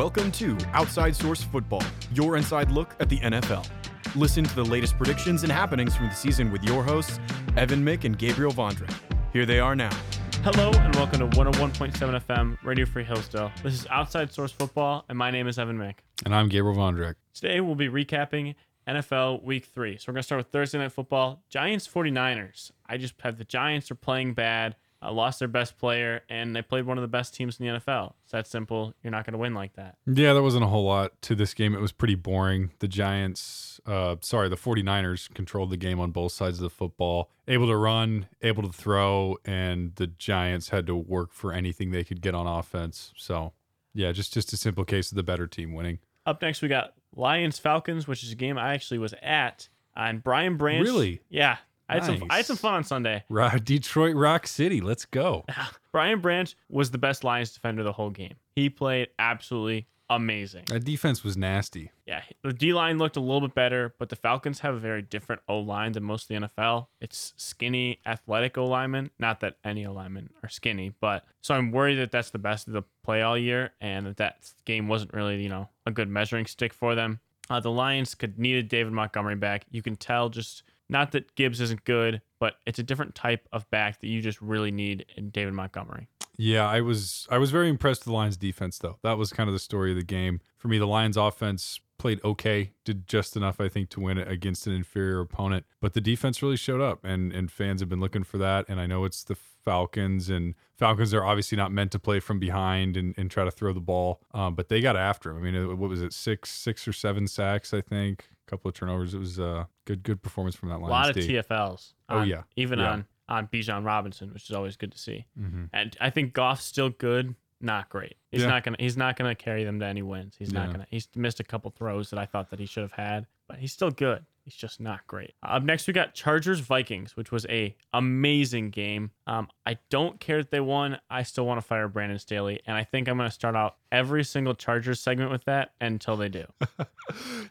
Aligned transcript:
Welcome 0.00 0.32
to 0.32 0.56
Outside 0.72 1.14
Source 1.14 1.42
Football, 1.42 1.82
your 2.14 2.38
inside 2.38 2.70
look 2.70 2.96
at 3.00 3.10
the 3.10 3.18
NFL. 3.18 3.68
Listen 4.16 4.44
to 4.44 4.54
the 4.54 4.64
latest 4.64 4.96
predictions 4.96 5.42
and 5.42 5.52
happenings 5.52 5.94
from 5.94 6.08
the 6.08 6.14
season 6.14 6.50
with 6.50 6.64
your 6.64 6.82
hosts, 6.82 7.20
Evan 7.54 7.84
Mick 7.84 8.04
and 8.04 8.18
Gabriel 8.18 8.50
Vondrak. 8.50 8.94
Here 9.34 9.44
they 9.44 9.60
are 9.60 9.76
now. 9.76 9.94
Hello 10.42 10.70
and 10.72 10.96
welcome 10.96 11.18
to 11.18 11.26
101.7 11.36 11.92
FM, 11.92 12.56
Radio 12.64 12.86
Free 12.86 13.04
Hillsdale. 13.04 13.52
This 13.62 13.74
is 13.74 13.86
Outside 13.90 14.32
Source 14.32 14.52
Football, 14.52 15.04
and 15.10 15.18
my 15.18 15.30
name 15.30 15.46
is 15.46 15.58
Evan 15.58 15.76
Mick. 15.76 15.96
And 16.24 16.34
I'm 16.34 16.48
Gabriel 16.48 16.78
Vondrak. 16.78 17.16
Today 17.34 17.60
we'll 17.60 17.74
be 17.74 17.90
recapping 17.90 18.54
NFL 18.88 19.42
Week 19.42 19.66
3. 19.66 19.98
So 19.98 20.06
we're 20.08 20.14
going 20.14 20.20
to 20.22 20.26
start 20.26 20.38
with 20.38 20.48
Thursday 20.48 20.78
Night 20.78 20.92
Football. 20.92 21.42
Giants 21.50 21.86
49ers. 21.86 22.70
I 22.86 22.96
just 22.96 23.20
have 23.20 23.36
the 23.36 23.44
Giants 23.44 23.90
are 23.90 23.96
playing 23.96 24.32
bad 24.32 24.76
uh, 25.02 25.12
lost 25.12 25.38
their 25.38 25.48
best 25.48 25.78
player, 25.78 26.22
and 26.28 26.54
they 26.54 26.62
played 26.62 26.84
one 26.84 26.98
of 26.98 27.02
the 27.02 27.08
best 27.08 27.34
teams 27.34 27.58
in 27.58 27.66
the 27.66 27.80
NFL. 27.80 28.14
It's 28.22 28.32
that 28.32 28.46
simple. 28.46 28.94
You're 29.02 29.10
not 29.10 29.24
going 29.24 29.32
to 29.32 29.38
win 29.38 29.54
like 29.54 29.74
that. 29.74 29.96
Yeah, 30.06 30.32
there 30.32 30.42
wasn't 30.42 30.64
a 30.64 30.66
whole 30.66 30.84
lot 30.84 31.20
to 31.22 31.34
this 31.34 31.54
game. 31.54 31.74
It 31.74 31.80
was 31.80 31.92
pretty 31.92 32.14
boring. 32.14 32.72
The 32.80 32.88
Giants, 32.88 33.80
uh, 33.86 34.16
sorry, 34.20 34.48
the 34.48 34.56
49ers 34.56 35.32
controlled 35.32 35.70
the 35.70 35.76
game 35.76 35.98
on 36.00 36.10
both 36.10 36.32
sides 36.32 36.58
of 36.58 36.62
the 36.62 36.70
football, 36.70 37.30
able 37.48 37.66
to 37.68 37.76
run, 37.76 38.26
able 38.42 38.62
to 38.62 38.72
throw, 38.72 39.36
and 39.44 39.94
the 39.96 40.06
Giants 40.06 40.68
had 40.68 40.86
to 40.86 40.94
work 40.94 41.32
for 41.32 41.52
anything 41.52 41.90
they 41.90 42.04
could 42.04 42.20
get 42.20 42.34
on 42.34 42.46
offense. 42.46 43.12
So, 43.16 43.52
yeah, 43.94 44.12
just 44.12 44.34
just 44.34 44.52
a 44.52 44.56
simple 44.56 44.84
case 44.84 45.10
of 45.10 45.16
the 45.16 45.22
better 45.22 45.46
team 45.46 45.72
winning. 45.72 45.98
Up 46.26 46.42
next, 46.42 46.60
we 46.62 46.68
got 46.68 46.92
Lions 47.16 47.58
Falcons, 47.58 48.06
which 48.06 48.22
is 48.22 48.32
a 48.32 48.36
game 48.36 48.58
I 48.58 48.74
actually 48.74 48.98
was 48.98 49.14
at. 49.22 49.68
And 49.96 50.22
Brian 50.22 50.56
Branch. 50.56 50.86
Really? 50.86 51.20
Yeah. 51.28 51.56
I 51.90 51.94
had, 51.94 52.06
Nice. 52.08 52.18
some, 52.20 52.28
I 52.30 52.36
had 52.36 52.46
some 52.46 52.56
fun 52.56 52.74
on 52.74 52.84
Sunday. 52.84 53.24
Rock, 53.28 53.64
Detroit 53.64 54.14
Rock 54.16 54.46
City, 54.46 54.80
let's 54.80 55.04
go. 55.04 55.44
Brian 55.92 56.20
Branch 56.20 56.54
was 56.68 56.90
the 56.90 56.98
best 56.98 57.24
Lions 57.24 57.52
defender 57.52 57.82
the 57.82 57.92
whole 57.92 58.10
game. 58.10 58.34
He 58.54 58.70
played 58.70 59.08
absolutely 59.18 59.86
amazing. 60.08 60.64
That 60.66 60.84
defense 60.84 61.22
was 61.22 61.36
nasty. 61.36 61.90
Yeah, 62.06 62.22
the 62.42 62.52
D 62.52 62.72
line 62.72 62.98
looked 62.98 63.16
a 63.16 63.20
little 63.20 63.40
bit 63.40 63.54
better, 63.54 63.94
but 63.98 64.08
the 64.08 64.16
Falcons 64.16 64.58
have 64.60 64.74
a 64.74 64.78
very 64.78 65.02
different 65.02 65.40
O 65.48 65.58
line 65.60 65.92
than 65.92 66.02
most 66.02 66.28
of 66.30 66.40
the 66.40 66.48
NFL. 66.48 66.86
It's 67.00 67.32
skinny, 67.36 68.00
athletic 68.04 68.58
O 68.58 68.66
linemen. 68.66 69.10
Not 69.20 69.40
that 69.40 69.56
any 69.64 69.86
O 69.86 69.92
linemen 69.92 70.30
are 70.42 70.48
skinny, 70.48 70.92
but 71.00 71.24
so 71.40 71.54
I'm 71.54 71.70
worried 71.70 71.96
that 71.96 72.10
that's 72.10 72.30
the 72.30 72.38
best 72.38 72.66
of 72.66 72.72
the 72.72 72.82
play 73.04 73.22
all 73.22 73.38
year, 73.38 73.72
and 73.80 74.06
that 74.06 74.16
that 74.16 74.50
game 74.64 74.88
wasn't 74.88 75.12
really 75.14 75.40
you 75.42 75.48
know 75.48 75.68
a 75.86 75.90
good 75.92 76.08
measuring 76.08 76.46
stick 76.46 76.72
for 76.72 76.94
them. 76.94 77.20
Uh, 77.48 77.58
the 77.60 77.70
Lions 77.70 78.14
could 78.14 78.38
needed 78.38 78.68
David 78.68 78.92
Montgomery 78.92 79.36
back. 79.36 79.64
You 79.70 79.82
can 79.82 79.96
tell 79.96 80.28
just 80.28 80.62
not 80.90 81.12
that 81.12 81.34
Gibbs 81.34 81.60
isn't 81.60 81.84
good, 81.84 82.20
but 82.38 82.54
it's 82.66 82.78
a 82.78 82.82
different 82.82 83.14
type 83.14 83.48
of 83.52 83.68
back 83.70 84.00
that 84.00 84.08
you 84.08 84.20
just 84.20 84.40
really 84.40 84.70
need 84.70 85.06
in 85.16 85.30
David 85.30 85.54
Montgomery. 85.54 86.08
Yeah, 86.36 86.68
I 86.68 86.80
was 86.80 87.26
I 87.30 87.38
was 87.38 87.50
very 87.50 87.68
impressed 87.68 88.00
with 88.00 88.06
the 88.06 88.12
Lions 88.12 88.36
defense 88.36 88.78
though. 88.78 88.98
That 89.02 89.18
was 89.18 89.32
kind 89.32 89.48
of 89.48 89.54
the 89.54 89.60
story 89.60 89.90
of 89.90 89.96
the 89.96 90.04
game. 90.04 90.40
For 90.56 90.68
me, 90.68 90.78
the 90.78 90.86
Lions 90.86 91.16
offense 91.16 91.80
played 91.98 92.18
okay, 92.24 92.72
did 92.84 93.06
just 93.06 93.36
enough 93.36 93.60
I 93.60 93.68
think 93.68 93.90
to 93.90 94.00
win 94.00 94.16
it 94.16 94.26
against 94.26 94.66
an 94.66 94.72
inferior 94.72 95.20
opponent, 95.20 95.66
but 95.80 95.92
the 95.92 96.00
defense 96.00 96.42
really 96.42 96.56
showed 96.56 96.80
up 96.80 97.04
and 97.04 97.30
and 97.32 97.50
fans 97.50 97.80
have 97.80 97.90
been 97.90 98.00
looking 98.00 98.24
for 98.24 98.38
that 98.38 98.64
and 98.68 98.80
I 98.80 98.86
know 98.86 99.04
it's 99.04 99.22
the 99.22 99.34
Falcons 99.34 100.30
and 100.30 100.54
Falcons 100.78 101.12
are 101.12 101.24
obviously 101.24 101.56
not 101.56 101.72
meant 101.72 101.92
to 101.92 101.98
play 101.98 102.20
from 102.20 102.38
behind 102.38 102.96
and, 102.96 103.14
and 103.18 103.30
try 103.30 103.44
to 103.44 103.50
throw 103.50 103.74
the 103.74 103.80
ball, 103.80 104.20
um, 104.32 104.54
but 104.54 104.70
they 104.70 104.80
got 104.80 104.96
after 104.96 105.30
him. 105.30 105.36
I 105.36 105.50
mean, 105.50 105.78
what 105.78 105.90
was 105.90 106.00
it, 106.00 106.14
six 106.14 106.50
six 106.50 106.88
or 106.88 106.94
seven 106.94 107.26
sacks? 107.26 107.74
I 107.74 107.82
think, 107.82 108.28
couple 108.50 108.68
of 108.68 108.74
turnovers. 108.74 109.14
It 109.14 109.18
was 109.18 109.38
a 109.38 109.68
good 109.84 110.02
good 110.02 110.22
performance 110.22 110.54
from 110.56 110.68
that 110.70 110.80
line. 110.80 110.90
A 110.90 110.92
lot 110.92 111.08
of 111.08 111.14
D. 111.14 111.28
TFLs. 111.28 111.94
Oh, 112.08 112.22
yeah. 112.22 112.42
even 112.56 112.78
Yeah. 112.80 112.90
on 112.92 113.06
on 113.28 113.46
Bijan 113.46 113.84
Robinson, 113.86 114.32
which 114.34 114.50
is 114.50 114.56
always 114.56 114.76
good 114.76 114.90
to 114.90 114.98
see. 114.98 115.24
Mhm. 115.38 115.70
And 115.72 115.96
I 116.00 116.10
think 116.10 116.34
Goff's 116.34 116.64
still 116.64 116.90
good, 116.90 117.36
not 117.60 117.88
great. 117.88 118.16
He's 118.32 118.40
Yeah. 118.42 118.48
not 118.48 118.64
gonna 118.64 118.76
he's 118.80 118.96
not 118.96 119.16
gonna 119.16 119.36
carry 119.36 119.62
them 119.62 119.78
to 119.80 119.86
any 119.86 120.02
wins. 120.02 120.34
He's 120.36 120.52
not 120.52 120.72
gonna. 120.72 120.86
He's 120.90 121.08
missed 121.14 121.38
a 121.38 121.44
couple 121.44 121.70
throws 121.70 122.10
that 122.10 122.18
I 122.18 122.26
thought 122.26 122.50
that 122.50 122.58
he 122.58 122.66
should 122.66 122.82
have 122.82 122.92
had, 122.92 123.26
but 123.46 123.58
he's 123.58 123.72
still 123.72 123.90
good. 123.92 124.24
He's 124.50 124.56
just 124.58 124.80
not 124.80 125.06
great. 125.06 125.34
Up 125.44 125.62
next, 125.62 125.86
we 125.86 125.92
got 125.92 126.12
Chargers 126.12 126.58
Vikings, 126.58 127.16
which 127.16 127.30
was 127.30 127.46
a 127.48 127.76
amazing 127.92 128.70
game. 128.70 129.12
Um, 129.28 129.46
I 129.64 129.78
don't 129.90 130.18
care 130.18 130.38
that 130.38 130.50
they 130.50 130.58
won. 130.58 130.98
I 131.08 131.22
still 131.22 131.46
want 131.46 131.60
to 131.60 131.62
fire 131.64 131.86
Brandon 131.86 132.18
Staley, 132.18 132.60
and 132.66 132.76
I 132.76 132.82
think 132.82 133.06
I'm 133.08 133.16
gonna 133.16 133.30
start 133.30 133.54
out 133.54 133.76
every 133.92 134.24
single 134.24 134.54
Chargers 134.54 134.98
segment 134.98 135.30
with 135.30 135.44
that 135.44 135.70
until 135.80 136.16
they 136.16 136.28
do. 136.28 136.44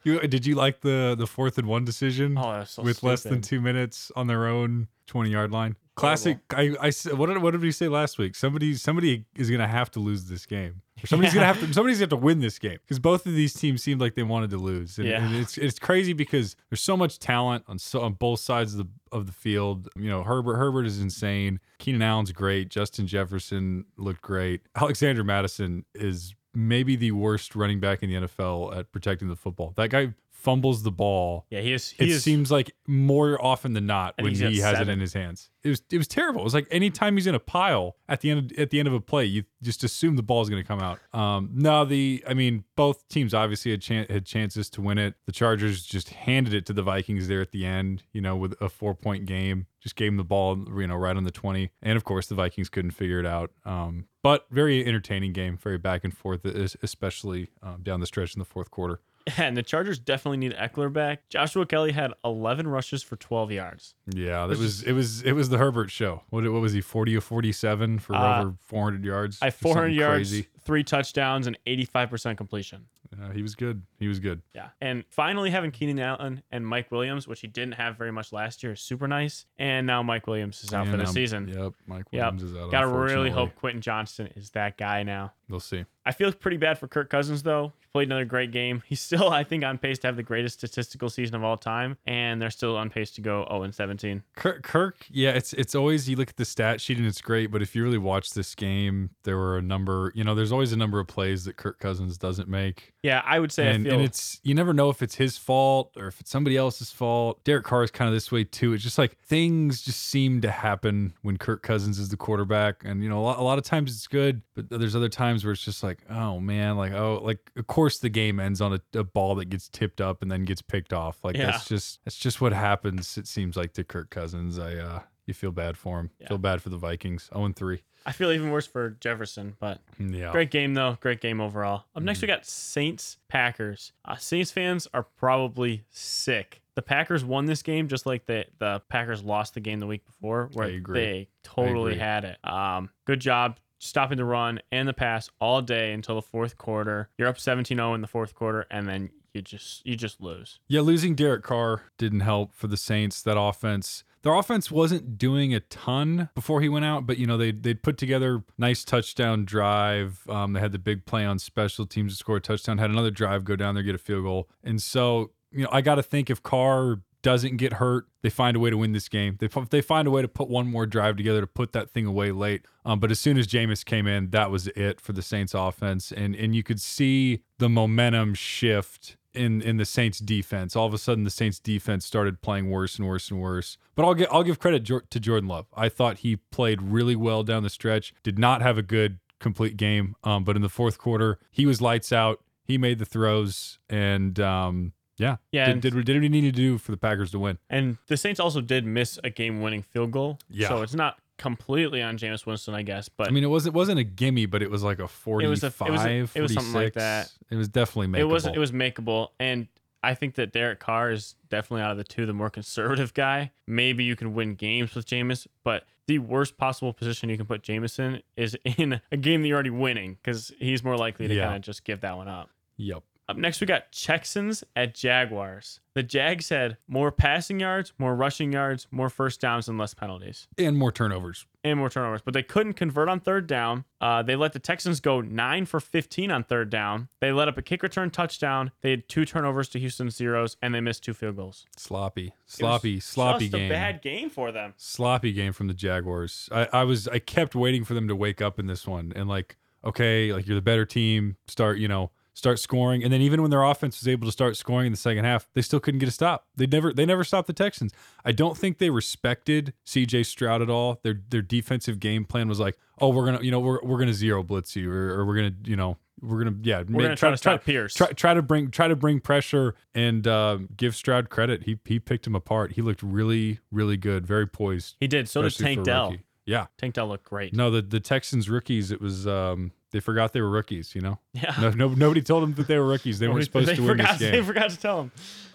You 0.04 0.22
did 0.22 0.46
you 0.46 0.56
like 0.56 0.80
the 0.80 1.16
the 1.18 1.28
fourth 1.28 1.58
and 1.58 1.68
one 1.68 1.84
decision? 1.84 2.38
Oh, 2.38 2.64
so 2.64 2.82
with 2.82 3.04
less 3.04 3.24
than 3.24 3.42
two 3.42 3.60
minutes 3.60 4.10
on 4.16 4.28
their 4.28 4.48
own 4.48 4.88
20 5.08 5.30
yard 5.30 5.52
line. 5.52 5.76
Classic. 6.00 6.38
I, 6.52 6.76
I 6.82 6.92
what 7.16 7.28
did, 7.28 7.38
what 7.42 7.52
did 7.52 7.62
we 7.62 7.72
say 7.72 7.88
last 7.88 8.18
week? 8.18 8.36
Somebody 8.36 8.76
somebody 8.76 9.26
is 9.36 9.50
gonna 9.52 9.68
have 9.68 9.92
to 9.92 10.00
lose 10.00 10.26
this 10.26 10.46
game. 10.46 10.82
Or 11.04 11.08
somebody's 11.08 11.34
gonna 11.34 11.46
have 11.46 11.60
to 11.60 11.74
somebody's 11.74 11.98
gonna 11.98 12.04
have 12.12 12.20
to 12.20 12.26
win 12.26 12.40
this 12.40 12.60
game 12.60 12.78
because 12.82 13.00
both 13.00 13.26
of 13.26 13.34
these 13.34 13.54
teams 13.54 13.84
seemed 13.84 14.02
like 14.02 14.16
they 14.16 14.24
wanted 14.24 14.50
to 14.52 14.58
lose. 14.58 14.98
And, 14.98 15.08
Yeah. 15.08 15.24
and 15.26 15.36
it's 15.36 15.58
it's 15.58 15.80
crazy 15.80 16.14
because 16.14 16.56
there's 16.70 16.82
so 16.82 16.96
much 16.98 17.20
talent 17.20 17.64
on 17.68 17.80
so 17.80 18.02
on 18.02 18.14
both 18.14 18.40
sides 18.40 18.74
of 18.74 18.80
the 18.80 18.88
of 19.12 19.26
the 19.26 19.32
field. 19.34 19.90
You 19.96 20.10
know, 20.10 20.24
Herbert 20.24 20.56
Herbert 20.58 20.86
is 20.86 21.00
insane. 21.00 21.60
Keenan 21.80 22.02
Allen's 22.02 22.32
great. 22.32 22.70
Justin 22.70 23.08
Jefferson 23.08 23.86
looked 23.98 24.22
great. 24.22 24.62
Alexander 24.76 25.24
Mattison 25.24 25.86
is 25.96 26.34
maybe 26.56 26.96
the 26.96 27.12
worst 27.12 27.56
running 27.56 27.80
back 27.80 28.02
in 28.04 28.10
the 28.10 28.28
NFL 28.28 28.76
at 28.76 28.92
protecting 28.92 29.28
the 29.28 29.36
football. 29.36 29.74
That 29.78 29.90
guy 29.90 30.14
fumbles 30.40 30.84
the 30.84 30.92
ball 30.92 31.46
Yeah, 31.50 31.60
he 31.60 31.74
is. 31.74 31.90
He 31.90 32.04
it 32.06 32.10
is. 32.10 32.24
seems 32.24 32.50
like 32.50 32.72
more 32.88 33.38
often 33.44 33.74
than 33.74 33.86
not 33.86 34.16
when 34.20 34.34
he 34.34 34.60
has 34.60 34.80
it 34.80 34.88
in 34.88 35.00
his 35.00 35.14
hands. 35.14 35.50
It 35.62 35.70
was 35.70 35.82
it 35.92 35.98
was 35.98 36.08
terrible. 36.08 36.40
It 36.40 36.46
was 36.46 36.54
like 36.54 36.68
anytime 36.72 37.18
he's 37.18 37.28
in 37.28 37.36
a 37.36 37.40
pile 37.40 37.98
at 38.08 38.22
the 38.22 38.32
end 38.32 38.52
of, 38.52 38.58
at 38.60 38.70
the 38.70 38.80
end 38.80 38.88
of 38.88 38.94
a 38.94 39.02
play, 39.02 39.26
you 39.26 39.44
just 39.62 39.84
assume 39.84 40.16
the 40.16 40.24
ball 40.24 40.42
is 40.42 40.50
going 40.50 40.62
to 40.64 40.68
come 40.68 40.80
out. 40.80 41.00
Um, 41.14 41.50
no, 41.54 41.84
the 41.84 42.24
I 42.26 42.34
mean 42.34 42.64
both 42.78 43.06
teams 43.10 43.34
obviously 43.34 43.72
had 43.72 43.82
chan- 43.82 44.08
had 44.10 44.26
chances 44.26 44.70
to 44.72 44.82
win 44.82 44.98
it. 44.98 45.16
The 45.26 45.34
Chargers 45.34 45.84
just 45.84 46.10
handed 46.10 46.54
it 46.54 46.66
to 46.68 46.74
the 46.74 46.82
Vikings 46.82 47.28
there 47.28 47.42
at 47.42 47.52
the 47.52 47.66
end. 47.66 48.04
You 48.14 48.22
know, 48.22 48.38
with 48.38 48.56
a 48.62 48.70
four 48.70 48.96
point 48.96 49.26
game, 49.26 49.68
just 49.82 49.98
gave 49.98 50.08
them 50.08 50.18
the 50.18 50.24
ball, 50.24 50.58
you 50.80 50.88
know, 50.88 50.96
right 50.96 51.18
on 51.18 51.26
the 51.26 51.32
twenty. 51.32 51.72
And 51.82 51.98
of 51.98 52.06
course, 52.06 52.28
the 52.28 52.36
Vikings 52.36 52.70
couldn't 52.70 52.92
figure 52.92 53.20
it 53.20 53.26
out. 53.26 53.52
Um, 53.66 54.06
but 54.24 54.46
very 54.50 54.86
entertaining 54.86 55.34
game, 55.34 55.58
very 55.58 55.78
back 55.78 56.06
and 56.06 56.16
forth, 56.16 56.46
especially 56.46 57.50
um, 57.62 57.82
down 57.84 58.00
the 58.00 58.06
stretch 58.08 58.34
in 58.34 58.40
the 58.40 58.46
fourth 58.46 58.72
quarter. 58.72 59.02
and 59.38 59.56
the 59.58 59.64
Chargers 59.64 60.00
definitely 60.00 60.38
need 60.38 60.54
Ekeler 60.56 60.92
back. 60.92 61.28
Joshua 61.30 61.66
Kelley 61.66 61.92
had 61.92 62.14
11 62.26 62.68
rushes 62.68 63.04
for 63.04 63.16
12 63.16 63.52
yards. 63.52 63.96
Yeah, 64.14 64.48
that 64.48 64.58
was 64.58 64.84
it 64.84 64.94
was 64.94 65.22
it 65.24 65.34
was 65.34 65.50
the 65.50 65.58
Herbert 65.58 65.92
show. 65.92 66.24
What 66.30 66.44
what 66.52 66.62
was 66.62 66.74
he? 66.74 66.82
Forty 66.82 67.16
or 67.16 67.22
forty 67.22 67.52
seven 67.52 68.00
for 68.00 68.16
Uh, 68.16 68.42
over 68.42 68.56
four 68.66 68.84
hundred 68.86 69.04
yards. 69.06 69.38
I 69.42 69.48
Or 69.48 69.52
400 69.52 69.88
yards, 69.90 70.30
Crazy. 70.32 70.48
three 70.64 70.84
touchdowns, 70.84 71.48
and 71.48 71.58
85% 71.68 72.38
completion. 72.38 72.86
Yeah, 73.20 73.34
he 73.34 73.42
was 73.42 73.56
good. 73.56 73.82
He 73.98 74.08
was 74.08 74.20
good. 74.20 74.44
Yeah. 74.54 74.70
And 74.82 75.04
finally 75.10 75.50
having 75.50 75.72
Keenan 75.72 76.00
Allen 76.00 76.44
and 76.52 76.66
Mike 76.66 76.92
Williams, 76.92 77.28
which 77.28 77.42
he 77.42 77.48
didn't 77.48 77.74
have 77.74 77.98
very 77.98 78.12
much 78.12 78.32
last 78.32 78.62
year, 78.62 78.74
is 78.74 78.80
super 78.82 79.08
nice. 79.08 79.46
And 79.58 79.88
now 79.88 80.04
Mike 80.04 80.28
Williams 80.28 80.64
is 80.64 80.74
out 80.76 80.86
for 80.86 80.92
And, 80.94 81.02
the 81.02 81.08
um, 81.08 81.14
season. 81.14 81.48
Yep, 81.48 81.74
Mike 81.88 82.06
Yep. 82.12 82.22
Williams 82.34 82.44
is 82.44 82.56
out. 82.56 82.70
Gotta 82.72 82.88
really 82.88 83.32
hope 83.32 83.56
Quentin 83.56 83.82
Johnston 83.82 84.28
is 84.36 84.52
that 84.52 84.78
guy 84.78 85.02
now. 85.04 85.34
We'll 85.50 85.60
see. 85.60 85.86
I 86.06 86.12
feel 86.12 86.32
pretty 86.32 86.58
bad 86.58 86.80
for 86.80 86.88
Kirk 86.88 87.10
Cousins 87.10 87.44
though. 87.44 87.74
He 87.80 87.88
played 87.92 88.08
another 88.08 88.26
great 88.26 88.52
game. 88.52 88.82
He's 88.88 89.00
still, 89.00 89.30
I 89.30 89.44
think, 89.44 89.64
on 89.64 89.78
pace 89.78 90.00
to 90.00 90.08
have 90.08 90.16
the 90.16 90.24
greatest 90.24 90.58
statistical 90.58 91.10
season 91.10 91.36
of 91.36 91.44
all 91.44 91.58
time, 91.58 91.98
and 92.08 92.42
they're 92.42 92.50
still 92.50 92.76
on 92.78 92.90
pace 92.90 93.12
to 93.12 93.22
go 93.22 93.46
0 93.50 93.64
and 93.64 93.76
17. 93.76 94.24
Kirk, 94.36 94.64
Kirk, 94.64 95.06
yeah, 95.10 95.32
it's 95.32 95.54
it's 95.54 95.76
always 95.76 96.10
you 96.10 96.16
look 96.16 96.30
at 96.30 96.38
the 96.38 96.46
stat 96.46 96.82
sheet 96.82 96.98
and 96.98 97.06
it's 97.06 97.22
great, 97.22 97.52
but 97.52 97.62
if 97.62 97.76
you 97.76 97.84
really 97.84 97.98
watch 97.98 98.32
this 98.34 98.56
game, 98.56 99.12
there 99.24 99.38
were 99.38 99.58
a 99.58 99.62
number. 99.62 100.12
You 100.16 100.24
know, 100.24 100.34
there's 100.36 100.52
always 100.52 100.72
a 100.72 100.78
number 100.78 101.00
of 101.00 101.08
plays 101.08 101.46
that 101.46 101.58
Kirk 101.58 101.80
Cousins 101.80 102.18
doesn't 102.18 102.48
make, 102.48 102.94
Yeah, 103.04 103.22
I 103.26 103.40
would 103.40 103.52
say 103.52 103.68
and, 103.68 103.86
I 103.86 103.90
feel 103.90 104.00
and 104.00 104.04
it's 104.08 104.40
you 104.44 104.56
never 104.56 104.74
know 104.74 104.90
if 104.90 105.02
it's 105.04 105.16
his 105.16 105.38
fault 105.38 105.96
or 105.98 106.08
if 106.08 106.20
it's 106.20 106.32
somebody 106.32 106.58
else's 106.58 106.92
fault. 106.92 107.44
Derek 107.44 107.66
Carr 107.66 107.84
is 107.84 107.92
kind 107.92 108.08
of 108.08 108.14
this 108.14 108.32
way 108.32 108.44
too. 108.44 108.74
It's 108.74 108.84
just 108.84 108.98
like 108.98 109.18
things 109.20 109.82
just 109.82 110.02
seem 110.02 110.42
to 110.42 110.50
happen 110.50 111.14
when 111.22 111.38
Kirk 111.38 111.62
Cousins 111.62 112.00
is 112.00 112.10
the 112.10 112.18
quarterback, 112.18 112.84
and 112.84 113.04
you 113.04 113.10
know 113.10 113.20
a 113.20 113.22
lot, 113.22 113.40
a 113.40 113.44
lot 113.44 113.58
of 113.58 113.64
times 113.64 113.94
it's 113.96 114.08
good, 114.08 114.42
but 114.56 114.70
there's 114.70 114.96
other 114.96 115.10
times 115.10 115.39
where 115.44 115.54
it's 115.54 115.64
just 115.64 115.84
like, 115.84 116.00
oh 116.10 116.40
man, 116.40 116.78
like 116.78 116.92
oh, 116.94 117.20
like 117.24 117.52
of 117.56 117.68
course 117.68 118.00
the 118.00 118.10
game 118.10 118.40
ends 118.40 118.62
on 118.62 118.74
a, 118.74 119.00
a 119.00 119.04
ball 119.04 119.36
that 119.36 119.46
gets 119.46 119.68
tipped 119.70 120.02
up 120.02 120.22
and 120.22 120.32
then 120.32 120.44
gets 120.46 120.62
picked 120.62 120.94
off. 120.94 121.24
Like 121.24 121.38
Yeah. 121.38 121.48
that's 121.48 121.68
just 121.68 122.04
that's 122.06 122.18
just 122.18 122.42
what 122.42 122.54
happens. 122.54 123.18
It 123.18 123.28
seems 123.28 123.56
like 123.58 123.74
to 123.74 123.84
Kirk 123.84 124.10
Cousins. 124.10 124.58
I 124.60 124.76
uh, 124.76 125.00
you 125.26 125.34
feel 125.34 125.52
bad 125.52 125.78
for 125.78 126.00
him. 126.00 126.10
Yeah. 126.20 126.30
Feel 126.30 126.38
bad 126.40 126.62
for 126.62 126.70
the 126.70 126.78
Vikings. 126.78 127.30
0 127.34 127.52
3. 127.56 127.84
I 128.06 128.14
feel 128.14 128.32
even 128.32 128.50
worse 128.50 128.66
for 128.66 128.92
Jefferson, 129.02 129.56
but 129.60 129.80
Yeah. 130.00 130.32
Great 130.32 130.52
game 130.52 130.74
though. 130.74 130.98
Great 131.02 131.20
game 131.22 131.42
overall. 131.42 131.86
Up 131.96 132.02
next, 132.04 132.22
we 132.22 132.28
Mm-hmm. 132.28 132.38
got 132.38 132.46
Saints 132.46 133.18
Packers. 133.28 133.92
Uh, 134.06 134.16
Saints 134.16 134.52
fans 134.52 134.88
are 134.94 135.04
probably 135.04 135.84
sick. 135.90 136.62
The 136.76 136.82
Packers 136.82 137.26
won 137.26 137.46
this 137.46 137.62
game 137.62 137.90
just 137.90 138.06
like 138.06 138.26
the 138.26 138.46
the 138.58 138.82
Packers 138.88 139.22
lost 139.22 139.54
the 139.54 139.60
game 139.60 139.80
the 139.82 139.86
week 139.88 140.06
before, 140.06 140.50
where 140.54 140.80
they 140.80 141.28
totally 141.44 141.98
had 141.98 142.24
it. 142.24 142.38
Um, 142.44 142.90
good 143.06 143.20
job 143.20 143.60
stopping 143.80 144.18
the 144.18 144.26
run 144.26 144.60
and 144.72 144.88
the 144.88 144.94
pass 144.94 145.30
all 145.40 145.62
day 145.62 145.92
until 145.94 146.16
the 146.16 146.22
fourth 146.22 146.58
quarter. 146.58 147.10
You're 147.18 147.28
up 147.28 147.38
17-0 147.38 147.96
in 147.96 148.02
the 148.02 148.08
fourth 148.08 148.36
quarter, 148.36 148.68
and 148.70 148.88
then 148.88 149.10
you 149.34 149.42
just 149.42 149.86
you 149.86 149.96
just 149.96 150.22
lose. 150.22 150.60
Yeah, 150.68 150.82
losing 150.82 151.16
Derek 151.16 151.44
Carr 151.44 151.84
didn't 151.98 152.22
help 152.22 152.54
for 152.54 152.68
the 152.68 152.78
Saints. 152.78 153.22
That 153.22 153.40
offense, 153.40 154.04
their 154.22 154.34
offense 154.34 154.70
wasn't 154.72 155.18
doing 155.18 155.54
a 155.54 155.60
ton 155.60 156.30
before 156.36 156.62
he 156.62 156.70
went 156.70 156.86
out, 156.86 157.06
but 157.06 157.18
you 157.18 157.26
know 157.26 157.38
they 157.38 157.52
they'd 157.52 157.82
put 157.84 157.98
together 157.98 158.44
nice 158.58 158.84
touchdown 158.84 159.46
drive. 159.46 160.22
Um, 160.30 160.54
they 160.54 160.60
had 160.60 160.72
the 160.72 160.80
big 160.80 161.06
play 161.06 161.26
on 161.26 161.40
special 161.40 161.86
teams 161.86 162.14
to 162.14 162.18
score 162.18 162.38
a 162.38 162.42
touchdown. 162.42 162.78
Had 162.78 162.90
another 162.90 163.12
drive 163.12 163.46
go 163.46 163.56
down 163.56 163.76
there 163.76 163.84
get 163.84 163.96
a 163.96 164.00
field 164.00 164.24
goal, 164.24 164.50
and 164.64 164.82
so 164.82 165.32
you 165.52 165.64
know 165.64 165.70
I 165.72 165.82
got 165.82 165.96
to 165.96 166.04
think 166.04 166.30
if 166.30 166.42
Carr 166.42 167.02
doesn't 167.22 167.58
get 167.58 167.74
hurt, 167.74 168.08
they 168.22 168.30
find 168.30 168.56
a 168.56 168.60
way 168.60 168.70
to 168.70 168.78
win 168.78 168.92
this 168.92 169.10
game. 169.10 169.38
They 169.40 169.50
they 169.70 169.82
find 169.82 170.08
a 170.08 170.12
way 170.12 170.22
to 170.22 170.28
put 170.28 170.50
one 170.50 170.68
more 170.68 170.86
drive 170.86 171.18
together 171.18 171.42
to 171.42 171.48
put 171.48 171.74
that 171.74 171.90
thing 171.90 172.06
away 172.06 172.32
late. 172.32 172.66
Um, 172.86 173.00
but 173.00 173.12
as 173.12 173.20
soon 173.20 173.38
as 173.38 173.48
Jameis 173.48 173.84
came 173.84 174.08
in, 174.08 174.30
that 174.32 174.52
was 174.52 174.68
it 174.68 175.02
for 175.02 175.14
the 175.14 175.22
Saints 175.22 175.54
offense, 175.54 176.12
and 176.12 176.36
and 176.36 176.56
you 176.56 176.64
could 176.64 176.82
see 176.82 177.44
the 177.58 177.70
momentum 177.70 178.34
shift 178.34 179.18
in 179.34 179.62
in 179.62 179.78
the 179.78 179.86
Saints 179.86 180.20
defense. 180.20 180.76
All 180.76 180.88
of 180.88 180.94
a 180.94 180.98
sudden, 180.98 181.24
the 181.24 181.30
Saints 181.30 181.60
defense 181.60 182.06
started 182.06 182.42
playing 182.42 182.70
worse 182.70 182.98
and 182.98 183.08
worse 183.08 183.30
and 183.32 183.40
worse. 183.42 183.78
But 183.96 184.06
I'll 184.06 184.16
get 184.16 184.30
I'll 184.32 184.44
give 184.44 184.60
credit 184.60 184.86
to 184.86 185.20
Jordan 185.20 185.50
Love. 185.50 185.68
I 185.76 185.90
thought 185.90 186.20
he 186.20 186.38
played 186.38 186.82
really 186.82 187.16
well 187.16 187.44
down 187.44 187.64
the 187.64 187.70
stretch. 187.70 188.14
Did 188.24 188.40
not 188.40 188.62
have 188.62 188.78
a 188.78 188.84
good 188.84 189.20
complete 189.40 189.78
game, 189.78 190.16
um, 190.24 190.44
but 190.44 190.56
in 190.56 190.62
the 190.62 190.70
fourth 190.70 190.98
quarter, 190.98 191.40
he 191.52 191.66
was 191.66 191.82
lights 191.82 192.12
out. 192.12 192.42
He 192.64 192.78
made 192.78 193.00
the 193.00 193.06
throws, 193.06 193.80
and 193.90 194.40
um, 194.40 194.94
yeah. 195.20 195.36
Yeah. 195.52 195.68
Did, 195.74 195.82
did, 195.82 196.06
did 196.06 196.16
what 196.16 196.24
he 196.24 196.30
needed 196.30 196.56
to 196.56 196.62
do 196.62 196.78
for 196.80 196.92
the 196.92 196.98
Packers 196.98 197.30
to 197.32 197.40
win. 197.40 197.58
And 197.70 197.98
the 198.08 198.18
Saints 198.18 198.40
also 198.40 198.62
did 198.62 198.86
miss 198.86 199.20
a 199.24 199.30
game 199.30 199.62
winning 199.62 199.84
field 199.84 200.12
goal. 200.12 200.40
Yeah. 200.50 200.70
So 200.70 200.82
it's 200.82 200.96
not 200.96 201.20
completely 201.38 202.02
on 202.02 202.18
Jameis 202.18 202.46
Winston, 202.46 202.74
I 202.74 202.82
guess. 202.82 203.08
But 203.10 203.28
I 203.28 203.32
mean, 203.32 203.44
it 203.44 203.50
wasn't 203.50 203.76
wasn't 203.76 204.00
a 204.00 204.04
gimme, 204.04 204.46
but 204.48 204.62
it 204.64 204.72
was 204.72 204.84
like 204.84 205.00
a 205.00 205.08
45, 205.08 205.50
was 205.50 205.64
a- 205.64 205.68
it 205.68 205.92
was 205.92 206.04
a- 206.06 206.38
it 206.38 206.42
was 206.42 206.54
something 206.54 206.74
like 206.74 206.94
that. 206.94 207.32
It 207.50 207.56
was 207.56 207.70
definitely 207.70 208.08
makeable. 208.08 208.20
it 208.22 208.26
was 208.26 208.46
it 208.48 208.58
was 208.58 208.72
makeable. 208.72 209.28
And 209.40 209.68
I 210.02 210.14
think 210.14 210.36
that 210.36 210.54
Derek 210.54 210.80
Carr 210.80 211.12
is 211.12 211.36
definitely 211.50 211.82
out 211.82 211.92
of 211.92 211.98
the 211.98 212.04
two 212.06 212.26
the 212.26 212.34
more 212.34 212.50
conservative 212.50 213.14
guy. 213.14 213.52
Maybe 213.68 214.04
you 214.06 214.16
can 214.16 214.34
win 214.34 214.56
games 214.56 214.96
with 214.96 215.06
Jameis, 215.06 215.46
but 215.64 215.86
the 216.08 216.20
worst 216.20 216.58
possible 216.58 216.92
position 216.94 217.30
you 217.30 217.38
can 217.38 217.46
put 217.46 217.62
Jameis 217.62 218.00
in 218.00 218.22
is 218.36 218.56
in 218.64 219.00
a 219.12 219.18
game 219.18 219.42
that 219.42 219.48
you're 219.48 219.56
already 219.56 219.70
winning 219.70 220.14
because 220.24 220.52
he's 220.58 220.84
more 220.84 220.98
likely 220.98 221.28
to 221.28 221.34
Yeah. 221.36 221.46
kind 221.46 221.58
of 221.58 221.62
just 221.62 221.84
give 221.84 222.02
that 222.02 222.16
one 222.18 222.28
up. 222.28 222.50
Yep. 222.78 223.04
Up 223.30 223.38
next, 223.38 223.62
we 223.62 223.68
got 223.68 223.92
Texans 223.92 224.64
at 224.76 224.96
Jaguars. 224.96 225.82
The 225.94 226.02
Jags 226.02 226.50
had 226.50 226.78
more 226.88 227.12
passing 227.12 227.60
yards, 227.60 227.94
more 228.00 228.16
rushing 228.16 228.52
yards, 228.52 228.88
more 228.90 229.08
first 229.08 229.40
downs, 229.40 229.68
and 229.68 229.78
less 229.78 229.94
penalties, 229.94 230.48
And 230.58 230.76
more 230.76 230.92
turnovers. 230.92 231.46
and 231.64 231.78
more 231.78 231.92
turnovers. 231.92 232.22
But 232.26 232.34
they 232.34 232.42
couldn't 232.42 232.74
convert 232.74 233.08
on 233.08 233.20
third 233.20 233.46
down. 233.46 233.86
Uh, 234.02 234.24
they 234.24 234.36
let 234.36 234.54
the 234.54 234.60
Texans 234.60 235.00
go 235.00 235.22
nine 235.22 235.68
for 235.68 235.80
15 235.80 236.32
on 236.32 236.44
third 236.44 236.72
down. 236.72 237.08
They 237.22 237.32
let 237.32 237.48
up 237.48 237.56
a 237.56 237.62
kick 237.62 237.84
return 237.84 238.10
touchdown. 238.10 238.72
They 238.82 238.90
had 238.90 239.08
two 239.08 239.26
turnovers 239.26 239.70
to 239.70 239.80
Houston 239.80 240.10
zeros, 240.10 240.58
and 240.64 240.74
they 240.74 240.82
missed 240.82 241.04
two 241.04 241.14
field 241.14 241.36
goals. 241.36 241.68
Sloppy. 241.78 242.34
Sloppy. 242.48 243.00
Sloppy 243.00 243.46
just 243.46 243.52
game. 243.52 243.70
a 243.72 243.74
bad 243.76 244.02
game 244.02 244.32
for 244.32 244.52
them. 244.52 244.74
sloppy 244.76 245.34
game 245.34 245.54
from 245.54 245.68
the 245.68 245.76
Jaguars. 245.76 246.50
I, 246.52 246.68
I 246.74 246.84
was 246.84 247.08
I 247.08 247.20
kept 247.20 247.54
waiting 247.54 247.84
for 247.84 247.94
them 247.94 248.08
to 248.08 248.16
wake 248.16 248.42
up 248.42 248.58
in 248.58 248.66
this 248.66 248.88
one 248.88 249.14
and 249.16 249.30
like, 249.30 249.58
okay, 249.86 250.34
like 250.34 250.48
you're 250.48 250.56
the 250.56 250.62
better 250.64 250.86
team, 250.86 251.36
start, 251.48 251.78
you 251.78 251.88
know, 251.88 252.10
start 252.40 252.58
scoring. 252.58 253.04
And 253.04 253.14
then 253.14 253.22
even 253.22 253.42
when 253.42 253.52
their 253.52 253.64
offense 253.64 254.00
was 254.00 254.08
able 254.08 254.26
to 254.28 254.32
start 254.32 254.58
scoring 254.58 254.88
in 254.88 254.94
the 254.94 254.98
second 254.98 255.26
half, 255.26 255.48
they 255.54 255.62
still 255.62 255.80
couldn't 255.80 256.00
get 256.00 256.10
a 256.10 256.12
stop. 256.12 256.48
They 256.56 256.66
never 256.66 256.92
they 256.92 257.06
never 257.06 257.24
stopped 257.24 257.48
the 257.48 257.54
Texans. 257.54 257.94
I 258.26 258.32
don't 258.32 258.58
think 258.58 258.80
they 258.80 258.90
respected 258.90 259.74
CJ 259.86 260.26
Stroud 260.26 260.62
at 260.62 260.70
all. 260.70 261.00
Their 261.04 261.22
their 261.30 261.42
defensive 261.44 262.00
game 262.00 262.26
plan 262.26 262.48
was 262.48 262.60
like, 262.60 262.78
oh, 263.00 263.10
we're 263.10 263.26
gonna, 263.26 263.42
you 263.42 263.52
know, 263.52 263.60
we're 263.60 263.80
we're 263.84 264.00
gonna 264.00 264.14
zero 264.14 264.42
blitz 264.42 264.76
you 264.76 264.92
or, 264.92 265.20
or 265.20 265.26
we're 265.26 265.36
gonna, 265.36 265.56
you 265.66 265.76
know, 265.76 265.98
we're 266.22 266.44
gonna 266.44 266.58
yeah, 266.64 266.84
We're 266.88 267.04
gonna 267.04 267.16
try 267.16 267.32
to 267.32 267.38
stop 267.38 267.64
Pierce. 267.64 267.94
Try, 267.94 268.12
try 268.14 268.34
to 268.34 268.42
bring 268.42 268.72
try 268.72 268.88
to 268.88 268.96
bring 268.96 269.20
pressure 269.20 269.76
and 269.94 270.26
uh, 270.26 270.60
give 270.76 270.96
Stroud 270.96 271.30
credit. 271.30 271.64
He 271.64 271.80
he 271.86 272.00
picked 272.00 272.26
him 272.26 272.36
apart. 272.36 272.74
He 272.74 272.82
looked 272.82 273.04
really 273.04 273.60
really 273.72 273.98
good, 273.98 274.26
very 274.26 274.48
poised. 274.48 274.96
He 275.00 275.08
did. 275.08 275.30
So 275.30 275.42
did 275.42 275.56
Tank 275.56 275.84
Dell. 275.84 276.16
Yeah. 276.46 276.66
Tank 276.80 276.96
Dell 276.96 277.08
looked 277.08 277.26
great. 277.26 277.54
No, 277.54 277.70
the 277.70 277.82
the 277.82 278.00
Texans 278.00 278.50
rookies. 278.50 278.92
It 278.92 279.02
was 279.02 279.28
um 279.28 279.72
they 279.92 280.00
forgot 280.00 280.34
they 280.34 280.42
were 280.42 280.50
rookies. 280.50 280.94
You 280.96 281.02
know, 281.02 281.20
Yeah. 281.34 281.56
no, 281.60 281.70
no 281.72 281.88
nobody 281.90 282.22
told 282.22 282.44
them 282.44 282.54
that 282.56 282.68
they 282.68 282.78
were 282.78 282.88
rookies. 282.88 283.20
They 283.20 283.28
weren't 283.28 283.44
supposed 283.46 283.68
they 283.68 283.76
to 283.76 283.82
win 283.82 283.98
forgot, 283.98 284.20
this 284.20 284.32
They 284.32 284.42
forgot 284.44 284.70
to 284.72 284.78
tell 284.80 284.98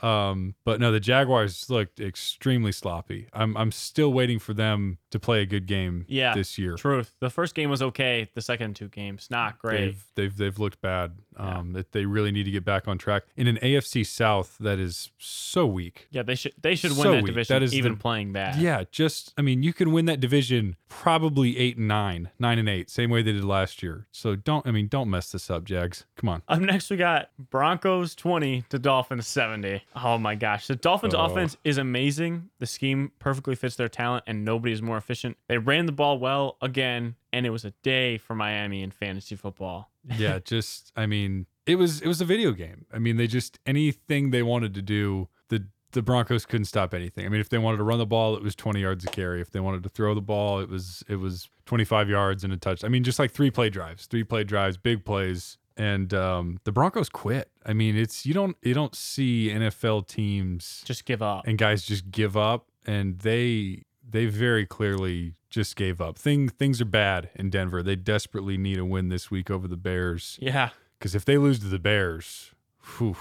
them. 0.01 0.09
Um, 0.09 0.55
but 0.65 0.81
no, 0.81 0.93
the 0.93 1.01
Jaguars 1.01 1.69
looked 1.71 2.01
extremely 2.01 2.73
sloppy. 2.73 3.29
I'm 3.33 3.57
I'm 3.57 3.73
still 3.73 4.13
waiting 4.13 4.39
for 4.39 4.55
them 4.55 4.99
to 5.15 5.21
play 5.21 5.41
a 5.43 5.47
good 5.47 5.67
game. 5.67 6.05
Yeah, 6.09 6.35
this 6.35 6.59
year. 6.59 6.75
Truth. 6.75 7.15
The 7.21 7.31
first 7.31 7.55
game 7.55 7.71
was 7.71 7.81
okay. 7.81 8.29
The 8.35 8.43
second 8.43 8.75
two 8.77 8.89
games, 8.89 9.29
not 9.31 9.59
great. 9.59 9.79
They've 9.81 10.05
they've 10.17 10.37
they've 10.37 10.59
looked 10.59 10.81
bad. 10.83 11.13
Um, 11.37 11.73
that 11.73 11.91
they 11.91 12.05
really 12.05 12.31
need 12.31 12.45
to 12.45 12.53
get 12.53 12.65
back 12.65 12.87
on 12.87 12.97
track 12.97 13.25
in 13.37 13.49
an 13.49 13.57
AFC 13.57 14.07
South 14.07 14.57
that 14.61 14.79
is 14.79 15.11
so 15.19 15.67
weak. 15.67 16.07
Yeah, 16.13 16.23
they 16.23 16.37
should 16.37 16.53
they 16.63 16.77
should 16.77 16.93
win 16.93 17.11
that 17.11 17.15
weak. 17.25 17.27
division 17.27 17.55
That 17.55 17.63
is 17.65 17.75
even 17.75 17.93
the- 17.95 17.99
playing 17.99 18.33
bad. 18.33 18.57
Yeah, 18.57 18.85
just 18.93 19.33
I 19.37 19.43
mean, 19.43 19.63
you 19.65 19.73
can 19.73 19.91
win 19.91 20.05
that 20.07 20.21
division 20.21 20.77
probably 20.89 21.59
eight 21.59 21.77
and 21.77 21.89
nine, 21.89 22.31
nine 22.39 22.59
and 22.61 22.69
eight, 22.69 22.89
same 22.89 23.11
way 23.11 23.21
they 23.23 23.33
did 23.33 23.45
last 23.45 23.83
year. 23.83 24.07
So 24.13 24.37
don't 24.37 24.65
I 24.67 24.71
mean, 24.71 24.87
don't 24.89 25.11
mess 25.11 25.33
this 25.33 25.51
up, 25.51 25.65
Jags. 25.65 26.07
Come 26.17 26.29
on. 26.29 26.43
Up 26.49 26.61
next 26.61 26.89
we 26.91 26.97
got 26.97 27.31
Broncos 27.51 28.15
20 28.15 28.63
to 28.69 28.79
Dolphins 28.79 29.27
70. 29.27 29.83
Oh 29.97 30.19
my 30.19 30.35
gosh. 30.37 30.67
The 30.69 30.77
Dolphins 30.77 31.15
Oh. 31.15 31.25
offense 31.25 31.57
is 31.65 31.79
amazing. 31.79 32.51
The 32.61 32.67
scheme 32.67 33.11
perfectly 33.19 33.55
fits 33.57 33.75
their 33.77 33.89
talent 33.89 34.25
and 34.27 34.45
nobody 34.45 34.73
is 34.73 34.83
more 34.83 34.97
efficient. 35.05 35.37
They 35.49 35.59
ran 35.59 35.87
the 35.87 35.93
ball 35.93 36.19
well 36.19 36.57
again 36.63 37.15
and 37.33 37.47
it 37.47 37.51
was 37.51 37.65
a 37.65 37.71
day 37.83 38.19
for 38.19 38.35
Miami 38.35 38.83
in 38.83 38.91
fantasy 38.91 39.37
football. 39.37 39.91
yeah, 40.19 40.39
just 40.39 40.93
I 40.97 41.07
mean, 41.07 41.47
it 41.67 41.77
was 41.77 42.01
it 42.01 42.09
was 42.09 42.21
a 42.21 42.25
video 42.25 42.53
game. 42.53 42.87
I 42.93 42.99
mean, 42.99 43.17
they 43.17 43.27
just 43.27 43.59
anything 43.67 44.31
they 44.31 44.43
wanted 44.43 44.75
to 44.75 44.83
do, 44.83 45.29
the 45.49 45.67
the 45.93 46.03
Broncos 46.03 46.45
couldn't 46.45 46.65
stop 46.67 46.93
anything. 46.93 47.25
I 47.25 47.29
mean, 47.29 47.41
if 47.41 47.49
they 47.49 47.59
wanted 47.59 47.77
to 47.79 47.85
run 47.85 47.99
the 47.99 48.07
ball, 48.07 48.37
it 48.37 48.43
was 48.43 48.55
20 48.57 48.81
yards 48.81 49.05
a 49.05 49.09
carry. 49.09 49.41
If 49.41 49.51
they 49.53 49.61
wanted 49.61 49.83
to 49.85 49.89
throw 49.89 50.15
the 50.15 50.21
ball, 50.21 50.59
it 50.61 50.69
was 50.69 51.05
it 51.09 51.17
was 51.17 51.49
25 51.67 52.09
yards 52.09 52.45
and 52.45 52.53
a 52.53 52.57
touch. 52.57 52.83
I 52.85 52.89
mean, 52.89 53.05
just 53.05 53.19
like 53.19 53.31
three 53.31 53.51
play 53.51 53.71
drives, 53.71 54.07
three 54.07 54.25
play 54.25 54.45
drives, 54.45 54.77
big 54.77 55.05
plays. 55.05 55.57
And 55.77 56.15
um, 56.15 56.61
the 56.63 56.71
Broncos 56.71 57.09
quit. 57.09 57.51
I 57.67 57.73
mean, 57.73 57.97
it's 57.97 58.25
you 58.25 58.33
don't 58.35 58.57
you 58.63 58.75
don't 58.75 58.95
see 58.95 59.49
NFL 59.53 60.07
teams 60.07 60.83
Just 60.85 61.05
give 61.05 61.21
up. 61.23 61.47
and 61.47 61.59
guys 61.59 61.83
just 61.83 62.11
give 62.11 62.37
up 62.37 62.67
and 62.87 63.19
they 63.21 63.83
they 64.09 64.27
very 64.27 64.67
clearly 64.67 65.35
just 65.51 65.77
gave 65.77 66.01
up. 66.01 66.19
Thing 66.19 66.49
things 66.49 66.81
are 66.81 66.85
bad 66.87 67.31
in 67.35 67.51
Denver. 67.51 67.83
They 67.83 67.97
desperately 67.97 68.57
need 68.59 68.79
a 68.79 68.85
win 68.85 69.09
this 69.09 69.31
week 69.31 69.51
over 69.51 69.67
the 69.69 69.77
Bears 69.77 70.39
Yeah. 70.43 70.71
because 70.99 71.15
if 71.15 71.25
they 71.25 71.39
lose 71.39 71.59
to 71.61 71.67
the 71.69 71.79
Bears, 71.79 72.53
whew, 72.99 73.17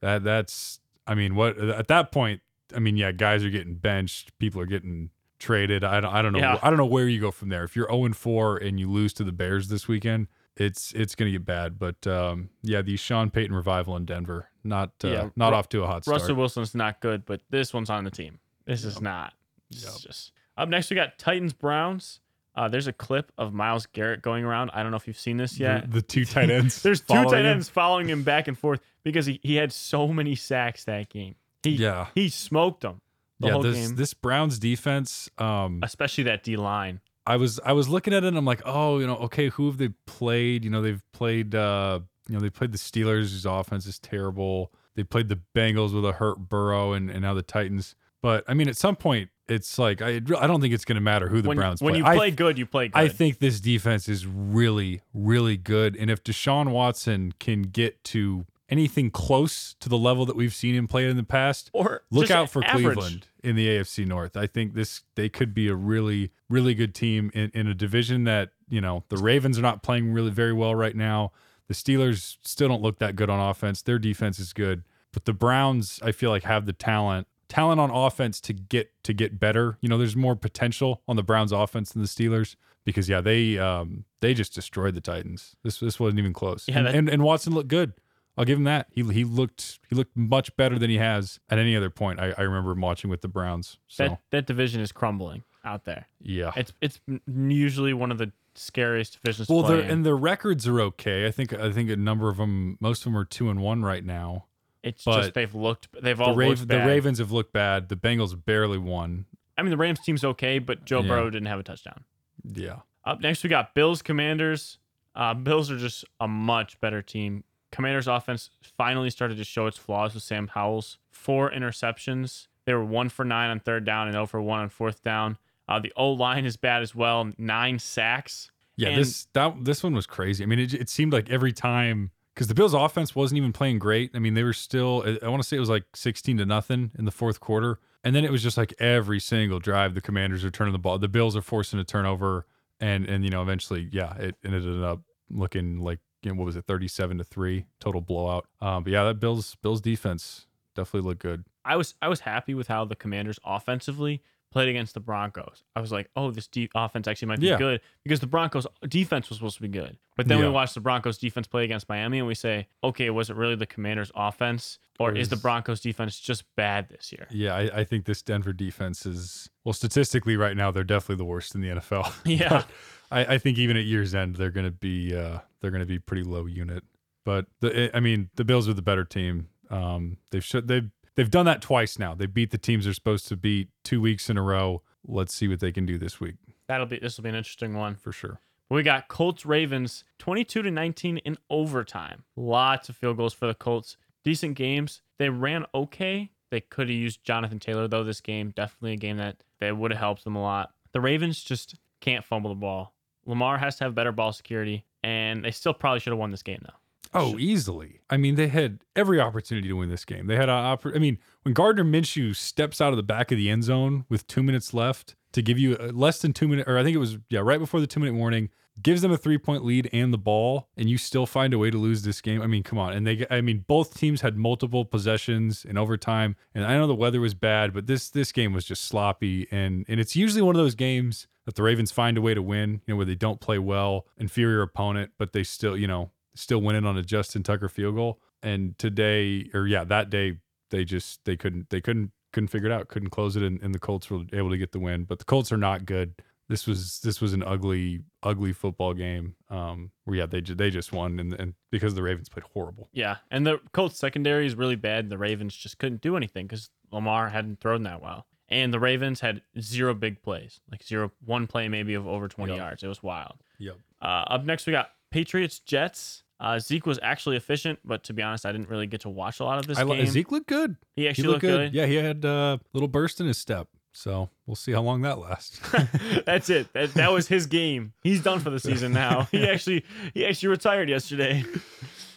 that 0.00 0.24
that's 0.24 0.80
I 1.06 1.14
mean 1.14 1.34
what 1.34 1.58
at 1.58 1.88
that 1.88 2.12
point 2.12 2.40
I 2.74 2.78
mean 2.80 2.96
yeah 2.96 3.12
guys 3.12 3.44
are 3.44 3.50
getting 3.50 3.74
benched, 3.74 4.36
people 4.38 4.60
are 4.60 4.66
getting 4.66 5.10
traded. 5.38 5.84
I 5.84 6.00
don't 6.00 6.12
I 6.12 6.20
don't 6.22 6.32
know 6.32 6.40
Yeah. 6.40 6.58
I 6.62 6.68
don't 6.68 6.78
know 6.78 6.84
where 6.86 7.08
you 7.08 7.20
go 7.20 7.30
from 7.30 7.48
there. 7.48 7.64
If 7.64 7.76
you're 7.76 7.88
0 7.88 8.04
and 8.06 8.16
4 8.16 8.56
and 8.58 8.78
you 8.80 8.90
lose 8.90 9.12
to 9.14 9.24
the 9.24 9.32
Bears 9.32 9.68
this 9.68 9.86
weekend, 9.88 10.26
it's 10.56 10.92
it's 10.92 11.14
going 11.14 11.30
to 11.32 11.38
get 11.38 11.46
bad. 11.46 11.78
But 11.78 12.04
um, 12.08 12.50
yeah, 12.62 12.82
the 12.82 12.96
Sean 12.96 13.30
Payton 13.30 13.54
revival 13.54 13.94
in 13.96 14.04
Denver 14.04 14.50
not 14.64 14.90
uh, 15.04 15.08
Yeah, 15.08 15.28
not 15.36 15.50
Ru- 15.50 15.56
off 15.58 15.68
to 15.70 15.84
a 15.84 15.86
hot 15.86 16.04
start. 16.04 16.20
Russell 16.20 16.34
Wilson's 16.34 16.74
not 16.74 17.00
good, 17.00 17.24
but 17.24 17.40
this 17.50 17.72
one's 17.72 17.88
on 17.88 18.02
the 18.04 18.10
team. 18.10 18.40
This 18.66 18.84
is 18.84 19.00
not. 19.00 19.32
Is 19.70 20.00
just 20.00 20.32
up 20.56 20.68
next. 20.68 20.90
We 20.90 20.96
got 20.96 21.18
Titans 21.18 21.52
Browns. 21.52 22.20
Uh, 22.54 22.66
there's 22.68 22.88
a 22.88 22.92
clip 22.92 23.30
of 23.38 23.54
Myles 23.54 23.86
Garrett 23.86 24.20
going 24.20 24.44
around. 24.44 24.70
I 24.74 24.82
don't 24.82 24.90
know 24.90 24.96
if 24.96 25.06
you've 25.06 25.18
seen 25.18 25.36
this 25.36 25.60
yet. 25.60 25.82
The, 25.82 26.00
the 26.00 26.02
two 26.02 26.24
tight 26.24 26.50
ends. 26.50 26.82
There's 26.82 27.00
two 27.00 27.14
tight 27.14 27.44
him. 27.44 27.46
ends 27.46 27.68
following 27.68 28.08
him 28.08 28.24
back 28.24 28.48
and 28.48 28.58
forth 28.58 28.80
because 29.04 29.26
he, 29.26 29.38
he 29.44 29.54
had 29.54 29.72
so 29.72 30.08
many 30.08 30.34
sacks 30.34 30.82
that 30.84 31.08
game. 31.08 31.36
He 31.62 31.70
Yeah. 31.70 32.08
he 32.16 32.28
smoked 32.28 32.80
them 32.80 33.00
the 33.38 33.46
yeah, 33.46 33.52
whole 33.52 33.62
this 33.62 33.86
game, 33.86 33.94
this 33.96 34.12
Browns 34.12 34.58
defense. 34.58 35.30
Um, 35.38 35.80
especially 35.84 36.24
that 36.24 36.42
D 36.42 36.56
line. 36.56 37.00
I 37.24 37.36
was 37.36 37.60
I 37.64 37.74
was 37.74 37.88
looking 37.88 38.12
at 38.12 38.24
it 38.24 38.28
and 38.28 38.36
I'm 38.36 38.44
like, 38.44 38.62
oh, 38.64 38.98
you 38.98 39.06
know, 39.06 39.16
okay, 39.16 39.50
who 39.50 39.66
have 39.66 39.78
they 39.78 39.90
played? 40.06 40.64
You 40.64 40.70
know, 40.70 40.82
they've 40.82 41.02
played 41.12 41.54
uh, 41.54 42.00
you 42.28 42.34
know, 42.34 42.40
they 42.40 42.50
played 42.50 42.72
the 42.72 42.78
Steelers, 42.78 43.30
whose 43.30 43.46
offense 43.46 43.86
is 43.86 43.98
terrible. 44.00 44.72
They 44.96 45.04
played 45.04 45.28
the 45.28 45.38
Bengals 45.54 45.94
with 45.94 46.04
a 46.04 46.12
hurt 46.12 46.48
Burrow 46.48 46.92
and, 46.92 47.08
and 47.08 47.22
now 47.22 47.34
the 47.34 47.42
Titans. 47.42 47.94
But 48.20 48.42
I 48.48 48.54
mean, 48.54 48.68
at 48.68 48.76
some 48.76 48.96
point, 48.96 49.30
it's 49.48 49.78
like 49.78 50.02
I 50.02 50.16
I 50.16 50.46
don't 50.46 50.60
think 50.60 50.74
it's 50.74 50.84
going 50.84 50.96
to 50.96 51.00
matter 51.00 51.28
who 51.28 51.42
the 51.42 51.48
When, 51.48 51.56
Browns 51.56 51.80
when 51.80 51.94
play. 51.94 52.02
When 52.02 52.06
you 52.06 52.12
I- 52.12 52.16
play 52.16 52.30
good, 52.30 52.58
you 52.58 52.66
play 52.66 52.88
good. 52.88 52.98
I 52.98 53.08
think 53.08 53.38
this 53.38 53.60
defense 53.60 54.08
is 54.08 54.26
really, 54.26 55.02
really 55.12 55.56
good. 55.56 55.96
And 55.96 56.10
if 56.10 56.22
Deshaun 56.22 56.70
Watson 56.70 57.32
can 57.38 57.62
get 57.62 58.02
to 58.04 58.46
anything 58.68 59.10
close 59.10 59.74
to 59.80 59.88
the 59.88 59.96
level 59.96 60.26
that 60.26 60.36
we've 60.36 60.54
seen 60.54 60.74
him 60.74 60.86
play 60.86 61.08
in 61.08 61.16
the 61.16 61.22
past, 61.22 61.70
or 61.72 62.02
look 62.10 62.30
out 62.30 62.50
for 62.50 62.62
average. 62.64 62.94
Cleveland 62.94 63.26
in 63.42 63.56
the 63.56 63.66
AFC 63.68 64.06
North. 64.06 64.36
I 64.36 64.46
think 64.46 64.74
this 64.74 65.02
they 65.14 65.28
could 65.28 65.54
be 65.54 65.68
a 65.68 65.74
really, 65.74 66.32
really 66.48 66.74
good 66.74 66.94
team 66.94 67.30
in, 67.34 67.50
in 67.54 67.66
a 67.66 67.74
division 67.74 68.24
that, 68.24 68.50
you 68.68 68.80
know, 68.80 69.04
the 69.08 69.16
Ravens 69.16 69.58
are 69.58 69.62
not 69.62 69.82
playing 69.82 70.12
really 70.12 70.30
very 70.30 70.52
well 70.52 70.74
right 70.74 70.94
now. 70.94 71.32
The 71.68 71.74
Steelers 71.74 72.36
still 72.42 72.68
don't 72.68 72.82
look 72.82 72.98
that 72.98 73.16
good 73.16 73.30
on 73.30 73.40
offense. 73.40 73.82
Their 73.82 73.98
defense 73.98 74.38
is 74.38 74.52
good. 74.52 74.84
But 75.12 75.24
the 75.24 75.32
Browns, 75.32 76.00
I 76.02 76.12
feel 76.12 76.30
like, 76.30 76.44
have 76.44 76.66
the 76.66 76.72
talent 76.72 77.26
talent 77.48 77.80
on 77.80 77.90
offense 77.90 78.40
to 78.42 78.52
get 78.52 78.90
to 79.04 79.12
get 79.12 79.38
better. 79.40 79.78
You 79.80 79.88
know, 79.88 79.98
there's 79.98 80.16
more 80.16 80.36
potential 80.36 81.02
on 81.08 81.16
the 81.16 81.22
Browns 81.22 81.52
offense 81.52 81.92
than 81.92 82.02
the 82.02 82.08
Steelers 82.08 82.56
because 82.84 83.08
yeah, 83.08 83.20
they 83.20 83.58
um 83.58 84.04
they 84.20 84.34
just 84.34 84.54
destroyed 84.54 84.94
the 84.94 85.00
Titans. 85.00 85.56
This 85.62 85.80
this 85.80 85.98
wasn't 86.00 86.18
even 86.20 86.32
close. 86.32 86.64
Yeah, 86.68 86.78
and, 86.78 86.86
that- 86.86 86.94
and 86.94 87.08
and 87.08 87.22
Watson 87.22 87.54
looked 87.54 87.68
good. 87.68 87.92
I'll 88.36 88.44
give 88.44 88.56
him 88.58 88.64
that. 88.64 88.86
He 88.92 89.02
he 89.02 89.24
looked 89.24 89.80
he 89.90 89.96
looked 89.96 90.16
much 90.16 90.54
better 90.56 90.78
than 90.78 90.90
he 90.90 90.98
has 90.98 91.40
at 91.50 91.58
any 91.58 91.74
other 91.74 91.90
point. 91.90 92.20
I, 92.20 92.34
I 92.38 92.42
remember 92.42 92.70
him 92.72 92.80
watching 92.80 93.10
with 93.10 93.20
the 93.20 93.28
Browns. 93.28 93.78
So 93.88 94.04
That 94.08 94.20
that 94.30 94.46
division 94.46 94.80
is 94.80 94.92
crumbling 94.92 95.42
out 95.64 95.84
there. 95.84 96.06
yeah. 96.20 96.52
It's 96.56 96.72
it's 96.80 97.00
usually 97.26 97.92
one 97.92 98.10
of 98.12 98.18
the 98.18 98.30
scariest 98.54 99.20
divisions 99.22 99.48
Well, 99.48 99.62
to 99.62 99.68
play 99.68 99.84
in. 99.84 99.90
and 99.90 100.06
their 100.06 100.16
records 100.16 100.66
are 100.68 100.80
okay. 100.82 101.26
I 101.26 101.30
think 101.30 101.52
I 101.52 101.72
think 101.72 101.90
a 101.90 101.96
number 101.96 102.28
of 102.28 102.36
them, 102.36 102.76
most 102.80 103.00
of 103.00 103.04
them 103.06 103.16
are 103.16 103.24
two 103.24 103.50
and 103.50 103.60
one 103.60 103.82
right 103.82 104.04
now. 104.04 104.46
It's 104.82 105.04
but 105.04 105.20
just 105.22 105.34
they've 105.34 105.54
looked 105.54 105.88
they've 106.02 106.16
The, 106.18 106.24
all 106.24 106.34
Rav- 106.36 106.48
looked 106.60 106.68
the. 106.68 106.78
Ravens 106.78 107.18
have 107.18 107.32
looked 107.32 107.52
bad. 107.52 107.88
The 107.88 107.96
Bengals 107.96 108.38
barely 108.44 108.78
won. 108.78 109.26
I 109.56 109.62
mean 109.62 109.70
the 109.70 109.76
Rams 109.76 109.98
team's 110.00 110.24
okay, 110.24 110.58
but 110.60 110.84
Joe 110.84 111.00
Yeah. 111.02 111.08
Burrow 111.08 111.30
didn't 111.30 111.48
have 111.48 111.58
a 111.58 111.62
touchdown. 111.64 112.04
Yeah, 112.44 112.76
Up 113.04 113.20
next 113.20 113.42
we 113.42 113.50
got 113.50 113.74
Bills 113.74 114.00
Commanders. 114.02 114.78
Uh, 115.14 115.34
Bills 115.34 115.70
are 115.70 115.76
just 115.76 116.04
a 116.20 116.28
much 116.28 116.80
better 116.80 117.02
team. 117.02 117.42
Commanders 117.72 118.06
offense 118.06 118.50
finally 118.76 119.10
started 119.10 119.36
to 119.38 119.44
show 119.44 119.66
its 119.66 119.76
flaws 119.76 120.14
with 120.14 120.22
Sam 120.22 120.46
Howell's 120.48 120.98
four 121.10 121.50
interceptions. 121.50 122.46
They 122.64 122.74
were 122.74 122.84
one 122.84 123.08
for 123.08 123.24
nine 123.24 123.50
on 123.50 123.60
third 123.60 123.84
down 123.84 124.06
and 124.06 124.14
0 124.14 124.26
for 124.26 124.40
one 124.40 124.60
on 124.60 124.68
fourth 124.68 125.02
down. 125.02 125.36
Uh, 125.68 125.78
the 125.80 125.92
O 125.96 126.10
line 126.12 126.44
is 126.46 126.56
bad 126.56 126.82
as 126.82 126.94
well. 126.94 127.30
Nine 127.36 127.78
sacks. 127.80 128.50
yeah. 128.76 128.90
And- 128.90 128.98
this 129.00 129.26
that 129.32 129.64
this 129.64 129.82
one 129.82 129.94
was 129.94 130.06
crazy. 130.06 130.44
I 130.44 130.46
mean, 130.46 130.60
it, 130.60 130.72
it 130.72 130.88
seemed 130.88 131.12
like 131.12 131.28
every 131.28 131.52
time 131.52 132.10
because 132.38 132.46
the 132.46 132.54
Bills' 132.54 132.72
offense 132.72 133.16
wasn't 133.16 133.36
even 133.36 133.52
playing 133.52 133.80
great. 133.80 134.12
I 134.14 134.20
mean, 134.20 134.34
they 134.34 134.44
were 134.44 134.52
still. 134.52 135.02
I- 135.20 135.26
want 135.26 135.42
to 135.42 135.48
say 135.48 135.56
it 135.56 135.60
was 135.60 135.68
like 135.68 135.82
sixteen 135.96 136.36
to 136.36 136.46
nothing 136.46 136.92
in 136.96 137.04
the 137.04 137.10
fourth 137.10 137.40
quarter, 137.40 137.80
and 138.04 138.14
then 138.14 138.24
it 138.24 138.30
was 138.30 138.44
just 138.44 138.56
like 138.56 138.72
every 138.78 139.18
single 139.18 139.58
drive 139.58 139.94
the 139.96 140.00
Commanders 140.00 140.44
are 140.44 140.50
turning 140.52 140.72
the 140.72 140.78
ball. 140.78 141.00
The 141.00 141.08
Bills 141.08 141.34
are 141.34 141.42
forcing 141.42 141.80
a 141.80 141.84
turnover, 141.84 142.46
and 142.78 143.06
and 143.06 143.24
you 143.24 143.30
know 143.30 143.42
eventually, 143.42 143.88
yeah, 143.90 144.14
it 144.18 144.36
ended 144.44 144.84
up 144.84 145.00
looking 145.28 145.80
like 145.80 145.98
you 146.22 146.30
know, 146.30 146.38
what 146.38 146.44
was 146.44 146.54
it, 146.54 146.64
thirty-seven 146.66 147.18
to 147.18 147.24
three, 147.24 147.66
total 147.80 148.00
blowout. 148.00 148.46
Um, 148.60 148.84
but 148.84 148.92
yeah, 148.92 149.02
that 149.02 149.18
Bills 149.18 149.56
Bills 149.56 149.80
defense 149.80 150.46
definitely 150.76 151.08
looked 151.08 151.22
good. 151.22 151.44
I 151.64 151.74
was 151.74 151.96
I 152.00 152.06
was 152.06 152.20
happy 152.20 152.54
with 152.54 152.68
how 152.68 152.84
the 152.84 152.94
Commanders 152.94 153.40
offensively 153.44 154.22
played 154.50 154.68
against 154.68 154.94
the 154.94 155.00
Broncos. 155.00 155.62
I 155.76 155.80
was 155.80 155.92
like, 155.92 156.08
oh, 156.16 156.30
this 156.30 156.46
de- 156.46 156.70
offense 156.74 157.06
actually 157.06 157.28
might 157.28 157.40
be 157.40 157.48
Yeah. 157.48 157.58
good 157.58 157.80
because 158.02 158.20
the 158.20 158.26
Broncos 158.26 158.66
defense 158.88 159.28
was 159.28 159.38
supposed 159.38 159.56
to 159.56 159.62
be 159.62 159.68
good. 159.68 159.98
But 160.16 160.26
then 160.28 160.38
Yeah. 160.38 160.44
we 160.46 160.50
watched 160.50 160.74
the 160.74 160.80
Broncos 160.80 161.18
defense 161.18 161.46
play 161.46 161.64
against 161.64 161.88
Miami 161.88 162.18
and 162.18 162.26
we 162.26 162.34
say, 162.34 162.68
okay, 162.82 163.10
was 163.10 163.28
it 163.30 163.36
really 163.36 163.56
the 163.56 163.66
Commanders 163.66 164.10
offense 164.14 164.78
or 164.98 165.14
is 165.14 165.28
the 165.28 165.36
Broncos 165.36 165.80
defense 165.80 166.18
just 166.18 166.44
bad 166.56 166.88
this 166.88 167.12
year? 167.12 167.26
Yeah, 167.30 167.54
I, 167.54 167.80
I 167.80 167.84
think 167.84 168.06
this 168.06 168.22
Denver 168.22 168.52
defense 168.52 169.04
is 169.04 169.50
well 169.64 169.72
statistically 169.74 170.36
right 170.36 170.56
now 170.56 170.70
they're 170.70 170.82
definitely 170.84 171.16
the 171.16 171.24
worst 171.26 171.54
in 171.54 171.60
the 171.60 171.68
NFL. 171.68 172.10
Yeah. 172.24 172.62
I, 173.10 173.34
I 173.34 173.38
think 173.38 173.58
even 173.58 173.76
at 173.76 173.84
year's 173.84 174.14
end 174.14 174.36
they're 174.36 174.50
going 174.50 174.66
to 174.66 174.70
be 174.72 175.14
uh, 175.14 175.38
they're 175.60 175.70
going 175.70 175.80
to 175.80 175.86
be 175.86 175.98
pretty 175.98 176.24
low 176.24 176.46
unit. 176.46 176.84
But 177.24 177.46
the 177.60 177.94
I 177.94 178.00
mean 178.00 178.30
the 178.36 178.44
Bills 178.44 178.68
are 178.68 178.74
the 178.74 178.82
better 178.82 179.04
team. 179.04 179.48
Um, 179.70 180.16
they've 180.30 180.44
sh- 180.44 180.56
they've 180.64 180.90
they've 181.18 181.30
done 181.30 181.46
that 181.46 181.60
twice 181.60 181.98
now. 181.98 182.14
They 182.14 182.26
beat 182.26 182.52
the 182.52 182.58
teams 182.58 182.84
they're 182.84 182.94
supposed 182.94 183.26
to 183.28 183.36
beat 183.36 183.70
two 183.82 184.00
weeks 184.00 184.30
in 184.30 184.38
a 184.38 184.42
row. 184.42 184.82
Let's 185.04 185.34
see 185.34 185.48
what 185.48 185.58
they 185.58 185.72
can 185.72 185.84
do 185.84 185.98
this 185.98 186.20
week 186.20 186.36
That'll 186.68 186.86
be 186.86 186.98
this 186.98 187.16
will 187.16 187.24
be 187.24 187.30
an 187.30 187.34
interesting 187.34 187.74
one. 187.74 187.96
for 187.96 188.12
sure. 188.12 188.40
We 188.70 188.82
got 188.82 189.08
Colts 189.08 189.44
Ravens 189.44 190.04
22 190.18 190.62
to 190.62 190.70
19 190.70 191.18
in 191.18 191.36
overtime. 191.50 192.24
Lots 192.36 192.88
of 192.88 192.96
field 192.96 193.16
goals 193.16 193.34
for 193.34 193.46
the 193.46 193.54
Colts. 193.54 193.96
Decent 194.22 194.54
games. 194.54 195.02
They 195.18 195.28
ran 195.30 195.64
okay. 195.74 196.30
They 196.50 196.60
could 196.60 196.88
have 196.88 196.96
used 196.96 197.24
Jonathan 197.24 197.58
Taylor 197.58 197.88
though 197.88 198.04
this 198.04 198.20
game. 198.20 198.52
Definitely 198.54 198.92
a 198.92 198.96
game 198.96 199.16
that 199.16 199.42
that 199.60 199.76
would 199.76 199.90
have 199.90 200.00
helped 200.00 200.24
them 200.24 200.36
a 200.36 200.42
lot. 200.42 200.70
The 200.92 201.00
Ravens 201.00 201.42
just 201.42 201.74
can't 202.00 202.24
fumble 202.24 202.50
the 202.50 202.56
ball. 202.56 202.94
Lamar 203.26 203.58
has 203.58 203.76
to 203.76 203.84
have 203.84 203.94
better 203.94 204.12
ball 204.12 204.32
security 204.32 204.84
and 205.02 205.44
they 205.44 205.50
still 205.50 205.74
probably 205.74 205.98
should 206.00 206.12
have 206.12 206.18
won 206.18 206.30
this 206.30 206.44
game 206.44 206.60
though. 206.62 206.78
Oh, 207.14 207.38
easily. 207.38 208.00
I 208.10 208.16
mean, 208.16 208.34
they 208.34 208.48
had 208.48 208.80
every 208.94 209.20
opportunity 209.20 209.68
to 209.68 209.74
win 209.74 209.88
this 209.88 210.04
game. 210.04 210.26
They 210.26 210.36
had 210.36 210.48
a 210.48 210.52
oppor- 210.52 210.94
I 210.94 210.98
mean, 210.98 211.18
when 211.42 211.54
Gardner 211.54 211.84
Minshew 211.84 212.34
steps 212.34 212.80
out 212.80 212.92
of 212.92 212.96
the 212.96 213.02
back 213.02 213.30
of 213.30 213.38
the 213.38 213.50
end 213.50 213.64
zone 213.64 214.04
with 214.08 214.26
two 214.26 214.42
minutes 214.42 214.74
left 214.74 215.14
to 215.32 215.42
give 215.42 215.58
you 215.58 215.76
uh, 215.76 215.90
less 215.92 216.20
than 216.20 216.32
two 216.32 216.48
minute, 216.48 216.68
or 216.68 216.78
I 216.78 216.82
think 216.82 216.94
it 216.94 216.98
was 216.98 217.18
yeah, 217.30 217.40
right 217.40 217.58
before 217.58 217.80
the 217.80 217.86
two 217.86 218.00
minute 218.00 218.14
warning, 218.14 218.50
gives 218.82 219.02
them 219.02 219.10
a 219.10 219.16
three 219.16 219.38
point 219.38 219.64
lead 219.64 219.88
and 219.92 220.12
the 220.12 220.18
ball, 220.18 220.68
and 220.76 220.88
you 220.88 220.98
still 220.98 221.26
find 221.26 221.52
a 221.52 221.58
way 221.58 221.70
to 221.70 221.78
lose 221.78 222.02
this 222.02 222.20
game. 222.20 222.42
I 222.42 222.46
mean, 222.46 222.62
come 222.62 222.78
on. 222.78 222.92
And 222.92 223.06
they, 223.06 223.26
I 223.30 223.40
mean, 223.40 223.64
both 223.66 223.96
teams 223.96 224.20
had 224.20 224.36
multiple 224.36 224.84
possessions 224.84 225.64
in 225.64 225.76
overtime, 225.76 226.36
and 226.54 226.64
I 226.64 226.76
know 226.76 226.86
the 226.86 226.94
weather 226.94 227.20
was 227.20 227.34
bad, 227.34 227.72
but 227.72 227.86
this 227.86 228.10
this 228.10 228.32
game 228.32 228.52
was 228.52 228.64
just 228.64 228.84
sloppy, 228.84 229.46
and 229.50 229.84
and 229.88 230.00
it's 230.00 230.16
usually 230.16 230.42
one 230.42 230.54
of 230.54 230.62
those 230.62 230.74
games 230.74 231.26
that 231.46 231.54
the 231.54 231.62
Ravens 231.62 231.90
find 231.90 232.18
a 232.18 232.20
way 232.20 232.34
to 232.34 232.42
win, 232.42 232.82
you 232.86 232.92
know, 232.92 232.96
where 232.96 233.06
they 233.06 233.14
don't 233.14 233.40
play 233.40 233.58
well, 233.58 234.04
inferior 234.18 234.60
opponent, 234.60 235.12
but 235.16 235.32
they 235.32 235.42
still, 235.42 235.78
you 235.78 235.86
know, 235.86 236.10
still 236.38 236.60
went 236.60 236.76
in 236.78 236.86
on 236.86 236.96
a 236.96 237.02
Justin 237.02 237.42
Tucker 237.42 237.68
field 237.68 237.96
goal. 237.96 238.20
And 238.42 238.78
today, 238.78 239.50
or 239.52 239.66
yeah, 239.66 239.84
that 239.84 240.10
day, 240.10 240.38
they 240.70 240.84
just 240.84 241.24
they 241.24 241.36
couldn't 241.36 241.70
they 241.70 241.80
couldn't 241.80 242.12
couldn't 242.32 242.48
figure 242.48 242.68
it 242.68 242.72
out, 242.72 242.88
couldn't 242.88 243.10
close 243.10 243.36
it, 243.36 243.42
and, 243.42 243.60
and 243.62 243.74
the 243.74 243.78
Colts 243.78 244.10
were 244.10 244.20
able 244.32 244.50
to 244.50 244.58
get 244.58 244.72
the 244.72 244.78
win. 244.78 245.04
But 245.04 245.18
the 245.18 245.24
Colts 245.24 245.50
are 245.50 245.56
not 245.56 245.86
good. 245.86 246.14
This 246.48 246.66
was 246.66 247.00
this 247.00 247.20
was 247.20 247.32
an 247.34 247.42
ugly 247.42 248.00
ugly 248.22 248.52
football 248.52 248.94
game. 248.94 249.34
Um, 249.50 249.90
where 250.04 250.18
yeah, 250.18 250.26
they 250.26 250.40
they 250.40 250.70
just 250.70 250.92
won, 250.92 251.18
and 251.18 251.34
and 251.34 251.54
because 251.70 251.94
the 251.94 252.02
Ravens 252.02 252.28
played 252.28 252.44
horrible. 252.54 252.88
Yeah, 252.92 253.16
and 253.30 253.46
the 253.46 253.60
Colts 253.72 253.98
secondary 253.98 254.46
is 254.46 254.54
really 254.54 254.76
bad. 254.76 255.10
The 255.10 255.18
Ravens 255.18 255.54
just 255.56 255.78
couldn't 255.78 256.00
do 256.00 256.16
anything 256.16 256.46
because 256.46 256.70
Lamar 256.92 257.28
hadn't 257.28 257.60
thrown 257.60 257.82
that 257.82 258.00
well, 258.00 258.26
and 258.48 258.72
the 258.72 258.78
Ravens 258.80 259.20
had 259.20 259.42
zero 259.60 259.92
big 259.94 260.22
plays, 260.22 260.60
like 260.70 260.82
zero 260.82 261.10
one 261.24 261.46
play 261.48 261.68
maybe 261.68 261.94
of 261.94 262.06
over 262.06 262.28
twenty 262.28 262.52
Yep. 262.52 262.58
yards. 262.60 262.82
It 262.82 262.88
was 262.88 263.02
wild. 263.02 263.42
Yep. 263.58 263.76
Uh, 264.00 264.04
up 264.28 264.44
next, 264.44 264.66
we 264.66 264.72
got 264.72 264.90
Patriots 265.10 265.58
Jets. 265.58 266.22
Uh, 266.40 266.58
Zeke 266.58 266.86
was 266.86 266.98
actually 267.02 267.36
efficient, 267.36 267.80
but 267.84 268.04
to 268.04 268.12
be 268.12 268.22
honest, 268.22 268.46
I 268.46 268.52
didn't 268.52 268.68
really 268.68 268.86
get 268.86 269.00
to 269.02 269.08
watch 269.08 269.40
a 269.40 269.44
lot 269.44 269.58
of 269.58 269.66
this 269.66 269.76
I 269.78 269.84
game. 269.84 270.06
Zeke 270.06 270.30
looked 270.30 270.46
good. 270.46 270.76
he 270.94 271.02
He 271.02 271.08
actually 271.08 271.24
looked 271.28 271.42
looked 271.42 271.52
good. 271.52 271.72
good. 271.72 271.74
Yeah, 271.74 271.86
he 271.86 271.96
had 271.96 272.24
a 272.24 272.60
little 272.72 272.88
burst 272.88 273.20
in 273.20 273.26
his 273.26 273.38
step. 273.38 273.68
So 273.92 274.30
we'll 274.46 274.54
see 274.54 274.70
how 274.70 274.82
long 274.82 275.00
that 275.02 275.18
lasts. 275.18 275.60
That's 276.26 276.48
it. 276.50 276.72
That, 276.74 276.94
that 276.94 277.10
was 277.10 277.26
his 277.26 277.46
game. 277.46 277.94
He's 278.04 278.22
done 278.22 278.38
for 278.38 278.50
the 278.50 278.60
season 278.60 278.92
now. 278.92 279.26
He 279.32 279.48
actually 279.48 279.84
he 280.14 280.24
actually 280.24 280.50
retired 280.50 280.88
yesterday. 280.88 281.42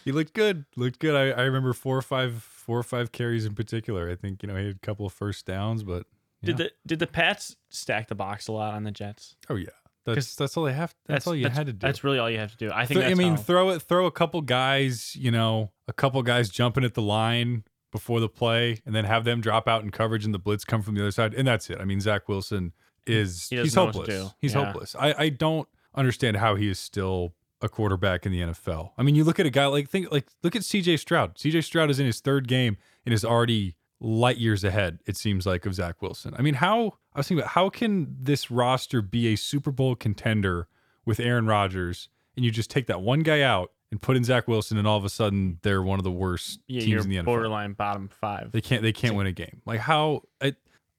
he 0.04 0.12
looked 0.12 0.34
good. 0.34 0.64
Looked 0.76 1.00
good. 1.00 1.16
I, 1.16 1.40
I 1.40 1.42
remember 1.44 1.72
four 1.72 1.96
or 1.96 2.02
five 2.02 2.42
four 2.44 2.78
or 2.78 2.82
five 2.84 3.10
carries 3.10 3.44
in 3.46 3.54
particular. 3.56 4.08
I 4.08 4.14
think 4.14 4.42
you 4.44 4.48
know 4.48 4.54
he 4.56 4.66
had 4.66 4.76
a 4.76 4.86
couple 4.86 5.06
of 5.06 5.12
first 5.12 5.44
downs, 5.46 5.82
but 5.82 6.06
Did 6.44 6.58
the 6.58 6.70
did 6.86 7.00
the 7.00 7.08
Pats 7.08 7.56
stack 7.70 8.06
the 8.06 8.14
box 8.14 8.46
a 8.46 8.52
lot 8.52 8.74
on 8.74 8.84
the 8.84 8.92
Jets? 8.92 9.34
oh 9.50 9.56
yeah, 9.56 9.70
that's 10.04 10.34
that's 10.34 10.56
all 10.56 10.64
they 10.64 10.72
have. 10.72 10.94
That's, 11.06 11.26
all 11.26 11.34
you 11.34 11.44
that's, 11.44 11.56
had 11.56 11.66
to 11.66 11.72
do. 11.72 11.78
That's 11.86 12.02
really 12.04 12.18
all 12.18 12.30
you 12.30 12.38
have 12.38 12.50
to 12.52 12.56
do. 12.56 12.70
I 12.72 12.86
think. 12.86 13.00
Th- 13.00 13.10
I 13.10 13.14
mean, 13.14 13.36
how- 13.36 13.42
throw 13.42 13.70
it, 13.70 13.82
throw 13.82 14.06
a 14.06 14.10
couple 14.10 14.40
guys, 14.42 15.14
you 15.16 15.30
know, 15.30 15.72
a 15.88 15.92
couple 15.92 16.22
guys 16.22 16.48
jumping 16.48 16.84
at 16.84 16.94
the 16.94 17.02
line 17.02 17.64
before 17.90 18.20
the 18.20 18.28
play, 18.28 18.80
and 18.86 18.94
then 18.94 19.04
have 19.04 19.24
them 19.24 19.40
drop 19.40 19.68
out 19.68 19.82
in 19.82 19.90
coverage, 19.90 20.24
and 20.24 20.32
the 20.32 20.38
blitz 20.38 20.64
come 20.64 20.82
from 20.82 20.94
the 20.94 21.02
other 21.02 21.10
side, 21.10 21.34
and 21.34 21.46
that's 21.46 21.68
it. 21.70 21.78
I 21.80 21.84
mean, 21.84 22.00
Zach 22.00 22.28
Wilson 22.28 22.72
is 23.06 23.48
He 23.50 23.56
he's 23.58 23.74
know 23.76 23.86
what 23.86 23.92
to 23.92 23.98
hopeless. 24.00 24.34
He's 24.40 24.54
Yeah. 24.54 24.64
hopeless. 24.64 24.96
I 24.98 25.14
I 25.18 25.28
don't 25.28 25.68
understand 25.94 26.36
how 26.38 26.54
he 26.56 26.68
is 26.68 26.78
still 26.78 27.34
a 27.60 27.68
quarterback 27.68 28.26
in 28.26 28.32
the 28.32 28.40
NFL. 28.40 28.90
I 28.98 29.02
mean, 29.02 29.14
you 29.14 29.24
look 29.24 29.38
at 29.38 29.46
a 29.46 29.50
guy 29.50 29.66
like 29.66 29.88
think 29.88 30.10
like 30.10 30.26
look 30.42 30.56
at 30.56 30.64
C.J. 30.64 30.96
Stroud. 30.96 31.38
C.J. 31.38 31.60
Stroud 31.60 31.90
is 31.90 32.00
in 32.00 32.06
his 32.06 32.20
third 32.20 32.48
game 32.48 32.76
and 33.06 33.14
is 33.14 33.24
already 33.24 33.76
light 34.02 34.36
years 34.38 34.64
ahead. 34.64 34.98
It 35.06 35.16
seems 35.16 35.46
like 35.46 35.64
of 35.64 35.74
Zach 35.74 36.02
Wilson. 36.02 36.34
I 36.36 36.42
mean, 36.42 36.54
how 36.54 36.98
I 37.14 37.20
was 37.20 37.28
thinking 37.28 37.42
about 37.42 37.52
how 37.52 37.70
can 37.70 38.16
this 38.20 38.50
roster 38.50 39.00
be 39.00 39.28
a 39.32 39.36
Super 39.36 39.70
Bowl 39.70 39.94
contender 39.94 40.66
with 41.04 41.20
Aaron 41.20 41.46
Rodgers, 41.46 42.08
and 42.36 42.44
you 42.44 42.50
just 42.50 42.68
take 42.70 42.86
that 42.88 43.00
one 43.00 43.20
guy 43.20 43.40
out 43.42 43.72
and 43.90 44.00
put 44.00 44.16
in 44.16 44.24
Zach 44.24 44.48
Wilson, 44.48 44.76
and 44.78 44.86
all 44.86 44.96
of 44.96 45.04
a 45.04 45.08
sudden 45.08 45.58
they're 45.62 45.82
one 45.82 45.98
of 46.00 46.04
the 46.04 46.10
worst 46.10 46.60
yeah, 46.66 46.80
teams 46.80 47.04
in 47.04 47.10
the 47.10 47.16
NFL. 47.18 47.24
borderline 47.26 47.72
bottom 47.74 48.08
five. 48.08 48.50
They 48.52 48.60
can't 48.60 48.82
they 48.82 48.92
can't 48.92 49.14
win 49.14 49.26
a 49.26 49.32
game. 49.32 49.62
Like 49.66 49.80
how 49.80 50.22
I, 50.40 50.54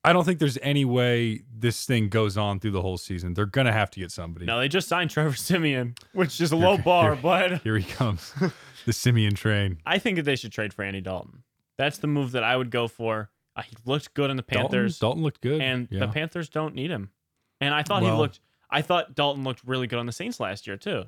I 0.05 0.13
don't 0.13 0.23
think 0.25 0.39
there's 0.39 0.57
any 0.61 0.85
way 0.85 1.41
this 1.53 1.85
thing 1.85 2.09
goes 2.09 2.37
on 2.37 2.59
through 2.59 2.71
the 2.71 2.81
whole 2.81 2.97
season. 2.97 3.33
They're 3.33 3.45
gonna 3.45 3.71
have 3.73 3.89
to 3.91 3.99
get 3.99 4.11
somebody. 4.11 4.45
No, 4.45 4.59
they 4.59 4.67
just 4.67 4.87
signed 4.87 5.09
Trevor 5.09 5.35
Siemian, 5.35 5.95
which 6.13 6.39
is 6.39 6.51
a 6.51 6.55
low 6.55 6.77
bar, 6.77 7.13
here- 7.15 7.21
but 7.21 7.61
Here 7.63 7.77
he 7.77 7.83
comes, 7.91 8.33
the 8.85 8.93
Siemian 8.93 9.33
train. 9.35 9.79
I 9.85 9.97
think 9.99 10.17
that 10.17 10.23
they 10.23 10.35
should 10.35 10.51
trade 10.51 10.73
for 10.73 10.83
Andy 10.83 11.01
Dalton. 11.01 11.42
That's 11.77 11.97
the 11.97 12.07
move 12.07 12.31
that 12.31 12.43
I 12.43 12.55
would 12.55 12.71
go 12.71 12.87
for. 12.87 13.29
Uh, 13.55 13.61
he 13.61 13.75
looked 13.85 14.13
good 14.13 14.31
in 14.31 14.37
the 14.37 14.43
Panthers, 14.43 14.99
Dalton 14.99 15.23
looked 15.23 15.41
good, 15.41 15.61
and 15.61 15.87
yeah. 15.91 15.99
the 15.99 16.07
Panthers 16.07 16.49
don't 16.49 16.73
need 16.73 16.89
him. 16.89 17.11
And 17.61 17.73
I 17.73 17.83
thought 17.83 18.03
he 18.03 18.11
looked. 18.11 18.39
I 18.69 18.81
thought 18.81 19.15
Dalton 19.15 19.43
looked 19.43 19.61
really 19.63 19.85
good 19.85 19.99
on 19.99 20.07
the 20.07 20.11
Saints 20.11 20.39
last 20.39 20.65
year 20.65 20.77
too. 20.77 21.03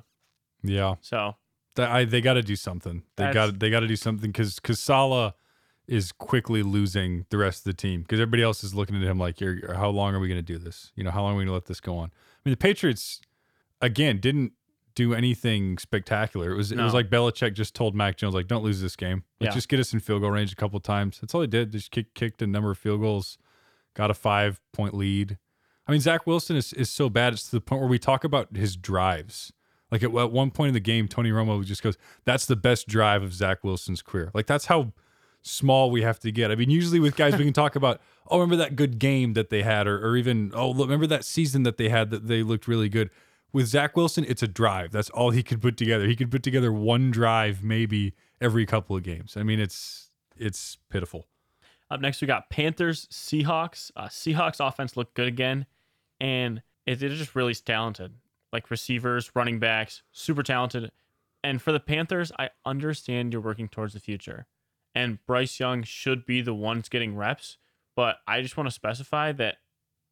yeah. 0.62 0.94
So 1.00 1.34
I, 1.78 2.04
they 2.04 2.20
got 2.20 2.34
to 2.34 2.42
do 2.42 2.56
something. 2.56 3.02
They 3.16 3.32
got 3.32 3.58
they 3.58 3.70
got 3.70 3.80
to 3.80 3.88
do 3.88 3.96
something 3.96 4.30
because 4.30 4.56
because 4.56 4.80
Salah 4.80 5.34
is 5.86 6.12
quickly 6.12 6.62
losing 6.62 7.26
the 7.30 7.38
rest 7.38 7.60
of 7.60 7.64
the 7.64 7.72
team 7.72 8.02
because 8.02 8.18
everybody 8.18 8.42
else 8.42 8.64
is 8.64 8.74
looking 8.74 8.96
at 8.96 9.02
him 9.02 9.18
like, 9.18 9.40
You're, 9.40 9.74
how 9.74 9.88
long 9.88 10.14
are 10.14 10.18
we 10.18 10.28
going 10.28 10.38
to 10.38 10.42
do 10.42 10.58
this? 10.58 10.92
You 10.96 11.04
know, 11.04 11.10
how 11.10 11.22
long 11.22 11.34
are 11.34 11.36
we 11.36 11.40
going 11.40 11.48
to 11.48 11.54
let 11.54 11.66
this 11.66 11.80
go 11.80 11.96
on? 11.96 12.08
I 12.08 12.38
mean, 12.44 12.52
the 12.52 12.56
Patriots 12.56 13.20
again 13.80 14.18
didn't 14.18 14.52
do 14.96 15.14
anything 15.14 15.78
spectacular. 15.78 16.50
It 16.50 16.56
was 16.56 16.72
it 16.72 16.78
was 16.78 16.92
No. 16.92 16.98
like 16.98 17.08
Belichick 17.10 17.54
just 17.54 17.74
told 17.74 17.94
Mac 17.94 18.16
Jones 18.16 18.34
like, 18.34 18.48
don't 18.48 18.64
lose 18.64 18.80
this 18.80 18.96
game. 18.96 19.22
Like, 19.40 19.50
Yeah. 19.50 19.54
just 19.54 19.68
get 19.68 19.78
us 19.78 19.92
in 19.92 20.00
field 20.00 20.22
goal 20.22 20.32
range 20.32 20.52
a 20.52 20.56
couple 20.56 20.80
times. 20.80 21.18
That's 21.20 21.34
all 21.34 21.40
they 21.42 21.46
did. 21.46 21.70
Just 21.70 21.92
kick, 21.92 22.14
kicked 22.14 22.42
a 22.42 22.46
number 22.48 22.70
of 22.72 22.78
field 22.78 23.00
goals, 23.02 23.38
got 23.94 24.10
a 24.10 24.14
five 24.14 24.60
point 24.72 24.94
lead. 24.94 25.38
I 25.86 25.92
mean, 25.92 26.00
Zach 26.00 26.26
Wilson 26.26 26.56
is, 26.56 26.72
is 26.72 26.90
so 26.90 27.08
bad. 27.08 27.34
It's 27.34 27.44
to 27.50 27.52
the 27.52 27.60
point 27.60 27.80
where 27.82 27.88
we 27.88 27.98
talk 28.00 28.24
about 28.24 28.56
his 28.56 28.74
drives. 28.76 29.52
Like 29.92 30.02
at, 30.02 30.12
at 30.12 30.32
one 30.32 30.50
point 30.50 30.68
in 30.68 30.74
the 30.74 30.80
game, 30.80 31.06
Tony 31.06 31.30
Romo 31.30 31.64
just 31.64 31.80
goes, 31.82 31.96
"That's 32.24 32.44
the 32.46 32.56
best 32.56 32.88
drive 32.88 33.22
of 33.22 33.32
Zach 33.32 33.62
Wilson's 33.62 34.02
career." 34.02 34.32
Like 34.34 34.46
that's 34.46 34.66
how 34.66 34.92
small 35.42 35.92
we 35.92 36.02
have 36.02 36.18
to 36.20 36.32
get. 36.32 36.50
I 36.50 36.56
mean, 36.56 36.70
usually 36.70 36.98
with 36.98 37.14
guys 37.14 37.36
we 37.36 37.44
can 37.44 37.52
talk 37.52 37.76
about, 37.76 38.00
oh, 38.28 38.38
remember 38.40 38.56
that 38.56 38.74
good 38.74 38.98
game 38.98 39.34
that 39.34 39.48
they 39.50 39.62
had, 39.62 39.86
or, 39.86 40.04
or 40.04 40.16
even 40.16 40.50
oh, 40.54 40.70
look, 40.70 40.86
remember 40.88 41.06
that 41.06 41.24
season 41.24 41.62
that 41.62 41.76
they 41.76 41.88
had 41.88 42.10
that 42.10 42.26
they 42.26 42.42
looked 42.42 42.66
really 42.66 42.88
good. 42.88 43.10
With 43.52 43.66
Zach 43.66 43.96
Wilson, 43.96 44.24
it's 44.28 44.42
a 44.42 44.48
drive. 44.48 44.92
That's 44.92 45.10
all 45.10 45.30
he 45.30 45.42
could 45.42 45.62
put 45.62 45.76
together. 45.76 46.06
He 46.06 46.16
could 46.16 46.30
put 46.30 46.42
together 46.42 46.72
one 46.72 47.10
drive 47.10 47.62
maybe 47.64 48.14
every 48.40 48.66
couple 48.66 48.96
of 48.96 49.02
games. 49.02 49.36
I 49.36 49.42
mean, 49.42 49.60
it's 49.60 50.10
it's 50.36 50.78
pitiful. 50.90 51.26
Up 51.90 52.00
next, 52.00 52.20
we 52.20 52.26
got 52.26 52.50
Panthers, 52.50 53.06
Seahawks. 53.06 53.90
Uh, 53.96 54.08
Seahawks 54.08 54.66
offense 54.66 54.96
looked 54.96 55.14
good 55.14 55.28
again, 55.28 55.66
and 56.20 56.62
it, 56.84 56.96
just 56.96 57.36
really 57.36 57.54
talented. 57.54 58.14
Like 58.52 58.70
receivers, 58.70 59.30
running 59.34 59.58
backs, 59.58 60.02
super 60.12 60.42
talented. 60.42 60.90
And 61.44 61.62
for 61.62 61.72
the 61.72 61.80
Panthers, 61.80 62.32
I 62.38 62.50
understand 62.64 63.32
you're 63.32 63.42
working 63.42 63.68
towards 63.68 63.94
the 63.94 64.00
future, 64.00 64.46
and 64.94 65.24
Bryce 65.26 65.60
Young 65.60 65.84
should 65.84 66.26
be 66.26 66.42
the 66.42 66.54
ones 66.54 66.88
getting 66.88 67.16
reps. 67.16 67.58
But 67.94 68.16
I 68.26 68.42
just 68.42 68.56
want 68.56 68.66
to 68.66 68.74
specify 68.74 69.32
that 69.32 69.56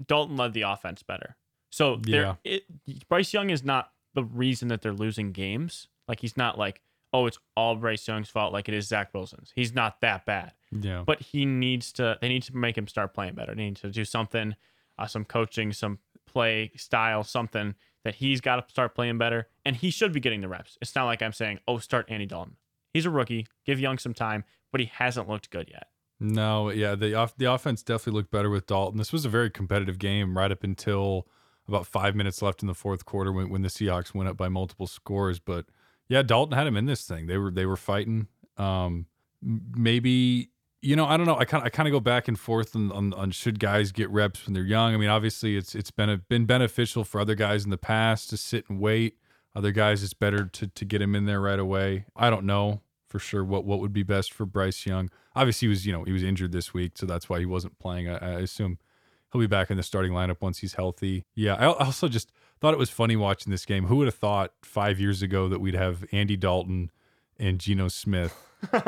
Dalton 0.04 0.36
led 0.36 0.52
the 0.52 0.62
offense 0.62 1.02
better. 1.02 1.36
So 1.74 2.00
Yeah. 2.04 2.36
it, 2.44 2.64
Bryce 3.08 3.32
Young 3.32 3.50
is 3.50 3.64
not 3.64 3.90
the 4.14 4.22
reason 4.22 4.68
that 4.68 4.80
they're 4.82 4.92
losing 4.92 5.32
games. 5.32 5.88
Like 6.06 6.20
he's 6.20 6.36
not 6.36 6.56
like, 6.58 6.80
oh, 7.12 7.26
it's 7.26 7.38
all 7.56 7.74
Bryce 7.76 8.06
Young's 8.06 8.28
fault, 8.30 8.52
like 8.52 8.68
it 8.68 8.74
is 8.74 8.86
Zach 8.86 9.12
Wilson's. 9.14 9.52
He's 9.56 9.74
not 9.74 10.00
that 10.00 10.24
bad 10.26 10.52
Yeah. 10.70 11.02
but 11.06 11.20
he 11.20 11.44
needs 11.46 11.92
to 11.94 12.16
they 12.20 12.28
need 12.28 12.42
to 12.44 12.56
make 12.56 12.76
him 12.78 12.86
start 12.86 13.12
playing 13.14 13.34
better 13.34 13.54
they 13.54 13.64
need 13.64 13.76
to 13.76 13.90
do 13.90 14.04
something 14.04 14.54
uh, 14.98 15.06
some 15.06 15.24
coaching 15.24 15.72
some 15.72 15.98
play 16.26 16.70
style 16.76 17.22
something 17.24 17.74
that 18.04 18.16
he's 18.16 18.40
got 18.40 18.56
to 18.56 18.70
start 18.70 18.94
playing 18.94 19.18
better 19.18 19.48
and 19.64 19.76
he 19.76 19.90
should 19.90 20.12
be 20.12 20.20
getting 20.20 20.40
the 20.40 20.48
reps 20.48 20.76
it's 20.80 20.94
not 20.96 21.04
like 21.04 21.22
i'm 21.22 21.32
saying 21.32 21.58
oh 21.68 21.78
start 21.78 22.06
andy 22.08 22.26
dalton 22.26 22.56
he's 22.92 23.06
a 23.06 23.10
rookie 23.10 23.46
give 23.64 23.78
young 23.80 23.98
some 23.98 24.14
time 24.14 24.42
but 24.72 24.80
he 24.80 24.90
hasn't 24.94 25.28
looked 25.28 25.50
good 25.50 25.68
yet 25.70 25.88
No, 26.20 26.70
yeah, 26.70 26.94
the 26.96 27.14
off 27.14 27.36
the 27.36 27.46
offense 27.52 27.82
definitely 27.82 28.18
looked 28.20 28.30
better 28.30 28.50
with 28.50 28.66
Dalton. 28.66 28.98
This 28.98 29.12
was 29.12 29.24
a 29.24 29.28
very 29.28 29.50
competitive 29.50 29.98
game 29.98 30.36
right 30.36 30.50
up 30.50 30.62
until 30.64 31.26
about 31.68 31.86
five 31.86 32.14
minutes 32.14 32.42
left 32.42 32.62
in 32.62 32.68
the 32.68 32.74
fourth 32.74 33.04
quarter 33.04 33.32
when, 33.32 33.48
when 33.48 33.62
the 33.62 33.68
Seahawks 33.68 34.14
went 34.14 34.28
up 34.28 34.36
by 34.36 34.48
multiple 34.48 34.86
scores. 34.86 35.38
But 35.38 35.66
yeah, 36.08 36.22
Dalton 36.22 36.56
had 36.56 36.66
him 36.66 36.76
in 36.76 36.86
this 36.86 37.06
thing. 37.06 37.26
They 37.26 37.38
were 37.38 37.50
they 37.50 37.66
were 37.66 37.76
fighting. 37.76 38.28
Um, 38.56 39.06
maybe 39.42 40.50
you 40.82 40.96
know 40.96 41.06
I 41.06 41.16
don't 41.16 41.26
know. 41.26 41.36
I 41.36 41.44
kind 41.44 41.64
I 41.64 41.68
kind 41.68 41.88
of 41.88 41.92
go 41.92 42.00
back 42.00 42.28
and 42.28 42.38
forth 42.38 42.76
on, 42.76 42.92
on 42.92 43.14
on 43.14 43.30
should 43.30 43.58
guys 43.58 43.92
get 43.92 44.10
reps 44.10 44.46
when 44.46 44.54
they're 44.54 44.62
young. 44.62 44.94
I 44.94 44.96
mean, 44.96 45.08
obviously 45.10 45.56
it's 45.56 45.74
it's 45.74 45.90
been 45.90 46.10
a, 46.10 46.18
been 46.18 46.46
beneficial 46.46 47.04
for 47.04 47.20
other 47.20 47.34
guys 47.34 47.64
in 47.64 47.70
the 47.70 47.78
past 47.78 48.30
to 48.30 48.36
sit 48.36 48.68
and 48.68 48.80
wait. 48.80 49.18
Other 49.56 49.70
guys, 49.70 50.02
it's 50.02 50.14
better 50.14 50.46
to 50.46 50.66
to 50.66 50.84
get 50.84 51.00
him 51.00 51.14
in 51.14 51.26
there 51.26 51.40
right 51.40 51.58
away. 51.58 52.06
I 52.16 52.28
don't 52.28 52.44
know 52.44 52.82
for 53.08 53.18
sure 53.18 53.44
what 53.44 53.64
what 53.64 53.78
would 53.80 53.92
be 53.92 54.02
best 54.02 54.32
for 54.32 54.44
Bryce 54.44 54.84
Young. 54.84 55.08
Obviously, 55.36 55.66
he 55.66 55.70
was 55.70 55.86
you 55.86 55.92
know 55.92 56.04
he 56.04 56.12
was 56.12 56.22
injured 56.22 56.52
this 56.52 56.74
week, 56.74 56.92
so 56.96 57.06
that's 57.06 57.28
why 57.28 57.38
he 57.38 57.46
wasn't 57.46 57.78
playing. 57.78 58.08
I, 58.08 58.16
I 58.16 58.40
assume 58.40 58.78
he'll 59.34 59.40
be 59.40 59.48
back 59.48 59.68
in 59.68 59.76
the 59.76 59.82
starting 59.82 60.12
lineup 60.12 60.36
once 60.40 60.58
he's 60.58 60.74
healthy. 60.74 61.24
Yeah, 61.34 61.54
I 61.54 61.66
also 61.66 62.06
just 62.06 62.30
thought 62.60 62.72
it 62.72 62.78
was 62.78 62.88
funny 62.88 63.16
watching 63.16 63.50
this 63.50 63.66
game. 63.66 63.86
Who 63.86 63.96
would 63.96 64.06
have 64.06 64.14
thought 64.14 64.52
five 64.62 65.00
years 65.00 65.22
ago 65.22 65.48
that 65.48 65.58
we'd 65.58 65.74
have 65.74 66.04
Andy 66.12 66.36
Dalton 66.36 66.92
and 67.36 67.58
Geno 67.58 67.88
Smith 67.88 68.32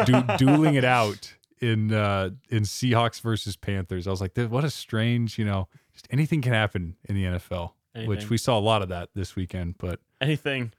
du- 0.04 0.34
dueling 0.38 0.76
it 0.76 0.84
out 0.84 1.34
in 1.60 1.92
uh, 1.92 2.30
in 2.48 2.62
Seahawks 2.62 3.20
versus 3.20 3.56
Panthers? 3.56 4.06
I 4.06 4.10
was 4.10 4.20
like, 4.20 4.36
what 4.36 4.62
a 4.62 4.70
strange, 4.70 5.36
you 5.36 5.44
know, 5.44 5.66
just 5.92 6.06
anything 6.10 6.42
can 6.42 6.52
happen 6.52 6.96
in 7.04 7.16
the 7.16 7.24
NFL. 7.24 7.72
Which 8.04 8.28
we 8.28 8.36
saw 8.36 8.58
a 8.58 8.60
lot 8.60 8.82
of 8.82 8.90
that 8.90 9.08
this 9.14 9.34
weekend, 9.34 9.76
but 9.78 10.00
anything 10.20 10.74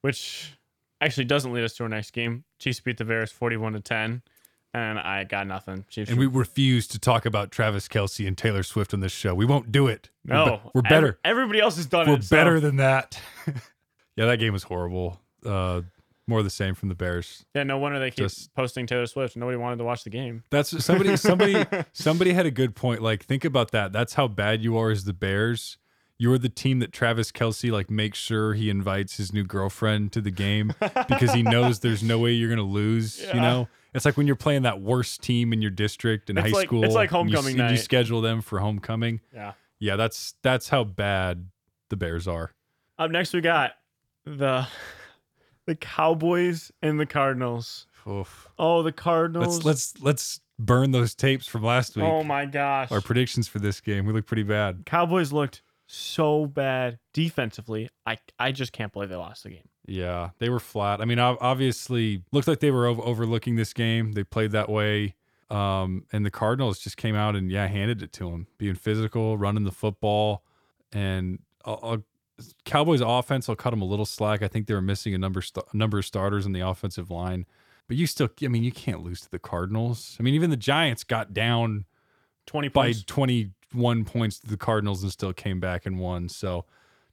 which 0.00 0.54
actually 1.02 1.26
doesn't 1.26 1.52
lead 1.52 1.64
us 1.64 1.74
to 1.74 1.82
our 1.82 1.88
next 1.88 2.12
game 2.12 2.44
chiefs 2.58 2.80
beat 2.80 2.96
the 2.96 3.04
bears 3.04 3.30
41 3.30 3.74
to 3.74 3.80
10 3.80 4.22
and 4.74 4.98
i 4.98 5.22
got 5.24 5.46
nothing 5.46 5.84
chiefs 5.88 6.10
and 6.10 6.18
we 6.18 6.26
refuse 6.26 6.86
to 6.86 6.98
talk 6.98 7.26
about 7.26 7.50
Travis 7.50 7.88
Kelce 7.88 8.26
and 8.26 8.36
Taylor 8.38 8.62
Swift 8.62 8.94
on 8.94 9.00
this 9.00 9.12
show. 9.12 9.34
We 9.34 9.44
won't 9.44 9.70
do 9.72 9.86
it. 9.86 10.08
We're 10.26 10.34
no 10.34 10.56
be- 10.64 10.70
we're, 10.74 10.82
better. 10.82 11.18
everybody 11.24 11.60
else 11.60 11.76
has 11.76 11.86
done 11.86 12.08
we're 12.08 12.16
it 12.16 12.24
so- 12.24 12.36
better 12.36 12.58
than 12.60 12.76
that. 12.76 13.20
yeah, 14.16 14.26
that 14.26 14.38
game 14.38 14.52
was 14.52 14.62
horrible. 14.64 15.20
Uh, 15.44 15.82
more 16.28 16.38
of 16.38 16.44
the 16.44 16.50
same 16.50 16.74
from 16.74 16.88
the 16.88 16.94
Bears. 16.94 17.44
yeah 17.54 17.64
no 17.64 17.78
wonder 17.78 17.98
they 17.98 18.10
keep 18.10 18.18
Just- 18.24 18.54
posting 18.54 18.86
taylor 18.86 19.06
swift 19.06 19.36
nobody 19.36 19.56
wanted 19.58 19.76
to 19.76 19.84
watch 19.84 20.04
the 20.04 20.10
game 20.10 20.44
That's 20.50 20.70
somebody. 20.84 21.16
Somebody. 21.16 21.64
somebody 21.92 22.32
had 22.32 22.46
a 22.46 22.50
good 22.50 22.74
point. 22.76 23.02
Like, 23.02 23.24
think 23.24 23.44
about 23.44 23.72
that. 23.72 23.92
That's 23.92 24.14
how 24.14 24.28
bad 24.28 24.62
you 24.62 24.76
are 24.78 24.90
as 24.90 25.04
the 25.04 25.12
Bears. 25.12 25.78
You're 26.18 26.38
the 26.38 26.48
team 26.48 26.78
that 26.78 26.92
Travis 26.92 27.32
Kelce 27.32 27.72
like 27.72 27.90
makes 27.90 28.16
sure 28.18 28.54
he 28.54 28.70
invites 28.70 29.16
his 29.16 29.32
new 29.32 29.42
girlfriend 29.42 30.12
to 30.12 30.20
the 30.20 30.30
game 30.30 30.72
because 31.08 31.32
he 31.34 31.42
knows 31.42 31.80
there's 31.80 32.02
no 32.04 32.20
way 32.20 32.30
you're 32.30 32.48
gonna 32.50 32.62
lose. 32.62 33.20
You 33.34 33.40
know, 33.40 33.68
it's 33.94 34.04
like 34.04 34.16
when 34.16 34.26
you're 34.26 34.36
playing 34.36 34.62
that 34.62 34.80
worst 34.80 35.22
team 35.22 35.52
in 35.52 35.60
your 35.62 35.70
district 35.70 36.30
in 36.30 36.38
It's 36.38 36.48
high 36.48 36.52
like- 36.52 36.66
school. 36.68 36.84
it's 36.84 36.94
like 36.94 37.10
you 37.10 37.16
homecoming 37.16 37.54
s- 37.56 37.60
and 37.60 37.70
You 37.70 37.76
schedule 37.76 38.20
them 38.20 38.40
for 38.42 38.58
homecoming. 38.60 39.20
yeah 39.34 39.52
Yeah, 39.78 39.96
that's 39.96 40.34
that's 40.42 40.68
how 40.68 40.84
bad 40.84 41.48
the 41.90 41.96
Bears 41.96 42.26
are. 42.28 42.52
Up 42.98 43.10
next, 43.10 43.32
we 43.34 43.40
got 43.40 43.72
the 44.24 44.66
the 45.66 45.74
Cowboys 45.74 46.72
and 46.82 46.98
the 46.98 47.06
Cardinals. 47.06 47.86
Oof. 48.08 48.48
Oh, 48.58 48.82
the 48.82 48.92
Cardinals. 48.92 49.64
Let's 49.64 49.94
let's 49.94 50.00
let's 50.02 50.40
burn 50.58 50.90
those 50.92 51.14
tapes 51.14 51.46
from 51.46 51.62
last 51.62 51.96
week. 51.96 52.04
Oh 52.04 52.22
my 52.24 52.44
gosh. 52.46 52.90
Our 52.92 53.00
predictions 53.00 53.48
for 53.48 53.58
this 53.58 53.80
game. 53.80 54.06
We 54.06 54.12
look 54.12 54.26
pretty 54.26 54.42
bad. 54.42 54.82
Cowboys 54.86 55.32
looked 55.32 55.62
so 55.86 56.46
bad 56.46 56.98
defensively. 57.12 57.88
I 58.06 58.18
I 58.38 58.52
just 58.52 58.72
can't 58.72 58.92
believe 58.92 59.08
they 59.08 59.16
lost 59.16 59.44
the 59.44 59.50
game. 59.50 59.68
Yeah, 59.86 60.30
they 60.38 60.48
were 60.48 60.60
flat. 60.60 61.00
I 61.00 61.04
mean, 61.04 61.18
obviously, 61.18 62.22
looked 62.30 62.46
like 62.46 62.60
they 62.60 62.70
were 62.70 62.86
ov- 62.86 63.00
overlooking 63.00 63.56
this 63.56 63.72
game. 63.72 64.12
They 64.12 64.22
played 64.22 64.52
that 64.52 64.68
way, 64.68 65.16
um, 65.50 66.04
and 66.12 66.24
the 66.24 66.30
Cardinals 66.30 66.78
just 66.78 66.96
came 66.96 67.16
out 67.16 67.34
and 67.34 67.50
yeah, 67.50 67.66
handed 67.66 68.02
it 68.02 68.12
to 68.14 68.30
them, 68.30 68.46
being 68.58 68.76
physical, 68.76 69.36
running 69.36 69.64
the 69.64 69.72
football, 69.72 70.44
and 70.92 71.40
Cowboys 72.64 73.00
offense. 73.00 73.48
I'll 73.48 73.56
cut 73.56 73.70
them 73.70 73.82
a 73.82 73.86
little 73.86 74.06
slack. 74.06 74.42
I 74.42 74.48
think 74.48 74.66
they 74.66 74.74
were 74.74 74.80
missing 74.82 75.14
a 75.14 75.18
number 75.18 75.42
st- 75.42 75.72
number 75.74 75.98
of 75.98 76.04
starters 76.04 76.46
on 76.46 76.52
the 76.52 76.60
offensive 76.60 77.10
line, 77.10 77.46
but 77.88 77.96
you 77.96 78.06
still, 78.06 78.28
I 78.42 78.48
mean, 78.48 78.62
you 78.62 78.72
can't 78.72 79.02
lose 79.02 79.20
to 79.22 79.30
the 79.30 79.38
Cardinals. 79.38 80.16
I 80.18 80.22
mean, 80.22 80.34
even 80.34 80.50
the 80.50 80.56
Giants 80.56 81.04
got 81.04 81.34
down 81.34 81.86
Twenty 82.46 82.68
by 82.68 82.92
21 82.92 84.04
points 84.04 84.38
to 84.40 84.48
the 84.48 84.56
Cardinals 84.56 85.02
and 85.02 85.12
still 85.12 85.32
came 85.32 85.60
back 85.60 85.86
and 85.86 85.98
won. 85.98 86.28
So 86.28 86.64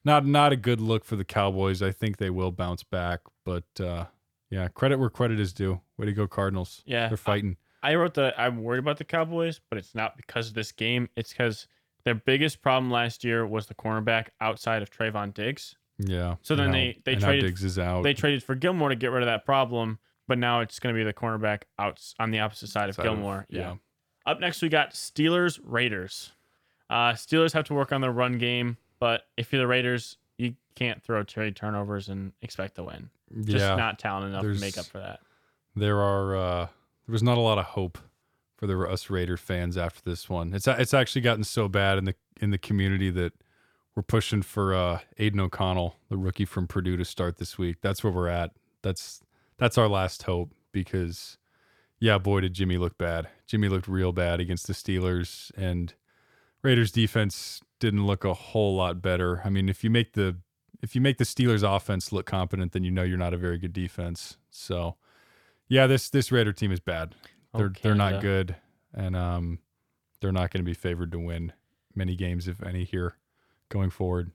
not 0.05 0.25
not 0.25 0.51
a 0.51 0.55
good 0.55 0.79
look 0.81 1.03
for 1.05 1.15
the 1.15 1.23
Cowboys. 1.25 1.81
I 1.81 1.91
think 1.91 2.17
they 2.17 2.29
will 2.29 2.51
bounce 2.51 2.83
back, 2.83 3.21
but 3.45 3.65
uh 3.79 4.05
yeah, 4.49 4.67
credit 4.69 4.97
where 4.99 5.09
credit 5.09 5.39
is 5.39 5.53
due. 5.53 5.81
Way 5.97 6.07
to 6.07 6.13
go 6.13 6.27
Cardinals. 6.27 6.81
Yeah, 6.85 7.07
They're 7.07 7.17
fighting. 7.17 7.57
I 7.83 7.95
wrote 7.95 8.15
that 8.15 8.33
I'm 8.39 8.63
worried 8.63 8.79
about 8.79 8.97
the 8.97 9.03
Cowboys, 9.03 9.62
but 9.69 9.77
it's 9.77 9.93
not 9.95 10.17
because 10.17 10.47
of 10.49 10.53
this 10.53 10.71
game. 10.71 11.07
It's 11.15 11.31
because 11.31 11.67
their 12.03 12.15
biggest 12.15 12.62
problem 12.62 12.89
last 12.91 13.23
year 13.23 13.45
was 13.45 13.67
the 13.67 13.75
cornerback 13.75 14.27
outside 14.41 14.81
of 14.81 14.89
Trevon 14.89 15.33
Diggs. 15.33 15.75
yeah. 15.99 16.35
So 16.41 16.55
then 16.55 16.71
they- 16.71 16.99
they 17.03 17.15
traded- 17.15 17.43
Diggs 17.45 17.63
is 17.63 17.77
out. 17.77 18.03
They 18.03 18.13
traded 18.13 18.41
for 18.41 18.55
Gilmore 18.55 18.89
to 18.89 18.95
get 18.95 19.12
rid 19.12 19.21
of 19.21 19.27
that 19.27 19.45
problem, 19.45 19.99
but 20.27 20.38
now 20.38 20.62
it's 20.62 20.79
going 20.79 20.95
to 20.95 20.99
be 20.99 21.03
the 21.03 21.13
cornerback 21.13 21.63
out 21.77 22.01
on 22.19 22.31
the 22.31 22.39
opposite 22.39 22.69
side 22.69 22.88
of 22.89 22.95
Side 22.95 23.05
of- 23.05 23.13
Gilmore. 23.15 23.45
yeah. 23.49 23.59
yeah. 23.59 23.75
Up 24.25 24.39
next, 24.39 24.62
we 24.62 24.69
got 24.69 24.91
Steelers 24.91 25.59
Raiders. 25.63 26.31
Uh, 26.89 27.12
Steelers 27.13 27.53
have 27.53 27.65
to 27.65 27.73
work 27.73 27.91
on 27.91 28.01
their 28.01 28.12
run 28.12 28.38
game, 28.38 28.77
but 28.99 29.23
if 29.38 29.51
you're 29.51 29.62
the 29.62 29.67
Raiders, 29.67 30.17
you 30.38 30.55
can't 30.75 31.01
throw 31.03 31.23
trade 31.23 31.55
turnovers 31.55 32.09
and 32.09 32.31
expect 32.41 32.75
to 32.75 32.83
win. 32.83 33.09
Just 33.43 33.65
yeah. 33.65 33.75
not 33.75 33.99
talent 33.99 34.27
enough 34.27 34.43
to 34.43 34.59
make 34.59 34.77
up 34.77 34.85
for 34.85 34.99
that. 34.99 35.19
there 35.75 35.99
are 35.99 36.35
uh 36.35 36.65
there 37.05 37.13
was 37.13 37.23
not 37.23 37.38
a 37.38 37.41
lot 37.41 37.57
of 37.57 37.65
hope 37.65 37.97
for 38.57 38.67
the 38.67 38.77
us 38.81 39.09
Raider 39.09 39.38
fans 39.38 39.77
after 39.77 40.01
this 40.03 40.29
one. 40.29 40.53
It's 40.53 40.67
it's 40.67 40.93
actually 40.93 41.21
gotten 41.21 41.43
so 41.43 41.67
bad 41.67 41.97
in 41.97 42.05
the 42.05 42.15
in 42.41 42.51
the 42.51 42.57
community 42.57 43.09
that 43.12 43.33
we're 43.95 44.03
pushing 44.03 44.41
for 44.41 44.73
uh 44.73 44.99
Aidan 45.17 45.39
O'Connell, 45.39 45.95
the 46.09 46.17
rookie 46.17 46.45
from 46.45 46.67
Purdue, 46.67 46.97
to 46.97 47.05
start 47.05 47.38
this 47.38 47.57
week. 47.57 47.77
That's 47.81 48.03
where 48.03 48.13
we're 48.13 48.27
at. 48.27 48.51
That's 48.81 49.21
that's 49.57 49.77
our 49.77 49.88
last 49.88 50.23
hope 50.23 50.51
because 50.71 51.38
yeah, 51.99 52.17
boy 52.17 52.41
did 52.41 52.53
Jimmy 52.53 52.77
look 52.77 52.97
bad. 52.97 53.27
Jimmy 53.45 53.67
looked 53.69 53.88
real 53.88 54.12
bad 54.13 54.39
against 54.39 54.67
the 54.67 54.73
Steelers 54.73 55.51
and 55.57 55.93
Raiders 56.61 56.91
defense 56.91 57.61
didn't 57.79 58.05
look 58.05 58.25
a 58.25 58.33
whole 58.33 58.75
lot 58.75 59.01
better. 59.01 59.41
I 59.45 59.49
mean, 59.49 59.69
if 59.69 59.83
you 59.83 59.89
make 59.89 60.13
the 60.13 60.37
if 60.81 60.95
you 60.95 61.01
make 61.01 61.17
the 61.17 61.23
Steelers 61.25 61.63
offense 61.63 62.11
look 62.11 62.25
competent, 62.25 62.71
then 62.71 62.83
you 62.83 62.91
know 62.91 63.03
you're 63.03 63.17
not 63.17 63.33
a 63.33 63.37
very 63.37 63.57
good 63.57 63.73
defense. 63.73 64.37
So 64.49 64.95
yeah, 65.67 65.87
this 65.87 66.09
this 66.09 66.31
Raider 66.31 66.53
team 66.53 66.71
is 66.71 66.79
bad. 66.79 67.15
They're 67.53 67.67
Oh, 67.67 67.79
they're 67.81 67.95
not 67.95 68.21
good, 68.21 68.55
and 68.93 69.15
um, 69.15 69.59
they're 70.21 70.31
not 70.31 70.51
going 70.51 70.63
to 70.63 70.69
be 70.69 70.73
favored 70.73 71.11
to 71.13 71.19
win 71.19 71.53
many 71.95 72.15
games, 72.15 72.47
if 72.47 72.61
any, 72.63 72.83
here 72.83 73.15
going 73.69 73.89
forward, 73.89 74.31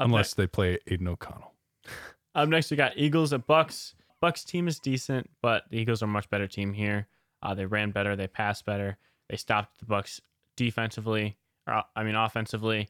Up 0.00 0.06
unless 0.06 0.34
they 0.34 0.46
play 0.46 0.78
Aidan 0.86 1.08
O'Connell. 1.08 1.52
Up 2.34 2.48
next, 2.48 2.70
we 2.70 2.76
got 2.76 2.92
Eagles 2.96 3.32
at 3.32 3.46
Bucks. 3.46 3.94
Bucks 4.20 4.44
team 4.44 4.68
is 4.68 4.78
decent, 4.78 5.30
but 5.42 5.64
the 5.70 5.78
Eagles 5.78 6.02
are 6.02 6.06
a 6.06 6.08
much 6.08 6.28
better 6.28 6.46
team 6.46 6.72
here. 6.72 7.06
Uh, 7.42 7.54
they 7.54 7.66
ran 7.66 7.90
better, 7.90 8.16
they 8.16 8.26
passed 8.26 8.64
better, 8.64 8.98
they 9.28 9.36
stopped 9.36 9.78
the 9.78 9.86
Bucks 9.86 10.20
defensively, 10.56 11.36
or 11.68 11.74
uh, 11.74 11.82
I 11.94 12.02
mean 12.02 12.14
offensively, 12.14 12.88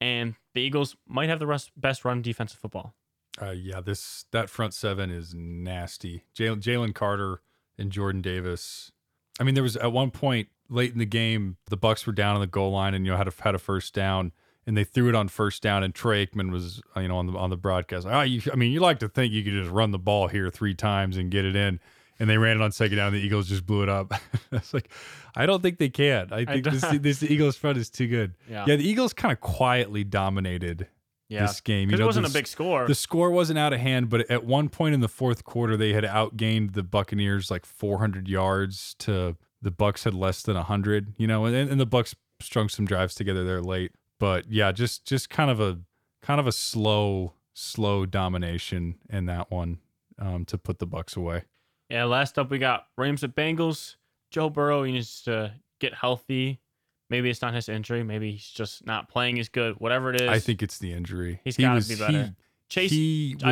and 0.00 0.34
the 0.54 0.60
Eagles 0.60 0.96
might 1.06 1.28
have 1.28 1.38
the 1.38 1.46
rest, 1.46 1.70
best 1.76 2.04
run 2.04 2.22
defensive 2.22 2.58
football. 2.58 2.94
Uh, 3.40 3.50
yeah, 3.50 3.80
this 3.80 4.24
that 4.32 4.50
front 4.50 4.74
seven 4.74 5.10
is 5.10 5.34
nasty. 5.34 6.24
Jalen 6.34 6.94
Carter 6.94 7.40
and 7.78 7.90
Jordan 7.90 8.22
Davis. 8.22 8.92
I 9.38 9.44
mean, 9.44 9.54
there 9.54 9.62
was 9.62 9.76
at 9.76 9.92
one 9.92 10.10
point 10.10 10.48
late 10.68 10.92
in 10.92 10.98
the 10.98 11.06
game, 11.06 11.56
the 11.68 11.76
Bucks 11.76 12.06
were 12.06 12.12
down 12.12 12.34
on 12.34 12.40
the 12.40 12.46
goal 12.46 12.72
line 12.72 12.94
and 12.94 13.04
you 13.04 13.12
know 13.12 13.18
had 13.18 13.28
a 13.28 13.32
had 13.40 13.54
a 13.54 13.58
first 13.58 13.94
down, 13.94 14.32
and 14.66 14.76
they 14.76 14.84
threw 14.84 15.08
it 15.08 15.14
on 15.14 15.28
first 15.28 15.62
down, 15.62 15.82
and 15.82 15.94
Troy 15.94 16.24
Aikman 16.24 16.50
was 16.50 16.82
you 16.96 17.08
know 17.08 17.18
on 17.18 17.26
the 17.26 17.38
on 17.38 17.50
the 17.50 17.56
broadcast. 17.56 18.06
Oh, 18.08 18.22
you, 18.22 18.40
I 18.52 18.56
mean, 18.56 18.72
you 18.72 18.80
like 18.80 18.98
to 19.00 19.08
think 19.08 19.32
you 19.32 19.44
could 19.44 19.52
just 19.52 19.70
run 19.70 19.90
the 19.90 19.98
ball 19.98 20.28
here 20.28 20.50
three 20.50 20.74
times 20.74 21.16
and 21.16 21.30
get 21.30 21.44
it 21.44 21.56
in, 21.56 21.80
and 22.18 22.28
they 22.30 22.38
ran 22.38 22.56
it 22.56 22.62
on 22.62 22.72
second 22.72 22.96
down. 22.96 23.08
And 23.08 23.16
the 23.16 23.20
Eagles 23.20 23.48
just 23.48 23.66
blew 23.66 23.82
it 23.82 23.88
up. 23.88 24.12
it's 24.52 24.72
like, 24.74 24.90
I 25.34 25.46
don't 25.46 25.62
think 25.62 25.78
they 25.78 25.88
can. 25.88 26.32
I 26.32 26.44
think 26.44 26.64
this 26.64 26.80
don't- 26.82 27.02
this 27.02 27.22
Eagles 27.22 27.56
front 27.56 27.78
is 27.78 27.90
too 27.90 28.06
good. 28.08 28.34
Yeah. 28.50 28.64
Yeah, 28.66 28.76
the 28.76 28.88
Eagles 28.88 29.12
kind 29.12 29.32
of 29.32 29.40
quietly 29.40 30.02
dominated 30.04 30.86
Yeah. 31.28 31.42
this 31.46 31.60
game. 31.60 31.90
You 31.90 31.96
know, 31.96 32.04
it 32.04 32.06
wasn't 32.06 32.26
the 32.26 32.30
a 32.30 32.34
big 32.34 32.46
score. 32.46 32.86
the 32.86 32.94
score 32.94 33.30
wasn't 33.30 33.58
out 33.58 33.72
of 33.72 33.80
hand, 33.80 34.08
but 34.08 34.30
at 34.30 34.44
one 34.44 34.68
point 34.68 34.94
in 34.94 35.00
the 35.00 35.08
fourth 35.08 35.44
quarter, 35.44 35.76
they 35.76 35.92
had 35.92 36.04
outgained 36.04 36.72
the 36.74 36.82
Buccaneers 36.82 37.50
like 37.50 37.66
400 37.66 38.28
yards 38.28 38.94
to 39.00 39.36
the 39.62 39.70
Bucks 39.70 40.04
had 40.04 40.14
less 40.14 40.42
than 40.42 40.54
100. 40.56 41.14
You 41.18 41.26
know, 41.26 41.44
and, 41.44 41.54
and 41.70 41.80
the 41.80 41.86
Bucks 41.86 42.14
strung 42.40 42.68
some 42.68 42.84
drives 42.86 43.14
together 43.14 43.44
there 43.44 43.60
late. 43.62 43.92
But 44.18 44.50
yeah, 44.50 44.72
just 44.72 45.04
just 45.04 45.28
kind 45.28 45.50
of 45.50 45.60
a 45.60 45.80
kind 46.22 46.40
of 46.40 46.46
a 46.46 46.52
slow 46.52 47.34
slow 47.54 48.06
domination 48.06 48.96
in 49.10 49.26
that 49.26 49.50
one 49.50 49.78
um, 50.18 50.44
to 50.46 50.56
put 50.58 50.78
the 50.78 50.86
Bucks 50.86 51.16
away. 51.16 51.42
Yeah. 51.88 52.04
Last 52.04 52.38
up, 52.38 52.50
we 52.50 52.58
got 52.58 52.86
Rams 52.96 53.24
at 53.24 53.34
Bengals. 53.34 53.96
Joe 54.30 54.50
Burrow 54.50 54.82
he 54.82 54.92
needs 54.92 55.22
to 55.22 55.52
get 55.80 55.94
healthy. 55.94 56.60
Maybe 57.08 57.30
it's 57.30 57.40
not 57.42 57.54
his 57.54 57.68
injury. 57.68 58.02
Maybe 58.02 58.32
he's 58.32 58.48
just 58.48 58.84
not 58.84 59.08
playing 59.08 59.38
as 59.38 59.48
good. 59.48 59.76
Whatever 59.78 60.12
it 60.12 60.20
is. 60.20 60.28
I 60.28 60.40
think 60.40 60.62
it's 60.62 60.78
the 60.78 60.92
injury. 60.92 61.40
He's 61.44 61.56
He 61.56 61.62
gotta 61.62 61.76
was- 61.76 61.88
be 61.88 61.94
better. 61.96 62.34
Chase. 62.68 62.90
He, 62.90 63.36
he 63.38 63.44
I. 63.44 63.50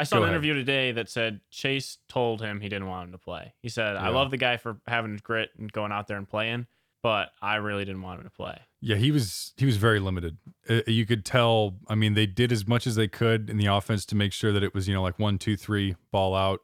I 0.00 0.04
saw 0.04 0.16
an 0.16 0.22
ahead. 0.24 0.32
interview 0.34 0.54
today 0.54 0.90
that 0.92 1.08
said 1.08 1.40
Chase 1.50 1.98
told 2.08 2.40
him 2.40 2.60
he 2.60 2.68
didn't 2.68 2.88
want 2.88 3.06
him 3.06 3.12
to 3.12 3.18
play. 3.18 3.54
He 3.62 3.68
said, 3.68 3.94
"I 3.96 4.08
love 4.08 4.32
the 4.32 4.36
guy 4.36 4.56
for 4.56 4.78
having 4.88 5.16
grit 5.22 5.50
and 5.58 5.70
going 5.72 5.92
out 5.92 6.08
there 6.08 6.16
and 6.16 6.28
playing, 6.28 6.66
but 7.04 7.30
I 7.40 7.56
really 7.56 7.84
didn't 7.84 8.02
want 8.02 8.18
him 8.18 8.24
to 8.24 8.30
play." 8.32 8.58
Yeah, 8.80 8.96
he 8.96 9.12
was 9.12 9.52
he 9.56 9.64
was 9.64 9.76
very 9.76 10.00
limited. 10.00 10.38
Uh, 10.68 10.80
you 10.88 11.06
could 11.06 11.24
tell. 11.24 11.76
I 11.86 11.94
mean, 11.94 12.14
they 12.14 12.26
did 12.26 12.50
as 12.50 12.66
much 12.66 12.88
as 12.88 12.96
they 12.96 13.06
could 13.06 13.48
in 13.48 13.58
the 13.58 13.66
offense 13.66 14.04
to 14.06 14.16
make 14.16 14.32
sure 14.32 14.50
that 14.50 14.64
it 14.64 14.74
was 14.74 14.88
you 14.88 14.94
know 14.94 15.02
like 15.02 15.20
one, 15.20 15.38
two, 15.38 15.56
three, 15.56 15.94
ball 16.10 16.34
out. 16.34 16.58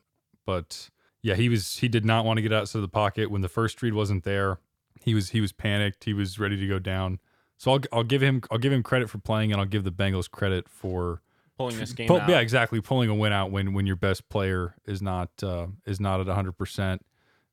But 0.44 0.90
yeah, 1.24 1.34
he 1.36 1.48
was 1.48 1.78
he 1.78 1.88
did 1.88 2.04
not 2.04 2.26
want 2.26 2.36
to 2.36 2.42
get 2.42 2.52
outside 2.52 2.80
of 2.80 2.82
the 2.82 2.88
pocket 2.88 3.30
when 3.30 3.40
the 3.40 3.48
first 3.48 3.80
read 3.80 3.94
wasn't 3.94 4.24
there. 4.24 4.58
He 5.00 5.14
was 5.14 5.30
he 5.30 5.40
was 5.40 5.52
panicked. 5.52 6.04
He 6.04 6.12
was 6.12 6.38
ready 6.38 6.60
to 6.60 6.66
go 6.68 6.78
down. 6.78 7.18
So 7.56 7.72
I'll 7.72 7.80
I'll 7.92 8.04
give 8.04 8.22
him 8.22 8.42
I'll 8.50 8.58
give 8.58 8.72
him 8.74 8.82
credit 8.82 9.08
for 9.08 9.16
playing, 9.16 9.50
and 9.50 9.58
I'll 9.58 9.66
give 9.66 9.84
the 9.84 9.90
Bengals 9.90 10.30
credit 10.30 10.68
for 10.68 11.22
Pulling 11.56 11.78
this 11.78 11.92
game 11.92 12.08
pull- 12.08 12.20
out. 12.20 12.28
yeah 12.28 12.40
exactly 12.40 12.80
pulling 12.82 13.08
a 13.08 13.14
win 13.14 13.32
out 13.32 13.50
when 13.50 13.72
when 13.72 13.86
your 13.86 13.96
best 13.96 14.28
player 14.28 14.74
is 14.86 15.00
not 15.00 15.30
uh, 15.42 15.68
is 15.86 15.98
not 15.98 16.20
at 16.20 16.26
hundred 16.26 16.58
percent. 16.58 17.00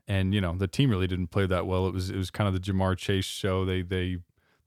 And 0.05 0.33
you 0.33 0.41
know 0.41 0.53
the 0.57 0.67
team 0.67 0.89
really 0.89 1.07
didn't 1.07 1.27
play 1.27 1.45
that 1.45 1.65
well. 1.65 1.87
It 1.87 1.93
was 1.93 2.09
it 2.09 2.17
was 2.17 2.29
kind 2.29 2.49
of 2.49 2.53
the 2.53 2.59
Ja'Marr 2.59 2.97
Chase 2.97 3.23
show. 3.23 3.63
They 3.63 3.83
they 3.83 4.17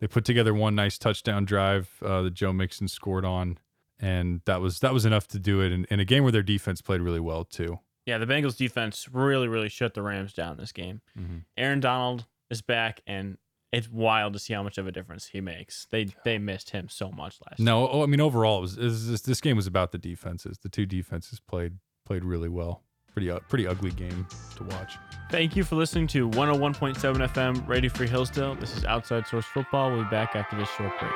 they 0.01 0.07
put 0.07 0.25
together 0.25 0.55
one 0.55 0.75
nice 0.75 0.97
touchdown 0.97 1.45
drive 1.45 1.90
uh, 2.03 2.23
that 2.23 2.33
Joe 2.33 2.55
Mixon 2.55 2.88
scored 2.88 3.27
on, 3.27 3.59
and 4.01 4.40
that 4.47 4.62
was 4.62 4.81
that 4.81 4.95
was 4.95 5.05
enough 5.05 5.29
to 5.29 5.38
do 5.38 5.61
it. 5.61 5.73
In, 5.73 5.85
in 5.90 6.01
a 6.01 6.07
game 6.07 6.23
where 6.23 6.33
their 6.33 6.43
defense 6.43 6.81
played 6.81 7.03
really 7.03 7.21
well 7.21 7.45
too. 7.45 7.81
Yeah, 8.07 8.19
the 8.19 8.27
Bengals 8.27 8.57
defense 8.57 9.09
really, 9.12 9.49
really 9.49 9.69
shut 9.69 9.95
the 9.95 10.03
Rams 10.03 10.33
down 10.33 10.57
this 10.59 10.73
game. 10.73 11.01
Mm-hmm. 11.19 11.37
Aaron 11.57 11.81
Donald 11.81 12.27
is 12.51 12.61
back, 12.62 13.01
and 13.07 13.38
it's 13.73 13.88
wild 13.90 14.35
to 14.35 14.38
see 14.38 14.53
how 14.55 14.62
much 14.62 14.77
of 14.79 14.87
a 14.87 14.93
difference 14.93 15.27
he 15.27 15.40
makes. 15.40 15.87
They 15.90 16.09
they 16.25 16.38
missed 16.38 16.71
him 16.71 16.88
so 16.88 17.11
much 17.11 17.38
last. 17.49 17.59
year. 17.59 17.64
No, 17.67 17.88
oh, 17.88 18.03
I 18.03 18.07
mean 18.07 18.21
overall, 18.21 18.59
it 18.59 18.62
was, 18.62 18.79
it 18.79 18.85
was- 18.85 19.09
this, 19.09 19.21
this 19.23 19.40
game 19.40 19.57
was 19.57 19.67
about 19.67 19.93
the 19.93 19.99
defenses. 19.99 20.59
The 20.59 20.69
two 20.69 20.87
defenses 20.87 21.40
played 21.40 21.79
played 22.07 22.25
really 22.25 22.49
well. 22.51 22.83
Pretty 23.12 23.27
u- 23.29 23.40
pretty 23.49 23.67
ugly 23.67 23.93
game 23.93 24.27
to 24.57 24.64
watch. 24.64 24.97
Thank 25.31 25.55
you 25.57 25.62
for 25.64 25.77
listening 25.77 26.09
to 26.09 26.29
101.7 26.31 26.97
FM 27.29 27.67
Radio 27.69 27.88
Free 27.90 28.09
Hillsdale. 28.09 28.57
This 28.57 28.77
is 28.77 28.85
Outside 28.85 29.27
Source 29.27 29.45
Football. 29.47 29.93
We'll 29.93 30.03
be 30.05 30.11
back 30.11 30.35
after 30.37 30.57
this 30.57 30.69
short 30.71 30.93
break. 30.99 31.12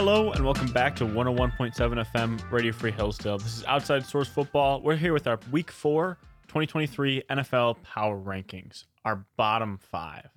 Hello 0.00 0.30
and 0.30 0.44
welcome 0.44 0.70
back 0.70 0.94
to 0.94 1.04
101.7 1.04 1.72
FM 1.74 2.52
Radio 2.52 2.70
Free 2.70 2.92
Hillsdale. 2.92 3.36
This 3.36 3.56
is 3.58 3.64
Outside 3.64 4.06
Source 4.06 4.28
Football. 4.28 4.80
We're 4.80 4.94
here 4.94 5.12
with 5.12 5.26
our 5.26 5.40
Week 5.50 5.72
4 5.72 6.16
2023 6.46 7.24
NFL 7.28 7.82
Power 7.82 8.16
Rankings, 8.16 8.84
our 9.04 9.24
bottom 9.36 9.76
five. 9.76 10.28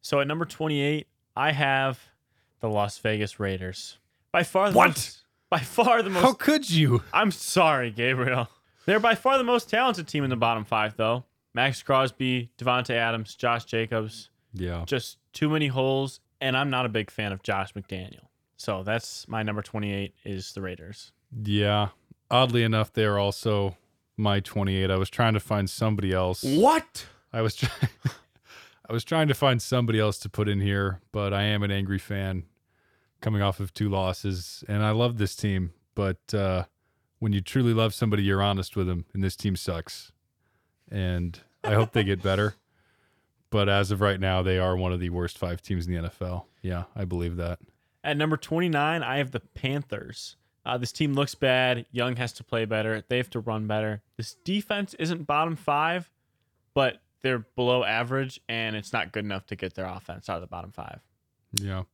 So 0.00 0.20
at 0.20 0.26
number 0.26 0.46
28, 0.46 1.06
I 1.36 1.52
have 1.52 2.00
the 2.60 2.70
Las 2.70 2.96
Vegas 2.96 3.38
Raiders. 3.38 3.98
By 4.32 4.42
far 4.42 4.70
the 4.70 4.76
What? 4.78 4.88
most 4.88 5.24
by 5.50 5.58
far 5.58 6.02
the 6.02 6.08
most 6.08 6.22
How 6.22 6.32
could 6.32 6.70
you? 6.70 7.02
I'm 7.12 7.30
sorry, 7.30 7.90
Gabriel. 7.90 8.48
They're 8.86 9.00
by 9.00 9.16
far 9.16 9.36
the 9.36 9.44
most 9.44 9.68
talented 9.68 10.08
team 10.08 10.24
in 10.24 10.30
the 10.30 10.36
bottom 10.36 10.64
5 10.64 10.96
though. 10.96 11.26
Maxx 11.52 11.82
Crosby, 11.82 12.48
Davante 12.56 12.94
Adams, 12.94 13.34
Josh 13.34 13.66
Jacobs, 13.66 14.30
Yeah. 14.54 14.84
just 14.86 15.18
too 15.34 15.50
many 15.50 15.66
holes 15.66 16.20
and 16.40 16.56
I'm 16.56 16.70
not 16.70 16.86
a 16.86 16.88
big 16.88 17.10
fan 17.10 17.32
of 17.32 17.42
Josh 17.42 17.74
McDaniel. 17.74 18.28
So 18.56 18.82
that's 18.82 19.26
my 19.28 19.42
number 19.42 19.62
28 19.62 20.14
is 20.24 20.52
the 20.52 20.60
Raiders. 20.60 21.12
Yeah. 21.44 21.88
Oddly 22.30 22.64
enough, 22.64 22.92
they 22.92 23.04
are 23.04 23.18
also 23.18 23.76
my 24.16 24.40
28. 24.40 24.90
I 24.90 24.96
was 24.96 25.08
trying 25.08 25.34
to 25.34 25.40
find 25.40 25.70
somebody 25.70 26.12
else. 26.12 26.42
What? 26.42 27.06
I 27.32 27.42
was 27.42 27.54
trying 27.54 27.90
I 28.90 28.92
was 28.92 29.04
trying 29.04 29.28
to 29.28 29.34
find 29.34 29.60
somebody 29.60 30.00
else 30.00 30.18
to 30.20 30.30
put 30.30 30.48
in 30.48 30.60
here, 30.60 31.00
but 31.12 31.34
I 31.34 31.42
am 31.42 31.62
an 31.62 31.70
angry 31.70 31.98
fan 31.98 32.44
coming 33.20 33.42
off 33.42 33.60
of 33.60 33.74
two 33.74 33.88
losses 33.88 34.64
and 34.66 34.82
I 34.82 34.90
love 34.90 35.18
this 35.18 35.36
team, 35.36 35.72
but 35.94 36.34
uh 36.34 36.64
when 37.20 37.32
you 37.32 37.40
truly 37.40 37.74
love 37.74 37.94
somebody, 37.94 38.22
you're 38.22 38.42
honest 38.42 38.76
with 38.76 38.86
them 38.86 39.04
and 39.12 39.22
this 39.22 39.36
team 39.36 39.56
sucks. 39.56 40.12
And 40.90 41.38
I 41.62 41.74
hope 41.74 41.92
they 41.92 42.04
get 42.04 42.22
better. 42.22 42.54
But 43.50 43.68
as 43.68 43.90
of 43.90 44.00
right 44.00 44.20
now, 44.20 44.42
they 44.42 44.58
are 44.58 44.76
one 44.76 44.92
of 44.92 45.00
the 45.00 45.10
worst 45.10 45.38
5 45.38 45.62
teams 45.62 45.86
in 45.86 45.94
the 45.94 46.08
NFL. 46.08 46.44
Yeah, 46.62 46.84
I 46.94 47.04
believe 47.04 47.36
that. 47.36 47.60
At 48.04 48.16
number 48.16 48.36
29, 48.36 49.02
I 49.02 49.18
have 49.18 49.30
the 49.30 49.40
Panthers. 49.40 50.36
Uh, 50.66 50.76
this 50.76 50.92
team 50.92 51.14
looks 51.14 51.34
bad. 51.34 51.86
Young 51.90 52.16
has 52.16 52.32
to 52.34 52.44
play 52.44 52.66
better. 52.66 53.02
They 53.08 53.16
have 53.16 53.30
to 53.30 53.40
run 53.40 53.66
better. 53.66 54.02
This 54.16 54.34
defense 54.44 54.94
isn't 54.94 55.26
bottom 55.26 55.56
five, 55.56 56.10
but 56.74 57.00
they're 57.22 57.46
below 57.56 57.84
average, 57.84 58.40
and 58.48 58.76
it's 58.76 58.92
not 58.92 59.12
good 59.12 59.24
enough 59.24 59.46
to 59.46 59.56
get 59.56 59.74
their 59.74 59.86
offense 59.86 60.28
out 60.28 60.36
of 60.36 60.40
the 60.42 60.46
bottom 60.46 60.70
five. 60.70 61.00
Yeah. 61.52 61.84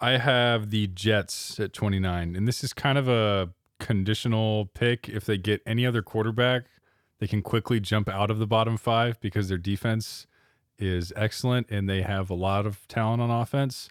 I 0.00 0.18
have 0.18 0.70
the 0.70 0.88
Jets 0.88 1.58
at 1.58 1.72
29, 1.72 2.36
and 2.36 2.46
this 2.46 2.62
is 2.62 2.72
kind 2.72 2.98
of 2.98 3.08
a 3.08 3.50
conditional 3.78 4.66
pick. 4.74 5.08
If 5.08 5.24
they 5.24 5.38
get 5.38 5.62
any 5.64 5.86
other 5.86 6.02
quarterback, 6.02 6.64
they 7.18 7.26
can 7.26 7.42
quickly 7.42 7.80
jump 7.80 8.08
out 8.08 8.30
of 8.30 8.38
the 8.38 8.46
bottom 8.46 8.76
five 8.76 9.18
because 9.20 9.48
their 9.48 9.56
defense 9.56 10.26
is 10.78 11.12
excellent 11.16 11.70
and 11.70 11.88
they 11.88 12.02
have 12.02 12.30
a 12.30 12.34
lot 12.34 12.66
of 12.66 12.86
talent 12.88 13.22
on 13.22 13.30
offense. 13.30 13.88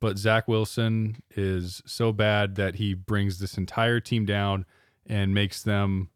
But 0.00 0.18
Zach 0.18 0.48
Wilson 0.48 1.22
is 1.34 1.82
so 1.86 2.12
bad 2.12 2.56
that 2.56 2.76
he 2.76 2.94
brings 2.94 3.38
this 3.38 3.56
entire 3.56 4.00
team 4.00 4.26
down 4.26 4.66
and 5.06 5.34
makes 5.34 5.62
them 5.62 6.10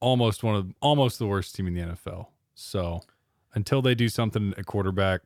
almost 0.00 0.42
one 0.42 0.54
of 0.54 0.72
almost 0.80 1.18
the 1.18 1.26
worst 1.26 1.54
team 1.54 1.66
in 1.66 1.74
the 1.74 1.80
NFL. 1.80 2.28
So 2.54 3.02
until 3.54 3.82
they 3.82 3.94
do 3.94 4.08
something 4.08 4.54
at 4.56 4.66
quarterback, 4.66 5.22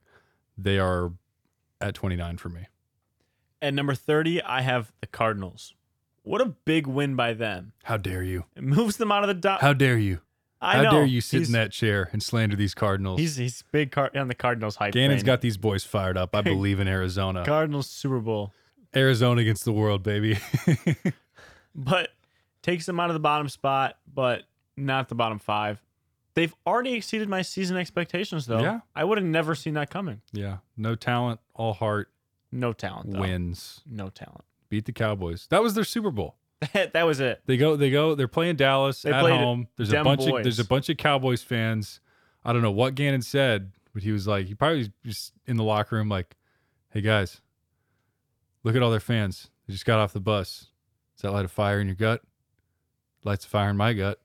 they 0.56 0.78
are 0.78 1.12
at 1.80 1.94
29 1.94 2.36
for 2.38 2.48
me. 2.48 2.66
At 3.60 3.74
number 3.74 3.94
30, 3.94 4.42
I 4.42 4.60
have 4.62 4.92
the 5.00 5.06
Cardinals. 5.06 5.74
What 6.22 6.40
a 6.40 6.46
big 6.46 6.86
win 6.86 7.16
by 7.16 7.32
them. 7.32 7.72
How 7.84 7.96
dare 7.96 8.22
you? 8.22 8.44
It 8.54 8.62
moves 8.62 8.98
them 8.98 9.10
out 9.10 9.24
of 9.24 9.28
the 9.28 9.34
dot. 9.34 9.60
How 9.60 9.72
dare 9.72 9.98
you? 9.98 10.20
I 10.60 10.76
How 10.76 10.82
know. 10.82 10.90
dare 10.90 11.04
you 11.04 11.20
sit 11.20 11.38
he's, 11.38 11.48
in 11.48 11.52
that 11.52 11.70
chair 11.70 12.08
and 12.12 12.20
slander 12.22 12.56
these 12.56 12.74
Cardinals? 12.74 13.20
He's 13.20 13.36
he's 13.36 13.62
big 13.70 13.92
car- 13.92 14.10
on 14.14 14.26
the 14.28 14.34
Cardinals 14.34 14.76
hype. 14.76 14.92
Gannon's 14.92 15.20
train. 15.22 15.26
got 15.26 15.40
these 15.40 15.56
boys 15.56 15.84
fired 15.84 16.16
up. 16.16 16.34
I 16.34 16.40
believe 16.42 16.80
in 16.80 16.88
Arizona. 16.88 17.44
Cardinals 17.44 17.86
Super 17.88 18.18
Bowl. 18.18 18.52
Arizona 18.96 19.40
against 19.40 19.64
the 19.64 19.72
world, 19.72 20.02
baby. 20.02 20.38
but 21.74 22.10
takes 22.62 22.86
them 22.86 22.98
out 23.00 23.10
of 23.10 23.14
the 23.14 23.20
bottom 23.20 23.48
spot, 23.48 23.98
but 24.12 24.42
not 24.76 25.08
the 25.08 25.14
bottom 25.14 25.38
five. 25.38 25.80
They've 26.34 26.54
already 26.66 26.94
exceeded 26.94 27.28
my 27.28 27.42
season 27.42 27.76
expectations, 27.76 28.46
though. 28.46 28.60
Yeah. 28.60 28.80
I 28.94 29.04
would 29.04 29.18
have 29.18 29.26
never 29.26 29.54
seen 29.54 29.74
that 29.74 29.90
coming. 29.90 30.22
yeah. 30.32 30.58
No 30.76 30.94
talent, 30.94 31.40
all 31.54 31.72
heart, 31.72 32.10
No 32.52 32.72
talent, 32.72 33.12
though. 33.12 33.20
wins. 33.20 33.80
No 33.86 34.08
talent. 34.08 34.44
Beat 34.68 34.84
the 34.84 34.92
Cowboys. 34.92 35.46
That 35.50 35.62
was 35.62 35.74
their 35.74 35.84
Super 35.84 36.10
Bowl. 36.10 36.36
That 36.72 36.92
that 36.92 37.02
was 37.04 37.20
it. 37.20 37.42
They 37.46 37.56
go, 37.56 37.76
they 37.76 37.90
go, 37.90 38.14
they're 38.14 38.28
playing 38.28 38.56
Dallas 38.56 39.02
They 39.02 39.12
at 39.12 39.20
played 39.20 39.38
home. 39.38 39.68
There's 39.76 39.90
a 39.90 39.92
them 39.92 40.04
bunch 40.04 40.20
boys. 40.20 40.38
of 40.38 40.42
there's 40.42 40.58
a 40.58 40.64
bunch 40.64 40.88
of 40.88 40.96
Cowboys 40.96 41.42
fans. 41.42 42.00
I 42.44 42.52
don't 42.52 42.62
know 42.62 42.70
what 42.70 42.94
Gannon 42.94 43.22
said, 43.22 43.72
but 43.92 44.02
he 44.02 44.12
was 44.12 44.26
like, 44.26 44.46
he 44.46 44.54
probably 44.54 44.78
was 44.78 44.90
just 45.04 45.32
in 45.46 45.56
the 45.56 45.64
locker 45.64 45.96
room, 45.96 46.08
like, 46.08 46.36
hey 46.90 47.00
guys, 47.00 47.40
look 48.64 48.74
at 48.76 48.82
all 48.82 48.90
their 48.90 49.00
fans. 49.00 49.50
They 49.66 49.72
just 49.72 49.84
got 49.84 49.98
off 49.98 50.12
the 50.12 50.20
bus. 50.20 50.68
Does 51.16 51.22
that 51.22 51.32
light 51.32 51.44
a 51.44 51.48
fire 51.48 51.80
in 51.80 51.86
your 51.88 51.96
gut? 51.96 52.22
lights 53.24 53.44
a 53.44 53.48
fire 53.48 53.70
in 53.70 53.76
my 53.76 53.92
gut. 53.92 54.20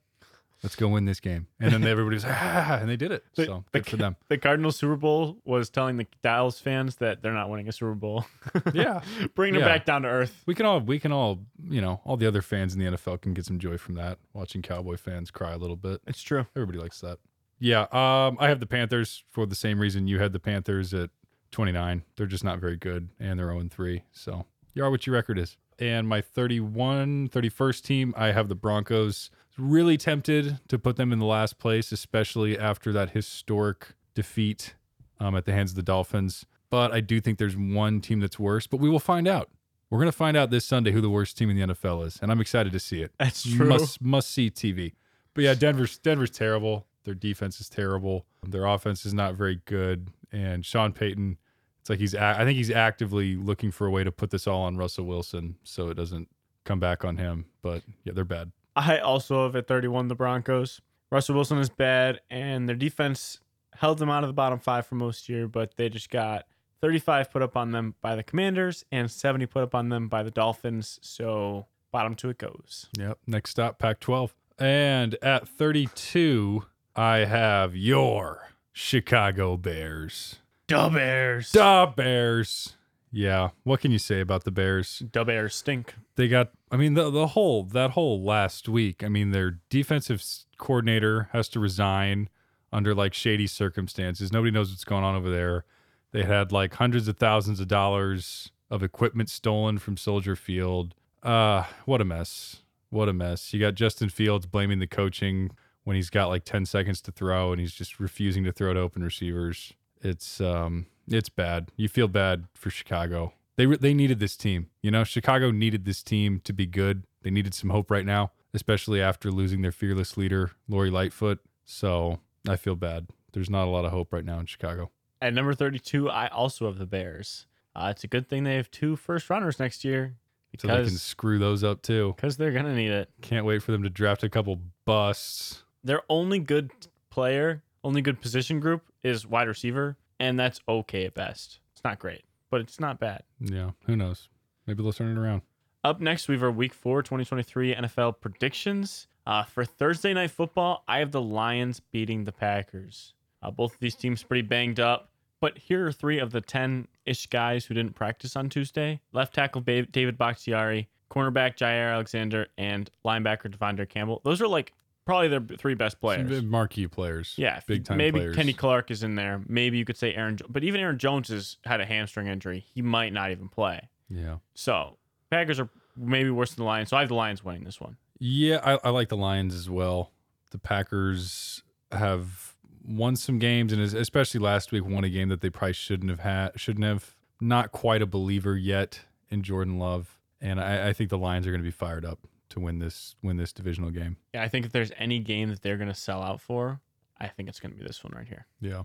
Let's 0.64 0.74
go 0.74 0.88
win 0.88 1.04
this 1.04 1.20
game. 1.20 1.46
And 1.60 1.72
then 1.72 1.84
everybody's 1.84 2.24
ah, 2.26 2.78
and 2.80 2.88
they 2.88 2.96
did 2.96 3.12
it. 3.12 3.22
The- 3.36 3.44
so 3.44 3.64
the 3.70 3.78
good 3.80 3.86
for 3.90 3.96
them. 3.98 4.16
The 4.28 4.38
Cardinals 4.38 4.76
Super 4.76 4.96
Bowl 4.96 5.36
was 5.44 5.70
telling 5.70 5.98
the 5.98 6.06
Dallas 6.22 6.58
fans 6.58 6.96
that 6.96 7.22
they're 7.22 7.32
not 7.34 7.48
winning 7.50 7.68
a 7.68 7.72
Super 7.72 7.94
Bowl. 7.94 8.24
Yeah. 8.74 9.02
Bringing 9.36 9.60
Yeah. 9.60 9.66
them 9.66 9.76
back 9.78 9.84
down 9.86 10.02
to 10.02 10.08
earth. 10.08 10.42
We 10.46 10.54
can 10.56 10.66
all 10.66 10.80
we 10.80 10.98
can 10.98 11.12
all 11.12 11.38
you 11.62 11.80
know 11.80 12.00
all 12.04 12.16
the 12.16 12.26
other 12.26 12.42
fans 12.42 12.74
in 12.74 12.80
the 12.80 12.96
NFL 12.96 13.20
can 13.20 13.34
get 13.34 13.44
some 13.44 13.60
joy 13.60 13.76
from 13.78 13.94
that. 13.94 14.18
Watching 14.32 14.62
Cowboy 14.62 14.96
fans 14.96 15.30
cry 15.30 15.52
a 15.52 15.58
little 15.58 15.76
bit. 15.76 16.00
It's 16.08 16.22
true. 16.22 16.46
Everybody 16.56 16.78
likes 16.78 17.00
that. 17.02 17.18
Yeah. 17.60 17.82
Um. 17.92 18.36
I 18.40 18.48
have 18.48 18.58
the 18.58 18.66
Panthers 18.66 19.22
for 19.30 19.46
the 19.46 19.54
same 19.54 19.78
reason 19.78 20.08
you 20.08 20.18
had 20.18 20.32
the 20.32 20.40
Panthers 20.40 20.92
at 20.94 21.10
29. 21.52 22.02
They're 22.16 22.26
just 22.26 22.42
not 22.42 22.58
very 22.58 22.76
good, 22.76 23.10
and 23.20 23.38
they're 23.38 23.52
0 23.52 23.68
3. 23.70 24.02
So 24.12 24.46
you 24.74 24.82
are 24.82 24.90
what 24.90 25.06
your 25.06 25.14
record 25.14 25.38
is. 25.38 25.56
And 25.78 26.06
my 26.08 26.20
31, 26.20 27.28
31st 27.30 27.82
team, 27.82 28.14
I 28.16 28.28
have 28.32 28.48
the 28.48 28.54
Broncos. 28.54 29.30
Really 29.56 29.96
tempted 29.96 30.58
to 30.68 30.78
put 30.78 30.96
them 30.96 31.12
in 31.12 31.18
the 31.18 31.26
last 31.26 31.58
place, 31.58 31.92
especially 31.92 32.58
after 32.58 32.92
that 32.92 33.10
historic 33.10 33.94
defeat 34.14 34.74
um, 35.20 35.36
at 35.36 35.44
the 35.44 35.52
hands 35.52 35.72
of 35.72 35.76
the 35.76 35.82
Dolphins. 35.82 36.44
But 36.70 36.92
I 36.92 37.00
do 37.00 37.20
think 37.20 37.38
there's 37.38 37.56
one 37.56 38.00
team 38.00 38.20
that's 38.20 38.38
worse. 38.38 38.66
But 38.66 38.80
we 38.80 38.88
will 38.88 38.98
find 38.98 39.28
out. 39.28 39.50
We're 39.90 40.00
gonna 40.00 40.12
find 40.12 40.36
out 40.36 40.50
this 40.50 40.64
Sunday 40.64 40.90
who 40.90 41.00
the 41.00 41.10
worst 41.10 41.38
team 41.38 41.50
in 41.50 41.56
the 41.56 41.74
NFL 41.74 42.04
is, 42.04 42.18
and 42.20 42.32
I'm 42.32 42.40
excited 42.40 42.72
to 42.72 42.80
see 42.80 43.00
it. 43.00 43.12
That's 43.18 43.44
true. 43.48 43.68
Must 43.68 44.02
must 44.02 44.30
see 44.30 44.50
TV. 44.50 44.94
But 45.34 45.44
yeah, 45.44 45.54
Denver's 45.54 45.98
Denver's 45.98 46.30
terrible. 46.30 46.86
Their 47.04 47.14
defense 47.14 47.60
is 47.60 47.68
terrible. 47.68 48.26
Their 48.42 48.64
offense 48.64 49.06
is 49.06 49.14
not 49.14 49.34
very 49.34 49.60
good. 49.66 50.08
And 50.32 50.64
Sean 50.64 50.92
Payton, 50.92 51.38
it's 51.80 51.90
like 51.90 52.00
he's 52.00 52.14
I 52.14 52.44
think 52.44 52.56
he's 52.56 52.70
actively 52.70 53.36
looking 53.36 53.70
for 53.70 53.86
a 53.86 53.90
way 53.90 54.02
to 54.02 54.10
put 54.10 54.30
this 54.30 54.48
all 54.48 54.62
on 54.62 54.76
Russell 54.76 55.04
Wilson 55.04 55.56
so 55.62 55.88
it 55.88 55.94
doesn't 55.94 56.28
come 56.64 56.80
back 56.80 57.04
on 57.04 57.18
him. 57.18 57.44
But 57.62 57.82
yeah, 58.04 58.14
they're 58.14 58.24
bad. 58.24 58.50
I 58.76 58.98
also 58.98 59.44
have 59.44 59.56
at 59.56 59.66
31 59.66 60.08
the 60.08 60.14
Broncos. 60.14 60.80
Russell 61.10 61.36
Wilson 61.36 61.58
is 61.58 61.68
bad, 61.68 62.20
and 62.30 62.68
their 62.68 62.76
defense 62.76 63.40
held 63.76 63.98
them 63.98 64.10
out 64.10 64.24
of 64.24 64.28
the 64.28 64.34
bottom 64.34 64.58
five 64.58 64.86
for 64.86 64.94
most 64.94 65.28
year, 65.28 65.46
but 65.46 65.76
they 65.76 65.88
just 65.88 66.10
got 66.10 66.46
35 66.80 67.30
put 67.30 67.42
up 67.42 67.56
on 67.56 67.70
them 67.70 67.94
by 68.00 68.14
the 68.16 68.22
Commanders 68.22 68.84
and 68.92 69.10
70 69.10 69.46
put 69.46 69.62
up 69.62 69.74
on 69.74 69.88
them 69.88 70.08
by 70.08 70.22
the 70.22 70.30
Dolphins. 70.30 70.98
So 71.02 71.66
bottom 71.92 72.14
two 72.14 72.30
it 72.30 72.38
goes. 72.38 72.88
Yep. 72.98 73.18
Next 73.26 73.50
stop, 73.50 73.78
Pac 73.78 74.00
12. 74.00 74.34
And 74.58 75.16
at 75.22 75.48
32, 75.48 76.64
I 76.94 77.18
have 77.18 77.74
your 77.74 78.50
Chicago 78.72 79.56
Bears. 79.56 80.36
Da 80.66 80.88
Bears. 80.88 81.52
Da 81.52 81.86
Bears. 81.86 82.76
Yeah. 83.14 83.50
What 83.62 83.80
can 83.80 83.92
you 83.92 84.00
say 84.00 84.20
about 84.20 84.42
the 84.42 84.50
Bears? 84.50 84.98
Da 84.98 85.22
Bears 85.22 85.54
stink. 85.54 85.94
They 86.16 86.26
got, 86.26 86.50
I 86.72 86.76
mean, 86.76 86.94
the, 86.94 87.10
the 87.10 87.28
whole, 87.28 87.62
that 87.62 87.92
whole 87.92 88.20
last 88.22 88.68
week, 88.68 89.04
I 89.04 89.08
mean, 89.08 89.30
their 89.30 89.60
defensive 89.70 90.22
coordinator 90.58 91.28
has 91.32 91.48
to 91.50 91.60
resign 91.60 92.28
under 92.72 92.92
like 92.92 93.14
shady 93.14 93.46
circumstances. 93.46 94.32
Nobody 94.32 94.50
knows 94.50 94.70
what's 94.70 94.84
going 94.84 95.04
on 95.04 95.14
over 95.14 95.30
there. 95.30 95.64
They 96.10 96.24
had 96.24 96.50
like 96.50 96.74
hundreds 96.74 97.06
of 97.06 97.16
thousands 97.16 97.60
of 97.60 97.68
dollars 97.68 98.50
of 98.68 98.82
equipment 98.82 99.30
stolen 99.30 99.78
from 99.78 99.96
Soldier 99.96 100.34
Field. 100.34 100.96
Uh, 101.22 101.64
what 101.84 102.00
a 102.00 102.04
mess. 102.04 102.62
What 102.90 103.08
a 103.08 103.12
mess. 103.12 103.54
You 103.54 103.60
got 103.60 103.74
Justin 103.74 104.08
Fields 104.08 104.46
blaming 104.46 104.80
the 104.80 104.88
coaching 104.88 105.52
when 105.84 105.94
he's 105.94 106.10
got 106.10 106.26
like 106.26 106.44
10 106.44 106.66
seconds 106.66 107.00
to 107.02 107.12
throw 107.12 107.52
and 107.52 107.60
he's 107.60 107.74
just 107.74 108.00
refusing 108.00 108.42
to 108.42 108.50
throw 108.50 108.74
to 108.74 108.80
open 108.80 109.04
receivers. 109.04 109.72
It's 110.02 110.40
um 110.40 110.86
it's 111.08 111.28
bad. 111.28 111.70
You 111.76 111.88
feel 111.88 112.08
bad 112.08 112.44
for 112.54 112.70
Chicago. 112.70 113.32
They 113.56 113.66
re- 113.66 113.76
they 113.76 113.94
needed 113.94 114.18
this 114.20 114.36
team. 114.36 114.68
You 114.82 114.90
know, 114.90 115.04
Chicago 115.04 115.50
needed 115.50 115.84
this 115.84 116.02
team 116.02 116.40
to 116.44 116.52
be 116.52 116.66
good. 116.66 117.04
They 117.22 117.30
needed 117.30 117.54
some 117.54 117.70
hope 117.70 117.90
right 117.90 118.04
now, 118.04 118.32
especially 118.52 119.00
after 119.00 119.30
losing 119.30 119.62
their 119.62 119.72
fearless 119.72 120.16
leader, 120.16 120.50
Lori 120.68 120.90
Lightfoot. 120.90 121.38
So, 121.64 122.18
I 122.48 122.56
feel 122.56 122.74
bad. 122.76 123.06
There's 123.32 123.48
not 123.48 123.66
a 123.66 123.70
lot 123.70 123.84
of 123.84 123.90
hope 123.92 124.12
right 124.12 124.24
now 124.24 124.38
in 124.38 124.46
Chicago. 124.46 124.90
At 125.22 125.32
number 125.34 125.54
32, 125.54 126.10
I 126.10 126.26
also 126.28 126.66
have 126.66 126.78
the 126.78 126.84
Bears. 126.86 127.46
Uh, 127.74 127.88
it's 127.90 128.04
a 128.04 128.06
good 128.08 128.28
thing 128.28 128.44
they 128.44 128.56
have 128.56 128.70
two 128.70 128.94
first 128.96 129.30
runners 129.30 129.58
next 129.58 129.84
year 129.84 130.16
So 130.58 130.68
they 130.68 130.74
can 130.84 130.90
screw 130.90 131.38
those 131.38 131.64
up 131.64 131.80
too. 131.82 132.12
because 132.16 132.36
they're 132.36 132.52
gonna 132.52 132.74
need 132.74 132.90
it. 132.90 133.08
Can't 133.22 133.46
wait 133.46 133.62
for 133.62 133.72
them 133.72 133.82
to 133.82 133.90
draft 133.90 134.22
a 134.22 134.28
couple 134.28 134.60
busts. 134.84 135.64
Their 135.82 136.02
only 136.08 136.38
good 136.38 136.70
player, 137.10 137.62
only 137.82 138.00
good 138.02 138.20
position 138.20 138.60
group 138.60 138.82
is 139.02 139.26
wide 139.26 139.48
receiver, 139.48 139.96
and 140.20 140.38
that's 140.38 140.60
okay 140.68 141.04
at 141.04 141.14
best. 141.14 141.60
It's 141.72 141.84
not 141.84 141.98
great, 141.98 142.24
but 142.50 142.60
it's 142.60 142.80
not 142.80 142.98
bad. 142.98 143.22
Yeah, 143.40 143.70
who 143.86 143.96
knows? 143.96 144.28
Maybe 144.66 144.82
they'll 144.82 144.92
turn 144.92 145.16
it 145.16 145.20
around. 145.20 145.42
Up 145.82 146.00
next, 146.00 146.28
we 146.28 146.34
have 146.34 146.42
our 146.42 146.50
Week 146.50 146.72
Four 146.72 147.02
2023 147.02 147.74
NFL 147.74 148.20
predictions. 148.20 149.06
Uh, 149.26 149.42
for 149.42 149.64
Thursday 149.64 150.12
Night 150.14 150.30
Football, 150.30 150.84
I 150.86 150.98
have 150.98 151.12
the 151.12 151.20
Lions 151.20 151.80
beating 151.80 152.24
the 152.24 152.32
Packers. 152.32 153.14
Uh, 153.42 153.50
both 153.50 153.74
of 153.74 153.80
these 153.80 153.94
teams 153.94 154.22
pretty 154.22 154.42
banged 154.42 154.80
up, 154.80 155.10
but 155.40 155.58
here 155.58 155.86
are 155.86 155.92
three 155.92 156.18
of 156.18 156.30
the 156.32 156.40
10 156.40 156.88
ish 157.04 157.26
guys 157.26 157.66
who 157.66 157.74
didn't 157.74 157.94
practice 157.94 158.36
on 158.36 158.48
Tuesday 158.48 159.00
left 159.12 159.34
tackle 159.34 159.60
David 159.60 160.16
Bakhtiari, 160.16 160.88
cornerback 161.10 161.56
Jaire 161.56 161.92
Alexander, 161.92 162.46
and 162.56 162.90
linebacker 163.04 163.54
De'Vondre 163.54 163.88
Campbell. 163.88 164.22
Those 164.24 164.40
are 164.40 164.48
like 164.48 164.72
probably 165.04 165.28
their 165.28 165.40
three 165.40 165.74
best 165.74 166.00
players. 166.00 166.30
Some 166.36 166.48
marquee 166.48 166.86
players. 166.86 167.34
Yeah, 167.36 167.60
big 167.66 167.84
time 167.84 167.98
Maybe 167.98 168.20
players. 168.20 168.36
Kenny 168.36 168.52
Clark 168.52 168.90
is 168.90 169.02
in 169.02 169.14
there. 169.14 169.42
Maybe 169.46 169.78
you 169.78 169.84
could 169.84 169.96
say 169.96 170.14
Aaron, 170.14 170.38
but 170.48 170.64
even 170.64 170.80
Aaron 170.80 170.98
Jones 170.98 171.28
has 171.28 171.56
had 171.64 171.80
a 171.80 171.86
hamstring 171.86 172.26
injury. 172.26 172.64
He 172.74 172.82
might 172.82 173.12
not 173.12 173.30
even 173.30 173.48
play. 173.48 173.88
Yeah. 174.08 174.36
So 174.54 174.98
Packers 175.30 175.60
are 175.60 175.68
maybe 175.96 176.30
worse 176.30 176.54
than 176.54 176.64
the 176.64 176.66
Lions. 176.66 176.90
So 176.90 176.96
I 176.96 177.00
have 177.00 177.08
the 177.08 177.14
Lions 177.14 177.44
winning 177.44 177.64
this 177.64 177.80
one. 177.80 177.96
Yeah, 178.18 178.60
I, 178.64 178.88
I 178.88 178.90
like 178.90 179.08
the 179.08 179.16
Lions 179.16 179.54
as 179.54 179.68
well. 179.68 180.12
The 180.50 180.58
Packers 180.58 181.62
have 181.92 182.54
won 182.86 183.16
some 183.16 183.38
games, 183.38 183.72
and 183.72 183.82
especially 183.82 184.40
last 184.40 184.72
week, 184.72 184.84
won 184.84 185.04
a 185.04 185.08
game 185.08 185.28
that 185.28 185.40
they 185.40 185.50
probably 185.50 185.72
shouldn't 185.72 186.10
have 186.10 186.20
had. 186.20 186.52
Shouldn't 186.56 186.84
have. 186.84 187.14
Not 187.40 187.72
quite 187.72 188.00
a 188.00 188.06
believer 188.06 188.56
yet 188.56 189.00
in 189.28 189.42
Jordan 189.42 189.78
Love, 189.78 190.18
and 190.40 190.60
I, 190.60 190.90
I 190.90 190.92
think 190.92 191.10
the 191.10 191.18
Lions 191.18 191.46
are 191.46 191.50
going 191.50 191.60
to 191.60 191.64
be 191.64 191.72
fired 191.72 192.04
up 192.04 192.20
to 192.54 192.60
win 192.60 192.78
this 192.78 193.14
win 193.22 193.36
this 193.36 193.52
divisional 193.52 193.90
game. 193.90 194.16
Yeah, 194.32 194.42
I 194.42 194.48
think 194.48 194.66
if 194.66 194.72
there's 194.72 194.92
any 194.98 195.18
game 195.18 195.50
that 195.50 195.62
they're 195.62 195.76
going 195.76 195.88
to 195.88 195.94
sell 195.94 196.22
out 196.22 196.40
for, 196.40 196.80
I 197.20 197.28
think 197.28 197.48
it's 197.48 197.60
going 197.60 197.72
to 197.72 197.78
be 197.78 197.86
this 197.86 198.02
one 198.02 198.12
right 198.16 198.26
here. 198.26 198.46
Yeah. 198.60 198.82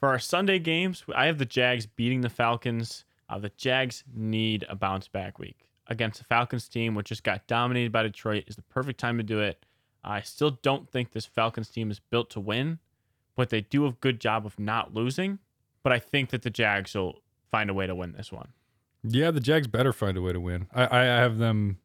For 0.00 0.08
our 0.08 0.18
Sunday 0.18 0.58
games, 0.58 1.04
I 1.14 1.26
have 1.26 1.38
the 1.38 1.44
Jags 1.44 1.86
beating 1.86 2.20
the 2.20 2.28
Falcons. 2.28 3.04
Uh, 3.28 3.38
the 3.38 3.50
Jags 3.50 4.04
need 4.14 4.64
a 4.68 4.76
bounce 4.76 5.08
back 5.08 5.38
week 5.38 5.68
against 5.88 6.18
the 6.18 6.24
Falcons 6.24 6.68
team, 6.68 6.94
which 6.94 7.08
just 7.08 7.24
got 7.24 7.46
dominated 7.46 7.92
by 7.92 8.04
Detroit. 8.04 8.44
Is 8.46 8.56
the 8.56 8.62
perfect 8.62 8.98
time 8.98 9.18
to 9.18 9.24
do 9.24 9.40
it. 9.40 9.64
I 10.04 10.20
still 10.20 10.58
don't 10.62 10.88
think 10.88 11.12
this 11.12 11.26
Falcons 11.26 11.68
team 11.68 11.90
is 11.90 11.98
built 11.98 12.30
to 12.30 12.40
win, 12.40 12.78
but 13.36 13.50
they 13.50 13.62
do 13.62 13.86
a 13.86 13.92
good 13.92 14.20
job 14.20 14.46
of 14.46 14.58
not 14.58 14.94
losing. 14.94 15.40
But 15.82 15.92
I 15.92 15.98
think 15.98 16.30
that 16.30 16.42
the 16.42 16.50
Jags 16.50 16.94
will 16.94 17.22
find 17.50 17.68
a 17.68 17.74
way 17.74 17.86
to 17.86 17.94
win 17.94 18.12
this 18.12 18.30
one. 18.32 18.48
Yeah, 19.02 19.30
the 19.30 19.40
Jags 19.40 19.66
better 19.66 19.92
find 19.92 20.16
a 20.16 20.22
way 20.22 20.32
to 20.32 20.40
win. 20.40 20.68
I, 20.72 20.84
I 20.84 21.00
I 21.00 21.04
have 21.20 21.38
them. 21.38 21.78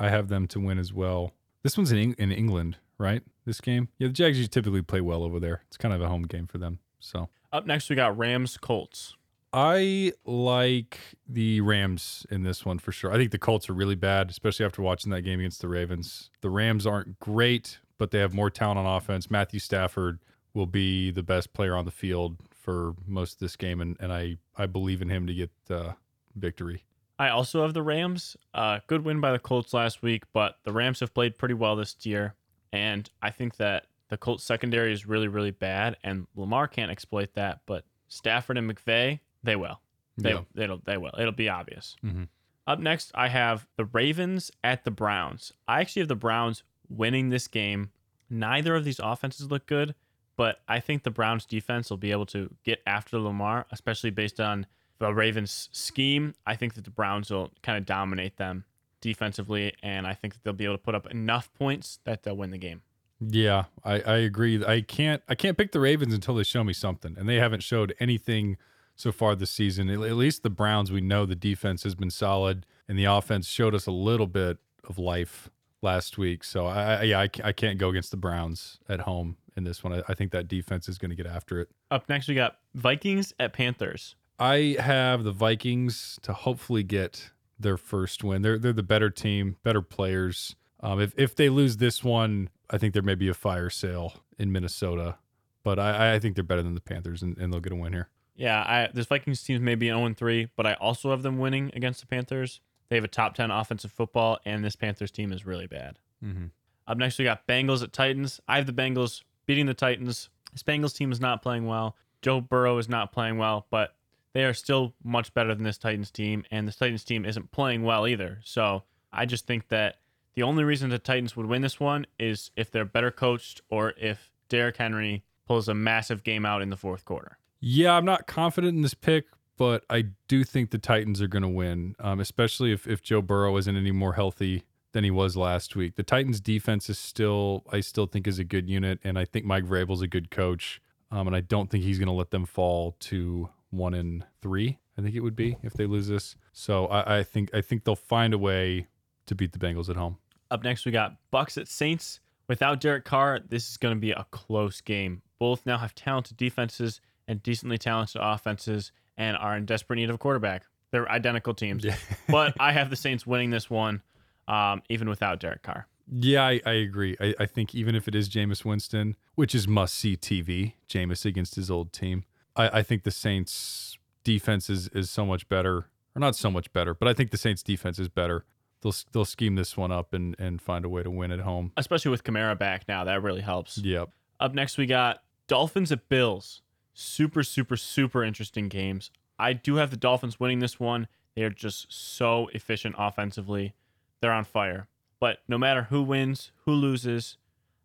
I 0.00 0.08
have 0.08 0.28
them 0.28 0.48
to 0.48 0.58
win 0.58 0.78
as 0.78 0.92
well. 0.92 1.34
This 1.62 1.76
one's 1.76 1.92
in 1.92 1.98
Eng- 1.98 2.14
in 2.18 2.32
England, 2.32 2.78
right? 2.98 3.22
This 3.44 3.60
game. 3.60 3.88
Yeah, 3.98 4.08
the 4.08 4.14
Jags 4.14 4.38
usually 4.38 4.48
typically 4.48 4.82
play 4.82 5.00
well 5.00 5.22
over 5.22 5.38
there. 5.38 5.62
It's 5.68 5.76
kind 5.76 5.94
of 5.94 6.00
a 6.00 6.08
home 6.08 6.22
game 6.22 6.46
for 6.46 6.58
them. 6.58 6.78
So 6.98 7.28
Up 7.52 7.66
next, 7.66 7.90
we 7.90 7.96
got 7.96 8.16
Rams 8.16 8.56
Colts. 8.56 9.14
I 9.52 10.12
like 10.24 10.98
the 11.28 11.60
Rams 11.60 12.24
in 12.30 12.44
this 12.44 12.64
one 12.64 12.78
for 12.78 12.92
sure. 12.92 13.12
I 13.12 13.16
think 13.16 13.32
the 13.32 13.38
Colts 13.38 13.68
are 13.68 13.72
really 13.74 13.96
bad, 13.96 14.30
especially 14.30 14.64
after 14.64 14.80
watching 14.80 15.10
that 15.10 15.22
game 15.22 15.40
against 15.40 15.60
the 15.60 15.68
Ravens. 15.68 16.30
The 16.40 16.50
Rams 16.50 16.86
aren't 16.86 17.18
great, 17.18 17.80
but 17.98 18.10
they 18.12 18.20
have 18.20 18.32
more 18.32 18.48
talent 18.48 18.78
on 18.78 18.86
offense. 18.86 19.30
Matthew 19.30 19.58
Stafford 19.58 20.20
will 20.54 20.66
be 20.66 21.10
the 21.10 21.22
best 21.24 21.52
player 21.52 21.74
on 21.74 21.84
the 21.84 21.90
field 21.90 22.36
for 22.54 22.94
most 23.06 23.34
of 23.34 23.38
this 23.40 23.56
game, 23.56 23.80
and, 23.80 23.96
and 23.98 24.12
I, 24.12 24.36
I 24.56 24.66
believe 24.66 25.02
in 25.02 25.08
him 25.08 25.26
to 25.26 25.34
get 25.34 25.50
uh, 25.68 25.92
victory. 26.36 26.84
I 27.20 27.28
also 27.28 27.60
have 27.62 27.74
the 27.74 27.82
Rams. 27.82 28.34
Uh, 28.54 28.80
good 28.86 29.04
win 29.04 29.20
by 29.20 29.30
the 29.32 29.38
Colts 29.38 29.74
last 29.74 30.00
week, 30.02 30.24
but 30.32 30.56
the 30.64 30.72
Rams 30.72 31.00
have 31.00 31.12
played 31.12 31.36
pretty 31.36 31.52
well 31.54 31.76
this 31.76 31.94
year, 32.06 32.34
and 32.72 33.08
I 33.20 33.30
think 33.30 33.56
that 33.58 33.88
the 34.08 34.16
Colts 34.16 34.42
secondary 34.42 34.90
is 34.92 35.06
really, 35.06 35.28
really 35.28 35.50
bad, 35.50 35.98
and 36.02 36.26
Lamar 36.34 36.66
can't 36.66 36.90
exploit 36.90 37.34
that. 37.34 37.60
But 37.66 37.84
Stafford 38.08 38.56
and 38.56 38.68
McVay, 38.68 39.20
they 39.44 39.54
will. 39.54 39.80
They 40.16 40.32
Yeah. 40.32 40.44
it'll 40.56 40.78
they 40.78 40.96
will. 40.96 41.12
It'll 41.18 41.30
be 41.32 41.48
obvious. 41.50 41.94
Mhm. 42.02 42.28
Up 42.66 42.78
next, 42.78 43.12
I 43.14 43.28
have 43.28 43.66
the 43.76 43.84
Ravens 43.84 44.50
at 44.64 44.84
the 44.84 44.90
Browns. 44.90 45.52
I 45.68 45.80
actually 45.80 46.00
have 46.00 46.08
the 46.08 46.16
Browns 46.16 46.62
winning 46.88 47.28
this 47.28 47.48
game. 47.48 47.90
Neither 48.30 48.74
of 48.74 48.84
these 48.84 48.98
offenses 48.98 49.50
look 49.50 49.66
good, 49.66 49.94
but 50.36 50.62
I 50.66 50.80
think 50.80 51.02
the 51.02 51.10
Browns 51.10 51.44
defense 51.44 51.90
will 51.90 51.96
be 51.98 52.12
able 52.12 52.26
to 52.26 52.54
get 52.64 52.82
after 52.86 53.18
Lamar, 53.18 53.66
especially 53.70 54.10
based 54.10 54.40
on 54.40 54.66
the 55.00 55.12
Ravens 55.12 55.68
scheme. 55.72 56.34
I 56.46 56.54
think 56.54 56.74
that 56.74 56.84
the 56.84 56.90
Browns 56.90 57.30
will 57.30 57.50
kind 57.62 57.76
of 57.76 57.86
dominate 57.86 58.36
them 58.36 58.64
defensively, 59.00 59.74
and 59.82 60.06
I 60.06 60.14
think 60.14 60.34
that 60.34 60.44
they'll 60.44 60.52
be 60.52 60.66
able 60.66 60.76
to 60.76 60.82
put 60.82 60.94
up 60.94 61.10
enough 61.10 61.52
points 61.54 61.98
that 62.04 62.22
they'll 62.22 62.36
win 62.36 62.50
the 62.50 62.58
game. 62.58 62.82
Yeah, 63.20 63.64
I, 63.84 64.00
I 64.00 64.16
agree. 64.18 64.64
I 64.64 64.80
can't 64.80 65.22
I 65.28 65.34
can't 65.34 65.58
pick 65.58 65.72
the 65.72 65.80
Ravens 65.80 66.14
until 66.14 66.34
they 66.34 66.42
show 66.42 66.62
me 66.62 66.72
something, 66.72 67.16
and 67.18 67.28
they 67.28 67.36
haven't 67.36 67.62
showed 67.62 67.94
anything 67.98 68.56
so 68.94 69.10
far 69.10 69.34
this 69.34 69.50
season. 69.50 69.90
At, 69.90 70.00
at 70.00 70.16
least 70.16 70.42
the 70.42 70.50
Browns, 70.50 70.92
we 70.92 71.00
know 71.00 71.26
the 71.26 71.34
defense 71.34 71.82
has 71.82 71.94
been 71.94 72.10
solid, 72.10 72.64
and 72.88 72.98
the 72.98 73.04
offense 73.04 73.46
showed 73.48 73.74
us 73.74 73.86
a 73.86 73.92
little 73.92 74.26
bit 74.26 74.58
of 74.84 74.98
life 74.98 75.50
last 75.82 76.18
week. 76.18 76.44
So 76.44 76.66
I, 76.66 76.94
I 76.94 77.02
yeah, 77.02 77.20
I, 77.20 77.28
I 77.44 77.52
can't 77.52 77.78
go 77.78 77.88
against 77.88 78.10
the 78.10 78.16
Browns 78.16 78.78
at 78.88 79.00
home 79.00 79.36
in 79.56 79.64
this 79.64 79.82
one. 79.84 79.92
I, 79.92 80.02
I 80.08 80.14
think 80.14 80.32
that 80.32 80.48
defense 80.48 80.88
is 80.88 80.98
going 80.98 81.10
to 81.10 81.16
get 81.16 81.26
after 81.26 81.60
it. 81.60 81.68
Up 81.90 82.08
next, 82.08 82.28
we 82.28 82.34
got 82.34 82.58
Vikings 82.74 83.34
at 83.38 83.52
Panthers. 83.52 84.16
I 84.40 84.76
have 84.80 85.22
the 85.22 85.32
Vikings 85.32 86.18
to 86.22 86.32
hopefully 86.32 86.82
get 86.82 87.30
their 87.58 87.76
first 87.76 88.24
win. 88.24 88.42
They're 88.42 88.58
they're 88.58 88.72
the 88.72 88.82
better 88.82 89.10
team, 89.10 89.56
better 89.62 89.82
players. 89.82 90.56
Um, 90.80 91.00
if 91.00 91.12
if 91.16 91.36
they 91.36 91.50
lose 91.50 91.76
this 91.76 92.02
one, 92.02 92.48
I 92.70 92.78
think 92.78 92.94
there 92.94 93.02
may 93.02 93.14
be 93.14 93.28
a 93.28 93.34
fire 93.34 93.70
sale 93.70 94.14
in 94.38 94.50
Minnesota. 94.50 95.18
But 95.62 95.78
I, 95.78 96.14
I 96.14 96.18
think 96.18 96.36
they're 96.36 96.44
better 96.44 96.62
than 96.62 96.74
the 96.74 96.80
Panthers, 96.80 97.22
and, 97.22 97.36
and 97.36 97.52
they'll 97.52 97.60
get 97.60 97.72
a 97.72 97.76
win 97.76 97.92
here. 97.92 98.08
Yeah, 98.34 98.60
I, 98.60 98.88
this 98.94 99.04
Vikings 99.04 99.42
team 99.42 99.62
may 99.62 99.74
be 99.74 99.88
0 99.88 100.14
3, 100.14 100.48
but 100.56 100.66
I 100.66 100.72
also 100.74 101.10
have 101.10 101.22
them 101.22 101.38
winning 101.38 101.70
against 101.74 102.00
the 102.00 102.06
Panthers. 102.06 102.62
They 102.88 102.96
have 102.96 103.04
a 103.04 103.08
top 103.08 103.34
10 103.34 103.50
offensive 103.50 103.92
football, 103.92 104.38
and 104.46 104.64
this 104.64 104.74
Panthers 104.74 105.10
team 105.10 105.30
is 105.30 105.44
really 105.44 105.66
bad. 105.66 105.98
Mm-hmm. 106.24 106.46
Up 106.86 106.96
next, 106.96 107.18
we 107.18 107.24
got 107.24 107.46
Bengals 107.46 107.82
at 107.82 107.92
Titans. 107.92 108.40
I 108.48 108.56
have 108.56 108.66
the 108.66 108.72
Bengals 108.72 109.22
beating 109.44 109.66
the 109.66 109.74
Titans. 109.74 110.30
This 110.52 110.62
Bengals 110.62 110.96
team 110.96 111.12
is 111.12 111.20
not 111.20 111.42
playing 111.42 111.66
well. 111.66 111.96
Joe 112.22 112.40
Burrow 112.40 112.78
is 112.78 112.88
not 112.88 113.12
playing 113.12 113.36
well, 113.36 113.66
but 113.70 113.94
they 114.32 114.44
are 114.44 114.54
still 114.54 114.94
much 115.02 115.34
better 115.34 115.54
than 115.54 115.64
this 115.64 115.78
Titans 115.78 116.10
team, 116.10 116.44
and 116.50 116.68
this 116.68 116.76
Titans 116.76 117.04
team 117.04 117.24
isn't 117.24 117.50
playing 117.50 117.82
well 117.82 118.06
either. 118.06 118.40
So 118.44 118.84
I 119.12 119.26
just 119.26 119.46
think 119.46 119.68
that 119.68 119.96
the 120.34 120.42
only 120.42 120.64
reason 120.64 120.90
the 120.90 120.98
Titans 120.98 121.36
would 121.36 121.46
win 121.46 121.62
this 121.62 121.80
one 121.80 122.06
is 122.18 122.50
if 122.56 122.70
they're 122.70 122.84
better 122.84 123.10
coached 123.10 123.60
or 123.68 123.94
if 124.00 124.30
Derrick 124.48 124.76
Henry 124.76 125.24
pulls 125.46 125.68
a 125.68 125.74
massive 125.74 126.22
game 126.22 126.46
out 126.46 126.62
in 126.62 126.70
the 126.70 126.76
fourth 126.76 127.04
quarter. 127.04 127.38
Yeah, 127.60 127.92
I'm 127.92 128.04
not 128.04 128.26
confident 128.26 128.76
in 128.76 128.82
this 128.82 128.94
pick, 128.94 129.26
but 129.56 129.84
I 129.90 130.06
do 130.28 130.44
think 130.44 130.70
the 130.70 130.78
Titans 130.78 131.20
are 131.20 131.28
going 131.28 131.42
to 131.42 131.48
win, 131.48 131.94
um, 131.98 132.20
especially 132.20 132.72
if, 132.72 132.86
if 132.86 133.02
Joe 133.02 133.20
Burrow 133.20 133.56
isn't 133.56 133.76
any 133.76 133.90
more 133.90 134.14
healthy 134.14 134.62
than 134.92 135.04
he 135.04 135.10
was 135.10 135.36
last 135.36 135.76
week. 135.76 135.96
The 135.96 136.02
Titans 136.02 136.40
defense 136.40 136.88
is 136.88 136.98
still, 136.98 137.64
I 137.70 137.80
still 137.80 138.06
think 138.06 138.26
is 138.26 138.38
a 138.38 138.44
good 138.44 138.68
unit, 138.68 139.00
and 139.04 139.18
I 139.18 139.24
think 139.24 139.44
Mike 139.44 139.64
Vrabel's 139.64 140.02
a 140.02 140.06
good 140.06 140.30
coach, 140.30 140.80
um, 141.10 141.26
and 141.26 141.36
I 141.36 141.40
don't 141.40 141.70
think 141.70 141.84
he's 141.84 141.98
going 141.98 142.06
to 142.06 142.12
let 142.12 142.30
them 142.30 142.46
fall 142.46 142.96
to 143.00 143.50
one 143.70 143.94
in 143.94 144.24
three. 144.40 144.78
I 144.98 145.02
think 145.02 145.14
it 145.14 145.20
would 145.20 145.36
be 145.36 145.56
if 145.62 145.72
they 145.72 145.86
lose 145.86 146.08
this. 146.08 146.36
So 146.52 146.86
I, 146.86 147.18
I 147.18 147.22
think 147.22 147.54
I 147.54 147.60
think 147.60 147.84
they'll 147.84 147.96
find 147.96 148.34
a 148.34 148.38
way 148.38 148.88
to 149.26 149.34
beat 149.34 149.52
the 149.52 149.58
Bengals 149.58 149.88
at 149.88 149.96
home. 149.96 150.18
Up 150.50 150.64
next, 150.64 150.84
we 150.84 150.92
got 150.92 151.16
Bucs 151.32 151.56
at 151.56 151.68
Saints. 151.68 152.20
Without 152.48 152.80
Derek 152.80 153.04
Carr, 153.04 153.38
this 153.48 153.70
is 153.70 153.76
going 153.76 153.94
to 153.94 154.00
be 154.00 154.10
a 154.10 154.26
close 154.32 154.80
game. 154.80 155.22
Both 155.38 155.64
now 155.64 155.78
have 155.78 155.94
talented 155.94 156.36
defenses 156.36 157.00
and 157.28 157.40
decently 157.42 157.78
talented 157.78 158.20
offenses 158.20 158.90
and 159.16 159.36
are 159.36 159.56
in 159.56 159.66
desperate 159.66 159.96
need 159.96 160.08
of 160.08 160.16
a 160.16 160.18
quarterback. 160.18 160.64
They're 160.90 161.08
identical 161.08 161.54
teams. 161.54 161.86
but 162.28 162.54
I 162.58 162.72
have 162.72 162.90
the 162.90 162.96
Saints 162.96 163.24
winning 163.24 163.50
this 163.50 163.70
one, 163.70 164.02
um, 164.48 164.82
even 164.88 165.08
without 165.08 165.38
Derek 165.38 165.62
Carr. 165.62 165.86
Yeah, 166.12 166.44
I, 166.44 166.60
I 166.66 166.72
agree. 166.72 167.16
I, 167.20 167.34
I 167.38 167.46
think 167.46 167.72
even 167.72 167.94
if 167.94 168.08
it 168.08 168.16
is 168.16 168.28
Jameis 168.28 168.64
Winston, 168.64 169.14
which 169.36 169.54
is 169.54 169.68
must 169.68 169.94
see 169.94 170.16
TV, 170.16 170.72
Jameis 170.88 171.24
against 171.24 171.54
his 171.54 171.70
old 171.70 171.92
team, 171.92 172.24
I, 172.60 172.78
I 172.78 172.82
think 172.82 173.04
the 173.04 173.10
Saints 173.10 173.98
defense 174.22 174.68
is, 174.68 174.88
is 174.88 175.10
so 175.10 175.24
much 175.24 175.48
better, 175.48 175.86
or 176.14 176.20
not 176.20 176.36
so 176.36 176.50
much 176.50 176.72
better, 176.72 176.94
but 176.94 177.08
I 177.08 177.14
think 177.14 177.30
the 177.30 177.38
Saints 177.38 177.62
defense 177.62 177.98
is 177.98 178.08
better. 178.08 178.44
They'll 178.82 178.94
they'll 179.12 179.24
scheme 179.24 179.56
this 179.56 179.76
one 179.76 179.92
up 179.92 180.14
and, 180.14 180.34
and 180.38 180.60
find 180.60 180.84
a 180.84 180.88
way 180.88 181.02
to 181.02 181.10
win 181.10 181.32
at 181.32 181.40
home. 181.40 181.72
Especially 181.76 182.10
with 182.10 182.24
Kamara 182.24 182.58
back 182.58 182.88
now, 182.88 183.04
that 183.04 183.22
really 183.22 183.40
helps. 183.42 183.78
Yep. 183.78 184.10
Up 184.38 184.54
next, 184.54 184.78
we 184.78 184.86
got 184.86 185.22
Dolphins 185.48 185.92
at 185.92 186.08
Bills. 186.08 186.62
Super, 186.94 187.42
super, 187.42 187.76
super 187.76 188.24
interesting 188.24 188.68
games. 188.68 189.10
I 189.38 189.52
do 189.52 189.76
have 189.76 189.90
the 189.90 189.96
Dolphins 189.96 190.40
winning 190.40 190.60
this 190.60 190.78
one. 190.78 191.08
They 191.34 191.42
are 191.42 191.50
just 191.50 191.86
so 191.90 192.48
efficient 192.52 192.94
offensively. 192.98 193.74
They're 194.20 194.32
on 194.32 194.44
fire. 194.44 194.88
But 195.18 195.38
no 195.48 195.58
matter 195.58 195.84
who 195.84 196.02
wins, 196.02 196.52
who 196.64 196.72
loses, 196.72 197.36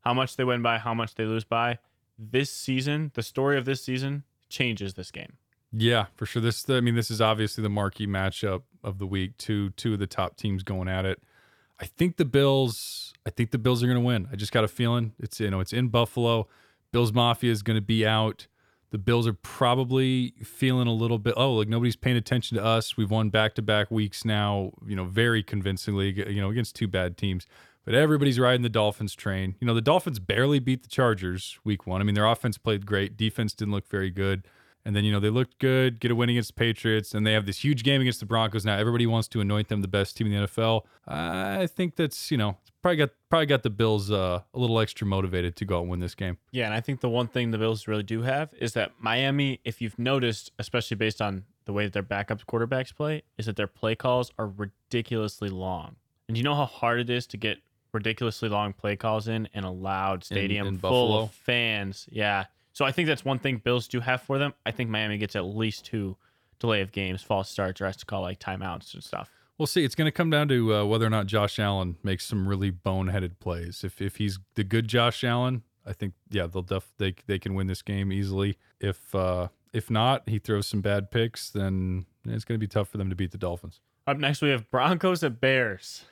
how 0.01 0.13
much 0.13 0.35
they 0.35 0.43
win 0.43 0.61
by, 0.61 0.79
how 0.79 0.93
much 0.93 1.15
they 1.15 1.25
lose 1.25 1.43
by, 1.43 1.79
this 2.17 2.51
season, 2.51 3.11
the 3.13 3.23
story 3.23 3.57
of 3.57 3.65
this 3.65 3.83
season 3.83 4.23
changes 4.55 4.93
this 4.93 5.11
game. 5.11 5.37
Yeah, 5.71 6.05
for 6.15 6.25
sure. 6.25 6.41
This, 6.41 6.69
I 6.69 6.79
mean, 6.79 6.95
this 6.95 7.11
is 7.11 7.19
obviously 7.19 7.61
the 7.61 7.69
marquee 7.69 8.07
matchup 8.07 8.63
of 8.83 8.97
the 8.97 9.05
week. 9.05 9.37
Two, 9.37 9.71
two 9.71 9.93
of 9.93 9.99
the 9.99 10.07
top 10.07 10.37
teams 10.37 10.63
going 10.63 10.87
at 10.87 11.05
it. 11.05 11.21
I 11.79 11.85
think 11.85 12.15
the 12.17 12.25
Bills. 12.25 13.13
I 13.25 13.29
think 13.29 13.51
the 13.51 13.57
Bills 13.57 13.83
are 13.83 13.87
going 13.87 13.99
to 13.99 14.05
win. 14.05 14.27
I 14.31 14.35
just 14.35 14.51
got 14.51 14.63
a 14.63 14.67
feeling. 14.69 15.13
It's 15.19 15.39
you 15.39 15.49
know, 15.49 15.59
it's 15.59 15.73
in 15.73 15.89
Buffalo. 15.89 16.47
Bills 16.93 17.11
Mafia 17.11 17.51
is 17.51 17.61
going 17.61 17.75
to 17.75 17.81
be 17.81 18.05
out. 18.05 18.47
The 18.91 18.97
Bills 18.97 19.27
are 19.27 19.33
probably 19.33 20.35
feeling 20.43 20.87
a 20.87 20.93
little 20.93 21.17
bit. 21.17 21.33
Oh, 21.35 21.55
like 21.55 21.67
nobody's 21.67 21.97
paying 21.97 22.15
attention 22.15 22.55
to 22.55 22.63
us. 22.63 22.95
We've 22.95 23.11
won 23.11 23.29
back 23.29 23.55
to 23.55 23.61
back 23.61 23.91
weeks 23.91 24.23
now. 24.23 24.71
You 24.87 24.95
know, 24.95 25.05
very 25.05 25.43
convincingly. 25.43 26.13
You 26.31 26.39
know, 26.39 26.49
against 26.49 26.75
two 26.75 26.87
bad 26.87 27.17
teams. 27.17 27.45
But 27.85 27.93
everybody's 27.93 28.39
riding 28.39 28.63
the 28.63 28.69
Dolphins 28.69 29.15
train. 29.15 29.55
You 29.59 29.67
know, 29.67 29.75
the 29.75 29.81
Dolphins 29.81 30.19
barely 30.19 30.59
beat 30.59 30.83
the 30.83 30.89
Chargers 30.89 31.59
week 31.63 31.85
one. 31.85 32.01
I 32.01 32.03
mean, 32.03 32.15
their 32.15 32.25
offense 32.25 32.57
played 32.57 32.85
great. 32.85 33.15
Defense 33.15 33.53
didn't 33.53 33.73
look 33.73 33.87
very 33.87 34.09
good. 34.09 34.47
And 34.85 34.95
then, 34.95 35.03
you 35.03 35.11
know, 35.11 35.19
they 35.19 35.31
looked 35.31 35.57
good, 35.57 35.99
get 35.99 36.11
a 36.11 36.15
win 36.15 36.29
against 36.29 36.49
the 36.49 36.53
Patriots, 36.53 37.15
and 37.15 37.25
they 37.25 37.33
have 37.33 37.47
this 37.47 37.63
huge 37.63 37.83
game 37.83 38.01
against 38.01 38.19
the 38.19 38.25
Broncos. 38.27 38.65
Now 38.65 38.77
everybody 38.77 39.07
wants 39.07 39.27
to 39.29 39.41
anoint 39.41 39.67
them 39.67 39.81
the 39.81 39.87
best 39.87 40.15
team 40.15 40.27
in 40.27 40.33
the 40.33 40.47
NFL. 40.47 40.81
I 41.07 41.65
think 41.65 41.95
that's, 41.95 42.29
you 42.29 42.37
know, 42.37 42.57
probably 42.83 42.97
got 42.97 43.09
probably 43.29 43.47
got 43.47 43.63
the 43.63 43.71
Bills 43.71 44.11
uh, 44.11 44.41
a 44.53 44.59
little 44.59 44.79
extra 44.79 45.07
motivated 45.07 45.55
to 45.55 45.65
go 45.65 45.77
out 45.77 45.81
and 45.81 45.89
win 45.89 45.99
this 46.01 46.13
game. 46.13 46.37
Yeah, 46.51 46.65
and 46.65 46.73
I 46.73 46.81
think 46.81 47.01
the 47.01 47.09
one 47.09 47.27
thing 47.27 47.49
the 47.49 47.57
Bills 47.57 47.87
really 47.87 48.03
do 48.03 48.21
have 48.21 48.53
is 48.59 48.73
that 48.73 48.91
Miami, 48.99 49.59
if 49.63 49.81
you've 49.81 49.97
noticed, 49.97 50.51
especially 50.59 50.95
based 50.95 51.19
on 51.19 51.45
the 51.65 51.73
way 51.73 51.85
that 51.85 51.93
their 51.93 52.03
backup 52.03 52.45
quarterbacks 52.45 52.95
play, 52.95 53.23
is 53.39 53.47
that 53.47 53.55
their 53.55 53.65
play 53.65 53.95
calls 53.95 54.31
are 54.37 54.47
ridiculously 54.47 55.49
long. 55.49 55.95
And 56.27 56.37
you 56.37 56.43
know 56.43 56.53
how 56.53 56.65
hard 56.65 56.99
it 56.99 57.09
is 57.09 57.25
to 57.27 57.37
get 57.37 57.57
ridiculously 57.95 58.49
long 58.49 58.73
play 58.73 58.95
calls 58.95 59.27
in 59.27 59.49
in 59.53 59.63
a 59.63 59.71
loud 59.71 60.23
stadium 60.23 60.67
in 60.67 60.77
full 60.77 61.07
Buffalo? 61.07 61.23
of 61.23 61.31
fans. 61.31 62.07
Yeah. 62.11 62.45
So 62.73 62.85
I 62.85 62.91
think 62.91 63.07
that's 63.07 63.25
one 63.25 63.39
thing 63.39 63.57
Bills 63.57 63.87
do 63.87 63.99
have 64.01 64.21
for 64.21 64.37
them. 64.37 64.53
I 64.65 64.71
think 64.71 64.89
Miami 64.89 65.17
gets 65.17 65.35
at 65.35 65.45
least 65.45 65.85
two 65.85 66.17
delay 66.59 66.81
of 66.81 66.91
games, 66.91 67.21
false 67.23 67.49
starts, 67.49 67.81
or 67.81 67.85
has 67.85 67.97
to 67.97 68.05
call 68.05 68.21
like 68.21 68.39
timeouts 68.39 68.93
and 68.93 69.03
stuff. 69.03 69.31
We'll 69.57 69.67
see. 69.67 69.85
It's 69.85 69.95
going 69.95 70.07
to 70.07 70.11
come 70.11 70.29
down 70.29 70.49
to 70.49 70.75
uh, 70.75 70.85
whether 70.85 71.05
or 71.05 71.09
not 71.09 71.27
Josh 71.27 71.57
Allen 71.59 71.95
makes 72.03 72.25
some 72.25 72.47
really 72.47 72.71
boneheaded 72.71 73.39
plays. 73.39 73.83
If 73.83 74.01
if 74.01 74.17
he's 74.17 74.37
the 74.55 74.65
good 74.65 74.87
Josh 74.87 75.23
Allen, 75.23 75.63
I 75.85 75.93
think 75.93 76.13
yeah 76.29 76.47
they'll 76.47 76.61
def 76.61 76.91
they 76.97 77.15
they 77.25 77.39
can 77.39 77.55
win 77.55 77.67
this 77.67 77.81
game 77.81 78.11
easily. 78.11 78.57
If 78.81 79.15
uh, 79.15 79.47
if 79.71 79.89
not, 79.89 80.27
he 80.27 80.39
throws 80.39 80.67
some 80.67 80.81
bad 80.81 81.11
picks, 81.11 81.49
then 81.49 82.05
it's 82.25 82.43
going 82.43 82.59
to 82.59 82.63
be 82.63 82.67
tough 82.67 82.89
for 82.89 82.97
them 82.97 83.09
to 83.09 83.15
beat 83.15 83.31
the 83.31 83.37
Dolphins. 83.37 83.79
Up 84.07 84.17
next, 84.17 84.41
we 84.41 84.49
have 84.49 84.69
Broncos 84.69 85.23
at 85.23 85.39
Bears. 85.39 86.03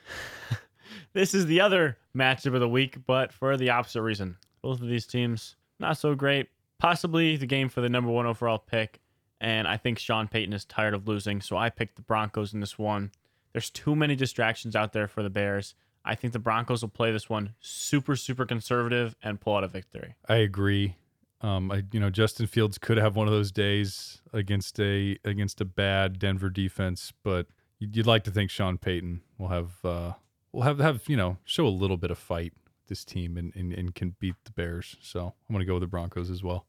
this 1.12 1.34
is 1.34 1.46
the 1.46 1.60
other 1.60 1.98
matchup 2.16 2.54
of 2.54 2.60
the 2.60 2.68
week, 2.68 2.98
but 3.06 3.32
for 3.32 3.56
the 3.56 3.70
opposite 3.70 4.02
reason. 4.02 4.36
Both 4.62 4.80
of 4.80 4.88
these 4.88 5.06
teams, 5.06 5.56
not 5.78 5.98
so 5.98 6.14
great. 6.14 6.48
Possibly 6.78 7.36
the 7.36 7.46
game 7.46 7.68
for 7.68 7.80
the 7.80 7.88
number 7.88 8.10
one 8.10 8.26
overall 8.26 8.58
pick. 8.58 9.00
And 9.40 9.68
I 9.68 9.76
think 9.76 9.98
Sean 9.98 10.28
Payton 10.28 10.52
is 10.54 10.64
tired 10.64 10.94
of 10.94 11.06
losing, 11.06 11.40
so 11.40 11.56
I 11.56 11.68
picked 11.68 11.96
the 11.96 12.02
Broncos 12.02 12.54
in 12.54 12.60
this 12.60 12.78
one. 12.78 13.10
There's 13.52 13.70
too 13.70 13.94
many 13.94 14.16
distractions 14.16 14.74
out 14.74 14.92
there 14.92 15.06
for 15.06 15.22
the 15.22 15.30
Bears. 15.30 15.74
I 16.04 16.14
think 16.14 16.32
the 16.32 16.38
Broncos 16.38 16.82
will 16.82 16.88
play 16.88 17.12
this 17.12 17.28
one 17.28 17.54
super, 17.60 18.16
super 18.16 18.46
conservative 18.46 19.16
and 19.22 19.40
pull 19.40 19.56
out 19.56 19.64
a 19.64 19.68
victory. 19.68 20.14
I 20.28 20.36
agree. 20.36 20.96
Um, 21.40 21.70
I 21.70 21.84
you 21.92 22.00
know 22.00 22.08
Justin 22.08 22.46
Fields 22.46 22.78
could 22.78 22.96
have 22.96 23.16
one 23.16 23.26
of 23.26 23.32
those 23.32 23.52
days 23.52 24.22
against 24.32 24.80
a 24.80 25.18
against 25.24 25.60
a 25.60 25.66
bad 25.66 26.18
Denver 26.18 26.48
defense, 26.48 27.12
but 27.22 27.48
you'd, 27.78 28.06
like 28.06 28.24
to 28.24 28.30
think 28.30 28.50
Sean 28.50 28.78
Payton 28.78 29.20
will 29.36 29.48
have 29.48 29.84
uh, 29.84 30.12
will 30.54 30.62
have 30.62 30.78
have 30.78 31.02
you 31.08 31.16
know 31.16 31.38
show 31.44 31.66
a 31.66 31.68
little 31.68 31.96
bit 31.96 32.10
of 32.10 32.18
fight 32.18 32.52
this 32.88 33.04
team 33.04 33.36
and, 33.36 33.52
and 33.56 33.72
and 33.72 33.94
can 33.94 34.14
beat 34.18 34.34
the 34.44 34.52
Bears. 34.52 34.96
So 35.00 35.34
I'm 35.48 35.52
gonna 35.54 35.64
go 35.64 35.74
with 35.74 35.82
the 35.82 35.86
Broncos 35.86 36.30
as 36.30 36.42
well. 36.42 36.66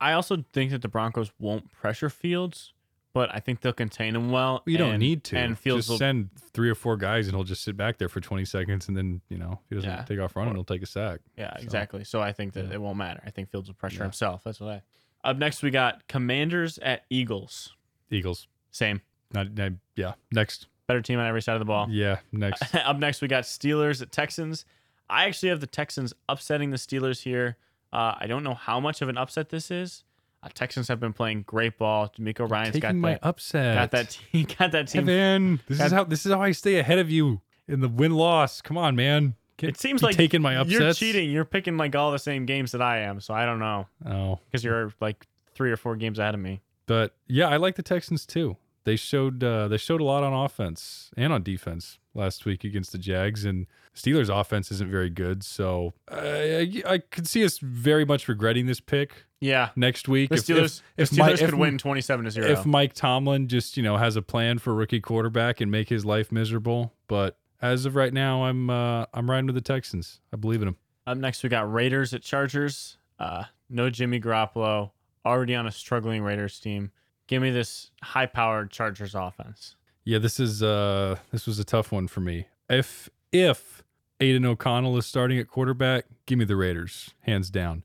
I 0.00 0.12
also 0.12 0.44
think 0.52 0.70
that 0.70 0.80
the 0.82 0.88
Broncos 0.88 1.30
won't 1.38 1.70
pressure 1.72 2.08
Fields, 2.08 2.72
but 3.12 3.28
I 3.34 3.40
think 3.40 3.60
they'll 3.60 3.72
contain 3.74 4.16
him 4.16 4.30
well. 4.30 4.62
You 4.66 4.78
don't 4.78 4.92
and- 4.92 5.00
need 5.00 5.24
to. 5.24 5.36
And 5.36 5.58
Fields 5.58 5.80
just 5.86 5.90
will 5.90 5.98
send 5.98 6.30
three 6.54 6.70
or 6.70 6.74
four 6.74 6.96
guys, 6.96 7.26
and 7.26 7.36
he'll 7.36 7.44
just 7.44 7.62
sit 7.62 7.76
back 7.76 7.98
there 7.98 8.08
for 8.08 8.20
20 8.20 8.44
seconds, 8.46 8.88
and 8.88 8.96
then 8.96 9.20
you 9.28 9.36
know 9.36 9.60
if 9.64 9.68
he 9.68 9.74
doesn't 9.74 9.90
Yeah. 9.90 10.04
take 10.04 10.20
off 10.20 10.36
running, 10.36 10.54
he'll 10.54 10.64
take 10.64 10.82
a 10.82 10.86
sack. 10.86 11.20
Yeah, 11.36 11.54
So, 11.56 11.62
exactly. 11.62 12.04
So 12.04 12.20
I 12.22 12.32
think 12.32 12.54
that 12.54 12.66
yeah. 12.66 12.74
it 12.74 12.80
won't 12.80 12.96
matter. 12.96 13.20
I 13.26 13.30
think 13.30 13.50
Fields 13.50 13.68
will 13.68 13.74
pressure 13.74 13.98
Yeah. 13.98 14.04
himself. 14.04 14.44
That's 14.44 14.60
what 14.60 14.70
I. 14.70 14.82
Up 15.28 15.36
next, 15.36 15.62
we 15.62 15.70
got 15.70 16.06
Commanders 16.06 16.78
at 16.78 17.04
Eagles. 17.10 17.74
Eagles. 18.10 18.46
Same. 18.70 19.02
Not, 19.34 19.52
not 19.52 19.72
yeah. 19.96 20.14
Next. 20.32 20.68
Better 20.88 21.00
team 21.02 21.18
on 21.20 21.26
every 21.26 21.42
side 21.42 21.52
of 21.52 21.58
the 21.60 21.64
ball. 21.66 21.86
Yeah. 21.90 22.18
Next. 22.32 22.74
Up 22.74 22.98
next, 22.98 23.20
we 23.22 23.28
got 23.28 23.44
Steelers 23.44 24.02
at 24.02 24.10
Texans. 24.10 24.64
I 25.08 25.26
actually 25.26 25.50
have 25.50 25.60
the 25.60 25.66
Texans 25.66 26.12
upsetting 26.28 26.70
the 26.70 26.76
Steelers 26.78 27.22
here. 27.22 27.56
Uh, 27.92 28.14
I 28.18 28.26
don't 28.26 28.42
know 28.42 28.54
how 28.54 28.80
much 28.80 29.00
of 29.02 29.08
an 29.08 29.16
upset 29.16 29.50
this 29.50 29.70
is. 29.70 30.04
Uh, 30.42 30.48
Texans 30.52 30.88
have 30.88 30.98
been 30.98 31.12
playing 31.12 31.42
great 31.46 31.78
ball. 31.78 32.10
DeMeco 32.18 32.50
Ryans 32.50 32.78
got 32.78 32.94
my 32.94 33.12
that, 33.12 33.20
upset. 33.22 33.74
got 33.74 33.90
that 33.92 34.10
team, 34.32 34.46
got 34.58 34.72
that 34.72 34.88
team. 34.88 35.08
Evan, 35.08 35.60
this 35.68 35.80
is 35.80 35.92
how 35.92 36.04
this 36.04 36.24
is 36.26 36.32
how 36.32 36.40
I 36.42 36.52
stay 36.52 36.78
ahead 36.78 36.98
of 36.98 37.10
you 37.10 37.40
in 37.66 37.80
the 37.80 37.88
win 37.88 38.12
loss. 38.14 38.60
Come 38.62 38.76
on, 38.78 38.96
man. 38.96 39.34
Get- 39.58 39.70
It 39.70 39.78
seems 39.78 40.02
like 40.02 40.16
taking 40.16 40.40
my 40.40 40.56
upsets. 40.56 40.72
You're 40.80 40.92
cheating. 40.94 41.30
You're 41.30 41.44
picking 41.44 41.76
like 41.76 41.94
all 41.96 42.12
the 42.12 42.18
same 42.18 42.46
games 42.46 42.72
that 42.72 42.80
I 42.80 43.00
am. 43.00 43.20
So 43.20 43.34
I 43.34 43.44
don't 43.44 43.58
know 43.58 43.86
Oh, 44.06 44.38
because 44.46 44.62
you're 44.64 44.92
like 45.00 45.26
three 45.54 45.70
or 45.72 45.76
four 45.76 45.96
games 45.96 46.18
ahead 46.18 46.34
of 46.34 46.40
me. 46.40 46.60
but 46.86 47.14
yeah, 47.26 47.48
I 47.48 47.56
like 47.56 47.74
the 47.74 47.82
Texans 47.82 48.24
too. 48.24 48.56
They 48.88 48.96
showed 48.96 49.44
uh, 49.44 49.68
they 49.68 49.76
showed 49.76 50.00
a 50.00 50.04
lot 50.04 50.22
on 50.24 50.32
offense 50.32 51.10
and 51.14 51.30
on 51.30 51.42
defense 51.42 51.98
last 52.14 52.46
week 52.46 52.64
against 52.64 52.90
the 52.92 52.96
Jags, 52.98 53.44
and 53.44 53.66
Steelers' 53.94 54.30
offense 54.34 54.72
isn't 54.72 54.90
very 54.90 55.10
good. 55.10 55.44
So 55.44 55.92
I, 56.10 56.72
I, 56.86 56.92
I 56.94 56.98
could 56.98 57.26
see 57.28 57.44
us 57.44 57.58
very 57.58 58.06
much 58.06 58.28
regretting 58.28 58.64
this 58.64 58.80
pick 58.80 59.26
Yeah. 59.40 59.68
next 59.76 60.08
week. 60.08 60.30
The 60.30 60.36
if- 60.36 60.44
Steelers, 60.46 60.82
if, 60.96 61.10
the 61.10 61.16
Mi- 61.16 61.22
Steelers 61.24 61.32
if- 61.42 61.50
could 61.50 61.58
win 61.58 61.76
27 61.76 62.24
to 62.24 62.30
0. 62.30 62.46
if 62.50 62.64
Mike 62.64 62.94
Tomlin 62.94 63.46
just 63.46 63.76
you 63.76 63.82
know 63.82 63.98
has 63.98 64.16
a 64.16 64.22
plan 64.22 64.56
for 64.58 64.74
rookie 64.74 65.00
quarterback 65.02 65.60
and 65.60 65.70
make 65.70 65.90
his 65.90 66.06
life 66.06 66.32
miserable. 66.32 66.94
But 67.08 67.36
as 67.60 67.84
of 67.84 67.94
right 67.94 68.14
now, 68.14 68.44
I'm 68.44 68.70
uh, 68.70 69.04
I'm 69.12 69.30
riding 69.30 69.44
with 69.46 69.54
the 69.54 69.60
Texans. 69.60 70.20
I 70.32 70.36
believe 70.38 70.62
in 70.62 70.66
them. 70.66 70.76
Up 71.06 71.18
next, 71.18 71.42
we 71.42 71.50
got 71.50 71.70
Raiders 71.70 72.14
at 72.14 72.22
Chargers. 72.22 72.96
Uh, 73.18 73.44
no 73.68 73.90
Jimmy 73.90 74.18
Garoppolo, 74.18 74.92
already 75.26 75.54
on 75.54 75.66
a 75.66 75.70
struggling 75.72 76.22
Raiders 76.22 76.58
team. 76.58 76.90
Give 77.28 77.40
me 77.42 77.50
this 77.50 77.90
high-powered 78.02 78.70
Chargers 78.70 79.14
offense. 79.14 79.76
Yeah, 80.04 80.18
this 80.18 80.40
is 80.40 80.62
uh 80.62 81.16
this 81.30 81.46
was 81.46 81.58
a 81.58 81.64
tough 81.64 81.92
one 81.92 82.08
for 82.08 82.20
me. 82.20 82.46
If 82.68 83.08
if 83.30 83.82
Aidan 84.20 84.44
O'Connell 84.46 84.96
is 84.96 85.06
starting 85.06 85.38
at 85.38 85.46
quarterback, 85.48 86.06
give 86.26 86.38
me 86.38 86.44
the 86.44 86.56
Raiders, 86.56 87.10
hands 87.20 87.50
down. 87.50 87.84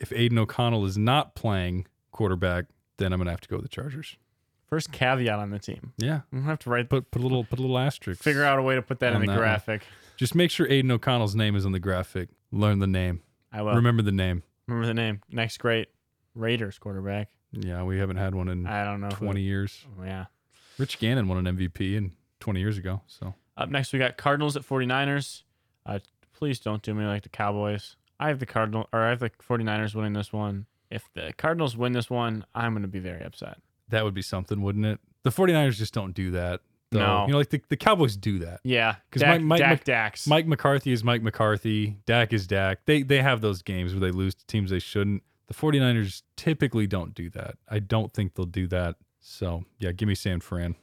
If 0.00 0.12
Aidan 0.12 0.38
O'Connell 0.38 0.84
is 0.86 0.96
not 0.96 1.34
playing 1.34 1.86
quarterback, 2.12 2.66
then 2.96 3.12
I'm 3.12 3.18
gonna 3.18 3.30
have 3.32 3.40
to 3.42 3.48
go 3.48 3.56
with 3.56 3.64
the 3.64 3.68
Chargers. 3.68 4.16
First 4.68 4.92
caveat 4.92 5.38
on 5.38 5.50
the 5.50 5.58
team. 5.58 5.92
Yeah, 5.98 6.20
I'm 6.32 6.38
gonna 6.38 6.50
have 6.50 6.58
to 6.60 6.70
write, 6.70 6.88
put 6.88 7.10
put 7.10 7.20
a 7.20 7.22
little 7.22 7.44
put 7.44 7.58
a 7.58 7.62
little 7.62 7.78
asterisk. 7.78 8.22
figure 8.22 8.44
out 8.44 8.58
a 8.58 8.62
way 8.62 8.76
to 8.76 8.82
put 8.82 9.00
that 9.00 9.12
in 9.12 9.20
the 9.20 9.26
that 9.26 9.32
one. 9.32 9.38
graphic. 9.38 9.82
Just 10.16 10.34
make 10.36 10.50
sure 10.52 10.66
Aidan 10.70 10.90
O'Connell's 10.92 11.34
name 11.34 11.56
is 11.56 11.66
on 11.66 11.72
the 11.72 11.80
graphic. 11.80 12.28
Learn 12.52 12.78
the 12.78 12.86
name. 12.86 13.22
I 13.52 13.62
will 13.62 13.74
Remember 13.74 14.02
the 14.02 14.12
name. 14.12 14.44
remember 14.68 14.86
the 14.86 14.94
name. 14.94 15.20
Next 15.30 15.58
great 15.58 15.88
Raiders 16.36 16.78
quarterback. 16.78 17.28
Yeah, 17.60 17.82
we 17.84 17.98
haven't 17.98 18.16
had 18.16 18.34
one 18.34 18.48
in 18.48 18.66
I 18.66 18.84
don't 18.84 19.00
know. 19.00 19.08
who- 19.08 19.24
20 19.26 19.40
years. 19.42 19.84
Yeah. 20.04 20.26
Rich 20.78 20.98
Gannon 20.98 21.28
won 21.28 21.46
an 21.46 21.56
MVP 21.56 21.96
in 21.96 22.12
20 22.40 22.60
years 22.60 22.78
ago. 22.78 23.02
So 23.06 23.34
Up 23.56 23.68
next, 23.70 23.92
we 23.92 23.98
got 23.98 24.16
Cardinals 24.16 24.56
at 24.56 24.62
49ers. 24.64 25.42
Uh, 25.86 26.00
please 26.32 26.58
don't 26.58 26.82
do 26.82 26.94
me 26.94 27.04
like 27.04 27.22
the 27.22 27.28
Cowboys. 27.28 27.96
I 28.18 28.28
have 28.28 28.38
the 28.40 28.46
Cardinal 28.46 28.88
or 28.92 29.00
I 29.02 29.10
have 29.10 29.20
the 29.20 29.30
49ers 29.30 29.94
winning 29.94 30.12
this 30.14 30.32
one. 30.32 30.66
If 30.90 31.08
the 31.14 31.32
Cardinals 31.36 31.76
win 31.76 31.92
this 31.92 32.10
one, 32.10 32.44
I'm 32.54 32.72
going 32.72 32.82
to 32.82 32.88
be 32.88 32.98
very 33.00 33.22
upset. 33.24 33.58
that 33.88 34.02
would 34.04 34.14
be 34.14 34.22
something, 34.22 34.62
wouldn't 34.62 34.86
it? 34.86 34.98
The 35.24 35.30
49ers 35.30 35.76
just 35.76 35.94
don't 35.94 36.14
do 36.14 36.30
that. 36.32 36.60
though. 36.90 36.98
No. 37.00 37.26
You 37.26 37.32
know, 37.32 37.38
like 37.38 37.50
the, 37.50 37.62
the 37.68 37.76
Cowboys 37.76 38.16
do 38.16 38.38
that. 38.40 38.60
Yeah. 38.64 38.96
Because 39.10 39.22
Mike- 39.22 39.60
Mike 39.60 39.84
Dak. 39.84 40.18
Mike 40.26 40.46
McCarthy 40.46 40.90
is 40.92 41.02
Mike 41.04 41.22
McCarthy. 41.22 41.98
Dak 42.06 42.32
is 42.32 42.46
Dak. 42.46 42.84
They 42.86 43.02
they 43.02 43.20
have 43.22 43.40
those 43.40 43.62
games 43.62 43.92
where 43.92 44.00
they 44.00 44.10
lose 44.10 44.34
to 44.34 44.46
teams 44.46 44.70
they 44.70 44.78
shouldn't. 44.78 45.22
The 45.46 45.54
49ers 45.54 46.22
typically 46.36 46.86
don't 46.86 47.14
do 47.14 47.30
that. 47.30 47.56
I 47.68 47.78
don't 47.78 48.12
think 48.12 48.34
they'll 48.34 48.46
do 48.46 48.66
that. 48.68 48.96
So, 49.20 49.64
yeah, 49.78 49.92
give 49.92 50.08
me 50.08 50.14
San 50.14 50.40
Fran. 50.40 50.76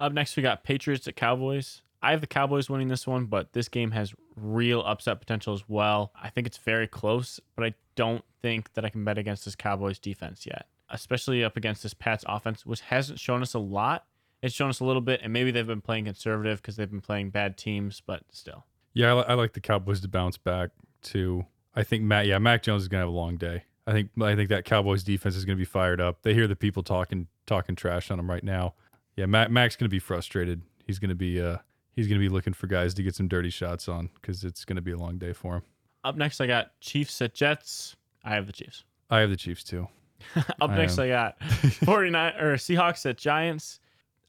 Up 0.00 0.12
next, 0.12 0.36
we 0.36 0.42
got 0.42 0.64
Patriots 0.64 1.06
at 1.08 1.16
Cowboys. 1.16 1.82
I 2.00 2.12
have 2.12 2.20
the 2.20 2.26
Cowboys 2.28 2.70
winning 2.70 2.88
this 2.88 3.06
one, 3.06 3.26
but 3.26 3.52
this 3.52 3.68
game 3.68 3.90
has 3.90 4.14
real 4.36 4.82
upset 4.82 5.18
potential 5.18 5.52
as 5.52 5.68
well. 5.68 6.12
I 6.20 6.30
think 6.30 6.46
it's 6.46 6.58
very 6.58 6.86
close, 6.86 7.40
but 7.56 7.64
I 7.64 7.74
don't 7.96 8.24
think 8.40 8.72
that 8.74 8.84
I 8.84 8.88
can 8.88 9.04
bet 9.04 9.18
against 9.18 9.44
this 9.44 9.56
Cowboys 9.56 9.98
defense 9.98 10.46
yet, 10.46 10.66
especially 10.90 11.42
up 11.42 11.56
against 11.56 11.82
this 11.82 11.94
Pats 11.94 12.24
offense, 12.28 12.64
which 12.64 12.82
hasn't 12.82 13.18
shown 13.18 13.42
us 13.42 13.54
a 13.54 13.58
lot. 13.58 14.06
It's 14.42 14.54
shown 14.54 14.70
us 14.70 14.78
a 14.78 14.84
little 14.84 15.02
bit, 15.02 15.20
and 15.24 15.32
maybe 15.32 15.50
they've 15.50 15.66
been 15.66 15.80
playing 15.80 16.04
conservative 16.04 16.62
because 16.62 16.76
they've 16.76 16.90
been 16.90 17.00
playing 17.00 17.30
bad 17.30 17.56
teams, 17.56 18.00
but 18.04 18.22
still. 18.30 18.64
Yeah, 18.94 19.14
I, 19.14 19.32
I 19.32 19.34
like 19.34 19.54
the 19.54 19.60
Cowboys 19.60 20.00
to 20.02 20.08
bounce 20.08 20.38
back 20.38 20.70
too. 21.02 21.46
I 21.74 21.82
think 21.82 22.04
Matt. 22.04 22.26
Yeah, 22.26 22.38
Mac 22.38 22.62
Jones 22.62 22.82
is 22.82 22.88
gonna 22.88 23.02
have 23.02 23.08
a 23.08 23.12
long 23.12 23.36
day. 23.36 23.64
I 23.88 23.92
think 23.92 24.10
I 24.20 24.36
think 24.36 24.50
that 24.50 24.66
Cowboys 24.66 25.02
defense 25.02 25.34
is 25.34 25.46
gonna 25.46 25.56
be 25.56 25.64
fired 25.64 25.98
up. 25.98 26.20
They 26.20 26.34
hear 26.34 26.46
the 26.46 26.54
people 26.54 26.82
talking 26.82 27.26
talking 27.46 27.74
trash 27.74 28.10
on 28.10 28.18
them 28.18 28.28
right 28.28 28.44
now. 28.44 28.74
Yeah, 29.16 29.24
Mac, 29.24 29.50
Mac's 29.50 29.76
gonna 29.76 29.88
be 29.88 29.98
frustrated. 29.98 30.60
He's 30.86 30.98
gonna 30.98 31.14
be 31.14 31.40
uh 31.40 31.56
he's 31.96 32.06
gonna 32.06 32.20
be 32.20 32.28
looking 32.28 32.52
for 32.52 32.66
guys 32.66 32.92
to 32.94 33.02
get 33.02 33.14
some 33.14 33.28
dirty 33.28 33.48
shots 33.48 33.88
on 33.88 34.10
because 34.20 34.44
it's 34.44 34.66
gonna 34.66 34.82
be 34.82 34.92
a 34.92 34.98
long 34.98 35.16
day 35.16 35.32
for 35.32 35.56
him. 35.56 35.62
Up 36.04 36.16
next, 36.16 36.38
I 36.42 36.46
got 36.46 36.78
Chiefs 36.80 37.22
at 37.22 37.32
Jets. 37.32 37.96
I 38.22 38.34
have 38.34 38.46
the 38.46 38.52
Chiefs. 38.52 38.84
I 39.08 39.20
have 39.20 39.30
the 39.30 39.36
Chiefs 39.36 39.64
too. 39.64 39.88
Up 40.36 40.70
I 40.70 40.76
next, 40.76 40.98
am. 40.98 41.04
I 41.04 41.08
got 41.08 41.42
49 41.84 42.34
or 42.34 42.56
Seahawks 42.56 43.08
at 43.08 43.16
Giants. 43.16 43.80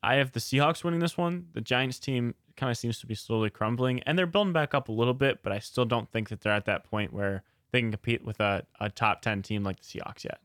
I 0.01 0.15
have 0.15 0.31
the 0.31 0.39
Seahawks 0.39 0.85
winning 0.85 1.01
this 1.01 1.17
one. 1.17 1.47
The 1.51 1.59
Giants 1.59 1.99
team 1.99 2.33
kind 2.55 2.71
of 2.71 2.77
seems 2.77 3.01
to 3.01 3.07
be 3.07 3.15
slowly 3.15 3.49
crumbling, 3.49 4.01
and 4.03 4.17
they're 4.17 4.25
building 4.25 4.53
back 4.53 4.73
up 4.73 4.87
a 4.87 4.93
little 4.93 5.13
bit, 5.13 5.43
but 5.43 5.51
I 5.51 5.59
still 5.59 5.83
don't 5.83 6.09
think 6.11 6.29
that 6.29 6.39
they're 6.39 6.53
at 6.53 6.65
that 6.65 6.85
point 6.85 7.11
where 7.11 7.43
they 7.71 7.81
can 7.81 7.91
compete 7.91 8.23
with 8.23 8.39
a, 8.39 8.63
a 8.79 8.89
top 8.89 9.21
10 9.21 9.41
team 9.41 9.63
like 9.63 9.77
the 9.81 9.83
Seahawks 9.83 10.23
yet. 10.23 10.39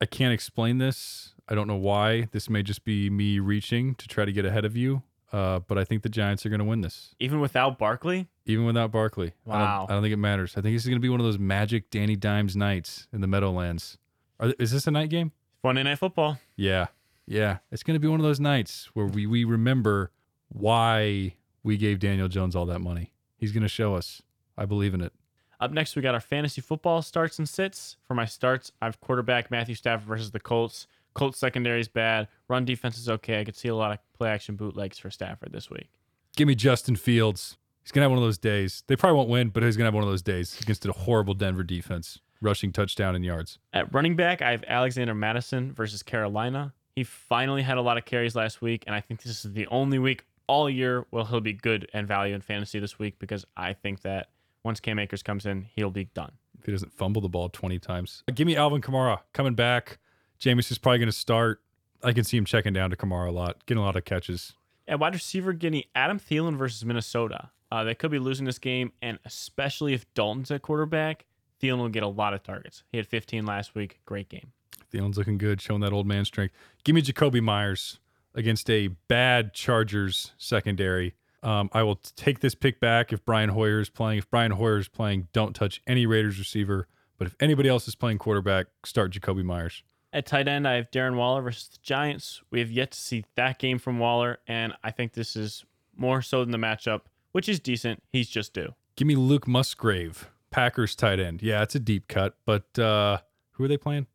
I 0.00 0.06
can't 0.06 0.32
explain 0.32 0.78
this. 0.78 1.34
I 1.48 1.54
don't 1.54 1.66
know 1.66 1.76
why. 1.76 2.28
This 2.32 2.48
may 2.48 2.62
just 2.62 2.84
be 2.84 3.10
me 3.10 3.38
reaching 3.38 3.94
to 3.96 4.08
try 4.08 4.24
to 4.24 4.32
get 4.32 4.44
ahead 4.44 4.64
of 4.64 4.76
you. 4.76 5.02
Uh, 5.32 5.60
but 5.60 5.78
I 5.78 5.84
think 5.84 6.02
the 6.02 6.08
Giants 6.08 6.44
are 6.44 6.48
going 6.48 6.58
to 6.58 6.64
win 6.64 6.80
this, 6.80 7.14
Even 7.20 7.38
without 7.38 7.78
Barkley, 7.78 8.26
even 8.46 8.64
without 8.64 8.90
Barkley. 8.90 9.32
I 9.46 9.50
Wow. 9.50 9.78
don't, 9.80 9.90
I 9.90 9.94
don't 9.94 10.02
think 10.02 10.12
it 10.12 10.16
matters. 10.16 10.54
I 10.56 10.60
think 10.60 10.74
this 10.74 10.82
is 10.82 10.88
going 10.88 10.96
to 10.96 11.00
be 11.02 11.08
one 11.08 11.20
of 11.20 11.26
those 11.26 11.38
magic 11.38 11.88
Danny 11.90 12.16
Dimes 12.16 12.56
nights 12.56 13.06
in 13.12 13.20
the 13.20 13.28
Meadowlands. 13.28 13.96
Are, 14.40 14.46
th- 14.46 14.56
is 14.58 14.72
this 14.72 14.88
a 14.88 14.90
night 14.90 15.08
game? 15.08 15.30
Monday 15.62 15.84
Night 15.84 15.98
Football. 16.00 16.40
Yeah, 16.56 16.86
yeah. 17.26 17.58
It's 17.70 17.84
going 17.84 17.94
to 17.94 18.00
be 18.00 18.08
one 18.08 18.18
of 18.18 18.24
those 18.24 18.40
nights 18.40 18.88
where 18.94 19.06
we 19.06 19.24
we 19.26 19.44
remember 19.44 20.10
why 20.48 21.36
we 21.62 21.76
gave 21.76 22.00
Daniel 22.00 22.26
Jones 22.28 22.56
all 22.56 22.66
that 22.66 22.80
money. 22.80 23.12
He's 23.36 23.52
going 23.52 23.62
to 23.62 23.68
show 23.68 23.94
us. 23.94 24.22
I 24.58 24.66
believe 24.66 24.94
in 24.94 25.00
it. 25.00 25.12
Up 25.60 25.72
next, 25.72 25.94
we 25.94 26.00
got 26.00 26.14
our 26.14 26.20
fantasy 26.20 26.62
football 26.62 27.02
starts 27.02 27.38
and 27.38 27.46
sits. 27.46 27.98
For 28.08 28.14
my 28.14 28.24
starts, 28.24 28.72
I 28.80 28.86
have 28.86 28.98
quarterback 29.00 29.50
Matthew 29.50 29.74
Stafford 29.74 30.08
versus 30.08 30.30
the 30.30 30.40
Colts. 30.40 30.86
Colts 31.12 31.38
secondary 31.38 31.80
is 31.80 31.88
bad. 31.88 32.28
Run 32.48 32.64
defense 32.64 32.96
is 32.96 33.10
okay. 33.10 33.40
I 33.40 33.44
could 33.44 33.56
see 33.56 33.68
a 33.68 33.74
lot 33.74 33.92
of 33.92 33.98
play 34.14 34.30
action 34.30 34.56
bootlegs 34.56 34.98
for 34.98 35.10
Stafford 35.10 35.52
this 35.52 35.68
week. 35.68 35.90
Give 36.34 36.48
me 36.48 36.54
Justin 36.54 36.96
Fields. 36.96 37.58
He's 37.82 37.92
gonna 37.92 38.04
have 38.04 38.10
one 38.10 38.18
of 38.18 38.24
those 38.24 38.38
days. 38.38 38.84
They 38.86 38.96
probably 38.96 39.16
won't 39.16 39.28
win, 39.28 39.48
but 39.50 39.62
he's 39.62 39.76
gonna 39.76 39.88
have 39.88 39.94
one 39.94 40.04
of 40.04 40.08
those 40.08 40.22
days 40.22 40.58
against 40.60 40.86
a 40.86 40.92
horrible 40.92 41.34
Denver 41.34 41.62
defense, 41.62 42.20
rushing 42.40 42.72
touchdown 42.72 43.14
and 43.14 43.24
yards. 43.24 43.58
At 43.72 43.92
running 43.92 44.16
back, 44.16 44.40
I 44.40 44.52
have 44.52 44.64
Alexander 44.66 45.14
Mattison 45.14 45.72
versus 45.72 46.02
Carolina. 46.02 46.72
He 46.94 47.04
finally 47.04 47.62
had 47.62 47.76
a 47.76 47.82
lot 47.82 47.98
of 47.98 48.04
carries 48.06 48.34
last 48.34 48.62
week, 48.62 48.84
and 48.86 48.94
I 48.94 49.00
think 49.00 49.22
this 49.22 49.44
is 49.44 49.52
the 49.52 49.66
only 49.66 49.98
week 49.98 50.24
all 50.46 50.70
year 50.70 51.06
where 51.10 51.24
he'll 51.24 51.40
be 51.40 51.52
good 51.52 51.88
and 51.92 52.08
value 52.08 52.34
in 52.34 52.40
fantasy 52.40 52.78
this 52.78 52.98
week 52.98 53.18
because 53.18 53.44
I 53.56 53.72
think 53.72 54.02
that 54.02 54.28
once 54.64 54.80
Cam 54.80 54.98
Akers 54.98 55.22
comes 55.22 55.46
in, 55.46 55.66
he'll 55.74 55.90
be 55.90 56.04
done. 56.04 56.32
If 56.58 56.66
he 56.66 56.72
doesn't 56.72 56.92
fumble 56.92 57.22
the 57.22 57.28
ball 57.28 57.48
twenty 57.48 57.78
times, 57.78 58.22
give 58.34 58.46
me 58.46 58.56
Alvin 58.56 58.80
Kamara 58.82 59.20
coming 59.32 59.54
back. 59.54 59.98
Jameis 60.40 60.70
is 60.70 60.78
probably 60.78 60.98
gonna 60.98 61.12
start. 61.12 61.62
I 62.02 62.12
can 62.12 62.24
see 62.24 62.36
him 62.36 62.44
checking 62.44 62.72
down 62.72 62.90
to 62.90 62.96
Kamara 62.96 63.28
a 63.28 63.32
lot, 63.32 63.64
getting 63.66 63.82
a 63.82 63.84
lot 63.84 63.96
of 63.96 64.04
catches. 64.04 64.54
At 64.88 64.98
wide 64.98 65.14
receiver, 65.14 65.52
getting 65.52 65.84
Adam 65.94 66.18
Thielen 66.18 66.56
versus 66.56 66.84
Minnesota. 66.84 67.50
Uh, 67.70 67.84
they 67.84 67.94
could 67.94 68.10
be 68.10 68.18
losing 68.18 68.46
this 68.46 68.58
game, 68.58 68.92
and 69.00 69.18
especially 69.24 69.94
if 69.94 70.12
Dalton's 70.14 70.50
at 70.50 70.62
quarterback, 70.62 71.26
Thielen 71.62 71.78
will 71.78 71.88
get 71.88 72.02
a 72.02 72.08
lot 72.08 72.34
of 72.34 72.42
targets. 72.42 72.82
He 72.90 72.96
had 72.96 73.06
15 73.06 73.46
last 73.46 73.74
week. 73.74 74.00
Great 74.06 74.28
game. 74.28 74.52
Thielen's 74.92 75.16
looking 75.16 75.38
good, 75.38 75.60
showing 75.60 75.80
that 75.82 75.92
old 75.92 76.06
man 76.06 76.24
strength. 76.24 76.52
Give 76.82 76.94
me 76.94 77.02
Jakobi 77.02 77.40
Meyers 77.40 78.00
against 78.34 78.68
a 78.68 78.88
bad 78.88 79.54
Chargers 79.54 80.32
secondary. 80.36 81.14
Um, 81.42 81.70
I 81.72 81.82
will 81.82 81.96
take 81.96 82.40
this 82.40 82.54
pick 82.54 82.80
back 82.80 83.12
if 83.12 83.24
Brian 83.24 83.50
Hoyer 83.50 83.80
is 83.80 83.88
playing. 83.88 84.18
If 84.18 84.30
Brian 84.30 84.52
Hoyer 84.52 84.78
is 84.78 84.88
playing, 84.88 85.28
don't 85.32 85.54
touch 85.54 85.80
any 85.86 86.06
Raiders 86.06 86.38
receiver. 86.38 86.86
But 87.18 87.26
if 87.26 87.36
anybody 87.40 87.68
else 87.68 87.86
is 87.88 87.94
playing 87.94 88.18
quarterback, 88.18 88.66
start 88.84 89.12
Jakobi 89.12 89.44
Meyers. 89.44 89.82
At 90.12 90.26
tight 90.26 90.48
end, 90.48 90.66
I 90.66 90.74
have 90.74 90.90
Darren 90.90 91.16
Waller 91.16 91.40
versus 91.42 91.68
the 91.68 91.78
Giants. 91.82 92.42
We 92.50 92.58
have 92.60 92.70
yet 92.70 92.90
to 92.92 92.98
see 92.98 93.24
that 93.36 93.58
game 93.58 93.78
from 93.78 93.98
Waller, 93.98 94.38
and 94.48 94.72
I 94.82 94.90
think 94.90 95.12
this 95.12 95.36
is 95.36 95.64
more 95.96 96.20
so 96.20 96.40
than 96.40 96.50
the 96.50 96.58
matchup, 96.58 97.02
which 97.32 97.48
is 97.48 97.60
decent. 97.60 98.02
He's 98.10 98.28
just 98.28 98.52
due. 98.52 98.74
Give 98.96 99.06
me 99.06 99.14
Luke 99.14 99.46
Musgrave, 99.46 100.28
Packers 100.50 100.96
tight 100.96 101.20
end. 101.20 101.42
Yeah, 101.42 101.62
it's 101.62 101.74
a 101.74 101.80
deep 101.80 102.08
cut, 102.08 102.36
but 102.44 102.76
uh, 102.78 103.18
who 103.52 103.64
are 103.64 103.68
they 103.68 103.76
playing? 103.76 104.06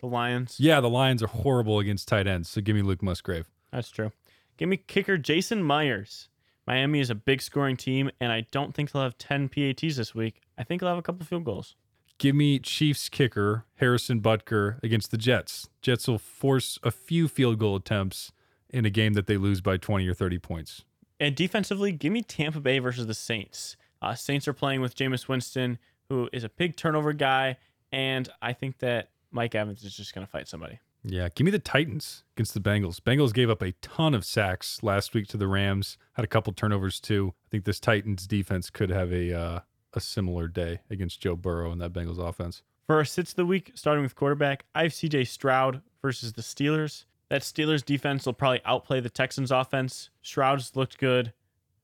The 0.00 0.06
Lions. 0.06 0.56
Yeah, 0.58 0.80
the 0.80 0.88
Lions 0.88 1.22
are 1.22 1.28
horrible 1.28 1.78
against 1.78 2.08
tight 2.08 2.26
ends. 2.26 2.48
So 2.48 2.60
give 2.60 2.74
me 2.74 2.82
Luke 2.82 3.02
Musgrave. 3.02 3.50
That's 3.70 3.90
true. 3.90 4.10
Give 4.56 4.68
me 4.68 4.76
kicker 4.78 5.18
Jason 5.18 5.62
Myers. 5.62 6.28
Miami 6.66 7.00
is 7.00 7.10
a 7.10 7.14
big 7.14 7.42
scoring 7.42 7.76
team, 7.76 8.10
and 8.20 8.30
I 8.30 8.46
don't 8.50 8.74
think 8.74 8.92
they'll 8.92 9.02
have 9.02 9.18
10 9.18 9.48
PATs 9.48 9.96
this 9.96 10.14
week. 10.14 10.40
I 10.56 10.64
think 10.64 10.80
they'll 10.80 10.90
have 10.90 10.98
a 10.98 11.02
couple 11.02 11.26
field 11.26 11.44
goals. 11.44 11.74
Give 12.18 12.36
me 12.36 12.58
Chiefs 12.60 13.08
kicker 13.08 13.64
Harrison 13.76 14.20
Butker 14.20 14.82
against 14.82 15.10
the 15.10 15.18
Jets. 15.18 15.68
Jets 15.80 16.06
will 16.06 16.18
force 16.18 16.78
a 16.84 16.90
few 16.90 17.26
field 17.26 17.58
goal 17.58 17.76
attempts 17.76 18.30
in 18.70 18.84
a 18.84 18.90
game 18.90 19.14
that 19.14 19.26
they 19.26 19.36
lose 19.36 19.60
by 19.60 19.76
20 19.76 20.06
or 20.06 20.14
30 20.14 20.38
points. 20.38 20.84
And 21.18 21.34
defensively, 21.34 21.92
give 21.92 22.12
me 22.12 22.22
Tampa 22.22 22.60
Bay 22.60 22.78
versus 22.78 23.06
the 23.06 23.14
Saints. 23.14 23.76
Uh, 24.00 24.14
Saints 24.14 24.46
are 24.46 24.52
playing 24.52 24.80
with 24.80 24.96
Jameis 24.96 25.28
Winston, 25.28 25.78
who 26.08 26.28
is 26.32 26.44
a 26.44 26.48
big 26.48 26.76
turnover 26.76 27.12
guy, 27.12 27.56
and 27.90 28.28
I 28.40 28.52
think 28.52 28.78
that 28.78 29.10
Mike 29.30 29.54
Evans 29.54 29.82
is 29.84 29.96
just 29.96 30.14
going 30.14 30.26
to 30.26 30.30
fight 30.30 30.48
somebody. 30.48 30.78
Yeah, 31.04 31.28
give 31.34 31.44
me 31.44 31.50
the 31.50 31.58
Titans 31.58 32.22
against 32.36 32.54
the 32.54 32.60
Bengals. 32.60 33.00
Bengals 33.00 33.32
gave 33.32 33.50
up 33.50 33.60
a 33.60 33.72
ton 33.82 34.14
of 34.14 34.24
sacks 34.24 34.82
last 34.82 35.14
week 35.14 35.26
to 35.28 35.36
the 35.36 35.48
Rams. 35.48 35.98
Had 36.12 36.24
a 36.24 36.28
couple 36.28 36.52
turnovers 36.52 37.00
too. 37.00 37.34
I 37.46 37.48
think 37.50 37.64
this 37.64 37.80
Titans 37.80 38.26
defense 38.26 38.70
could 38.70 38.90
have 38.90 39.12
a 39.12 39.36
uh, 39.36 39.60
a 39.94 40.00
similar 40.00 40.46
day 40.48 40.80
against 40.90 41.20
Joe 41.20 41.36
Burrow 41.36 41.72
and 41.72 41.80
that 41.80 41.92
Bengals 41.92 42.18
offense. 42.18 42.62
For 42.86 42.96
our 42.96 43.04
sits 43.04 43.30
of 43.32 43.36
the 43.36 43.46
week, 43.46 43.72
starting 43.74 44.02
with 44.02 44.14
quarterback, 44.14 44.64
I 44.74 44.84
have 44.84 44.92
CJ 44.92 45.26
Stroud 45.28 45.82
versus 46.02 46.32
the 46.32 46.42
Steelers. 46.42 47.04
That 47.30 47.42
Steelers 47.42 47.84
defense 47.84 48.26
will 48.26 48.32
probably 48.32 48.60
outplay 48.64 49.00
the 49.00 49.10
Texans 49.10 49.50
offense. 49.50 50.10
Stroud's 50.22 50.76
looked 50.76 50.98
good. 50.98 51.32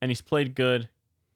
and 0.00 0.10
he's 0.10 0.20
played 0.20 0.54
good, 0.54 0.88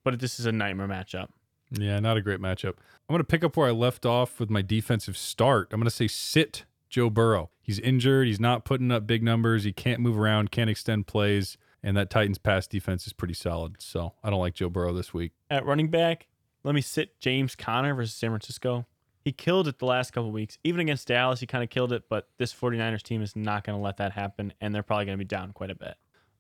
but 0.04 0.20
this 0.20 0.38
is 0.38 0.46
a 0.46 0.52
nightmare 0.52 0.86
matchup. 0.86 1.28
Yeah, 1.70 1.98
not 1.98 2.16
a 2.16 2.20
great 2.22 2.38
matchup. 2.40 2.74
I'm 3.08 3.14
going 3.14 3.18
to 3.18 3.24
pick 3.24 3.42
up 3.42 3.56
where 3.56 3.66
I 3.68 3.72
left 3.72 4.06
off 4.06 4.38
with 4.38 4.50
my 4.50 4.62
defensive 4.62 5.16
start. 5.16 5.68
I'm 5.72 5.80
going 5.80 5.84
to 5.84 5.90
say 5.90 6.06
sit 6.06 6.64
Joe 6.92 7.10
Burrow. 7.10 7.50
He's 7.62 7.78
injured. 7.78 8.26
He's 8.26 8.38
not 8.38 8.64
putting 8.64 8.92
up 8.92 9.06
big 9.06 9.22
numbers. 9.22 9.64
He 9.64 9.72
can't 9.72 9.98
move 9.98 10.18
around, 10.18 10.50
can't 10.50 10.68
extend 10.70 11.06
plays, 11.06 11.56
and 11.82 11.96
that 11.96 12.10
Titans 12.10 12.38
pass 12.38 12.66
defense 12.66 13.06
is 13.06 13.14
pretty 13.14 13.34
solid. 13.34 13.76
So 13.80 14.12
I 14.22 14.30
don't 14.30 14.40
like 14.40 14.54
Joe 14.54 14.68
Burrow 14.68 14.92
this 14.92 15.14
week. 15.14 15.32
At 15.50 15.64
running 15.64 15.88
back, 15.88 16.28
let 16.62 16.74
me 16.74 16.82
sit 16.82 17.18
James 17.18 17.56
Conner 17.56 17.94
versus 17.94 18.14
San 18.14 18.30
Francisco. 18.30 18.86
He 19.24 19.32
killed 19.32 19.68
it 19.68 19.78
the 19.78 19.86
last 19.86 20.12
couple 20.12 20.30
weeks. 20.32 20.58
Even 20.64 20.80
against 20.80 21.08
Dallas, 21.08 21.40
he 21.40 21.46
kind 21.46 21.64
of 21.64 21.70
killed 21.70 21.92
it, 21.92 22.04
but 22.10 22.28
this 22.38 22.52
49ers 22.52 23.02
team 23.02 23.22
is 23.22 23.34
not 23.34 23.64
going 23.64 23.78
to 23.78 23.82
let 23.82 23.96
that 23.96 24.12
happen, 24.12 24.52
and 24.60 24.74
they're 24.74 24.82
probably 24.82 25.06
going 25.06 25.16
to 25.16 25.24
be 25.24 25.28
down 25.28 25.52
quite 25.52 25.70
a 25.70 25.74
bit. 25.74 25.94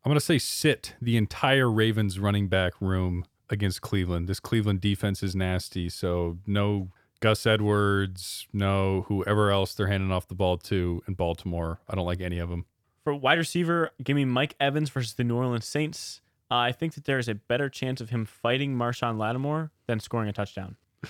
I'm 0.04 0.10
going 0.10 0.18
to 0.18 0.24
say 0.24 0.38
sit 0.38 0.96
the 1.00 1.16
entire 1.16 1.70
Ravens 1.70 2.18
running 2.18 2.48
back 2.48 2.74
room 2.80 3.24
against 3.48 3.80
Cleveland. 3.80 4.28
This 4.28 4.40
Cleveland 4.40 4.80
defense 4.80 5.22
is 5.22 5.36
nasty, 5.36 5.88
so 5.88 6.38
no 6.46 6.88
Gus 7.22 7.46
Edwards, 7.46 8.48
no 8.52 9.06
whoever 9.06 9.50
else 9.52 9.74
they're 9.74 9.86
handing 9.86 10.10
off 10.10 10.26
the 10.26 10.34
ball 10.34 10.58
to 10.58 11.02
in 11.06 11.14
Baltimore. 11.14 11.80
I 11.88 11.94
don't 11.94 12.04
like 12.04 12.20
any 12.20 12.38
of 12.38 12.50
them. 12.50 12.66
For 13.04 13.14
wide 13.14 13.38
receiver, 13.38 13.90
give 14.02 14.16
me 14.16 14.24
Mike 14.24 14.56
Evans 14.60 14.90
versus 14.90 15.14
the 15.14 15.24
New 15.24 15.36
Orleans 15.36 15.66
Saints. 15.66 16.20
Uh, 16.50 16.56
I 16.56 16.72
think 16.72 16.94
that 16.94 17.04
there 17.04 17.18
is 17.18 17.28
a 17.28 17.34
better 17.34 17.68
chance 17.68 18.00
of 18.00 18.10
him 18.10 18.24
fighting 18.24 18.76
Marshon 18.76 19.18
Lattimore 19.18 19.70
than 19.86 20.00
scoring 20.00 20.28
a 20.28 20.32
touchdown. 20.32 20.76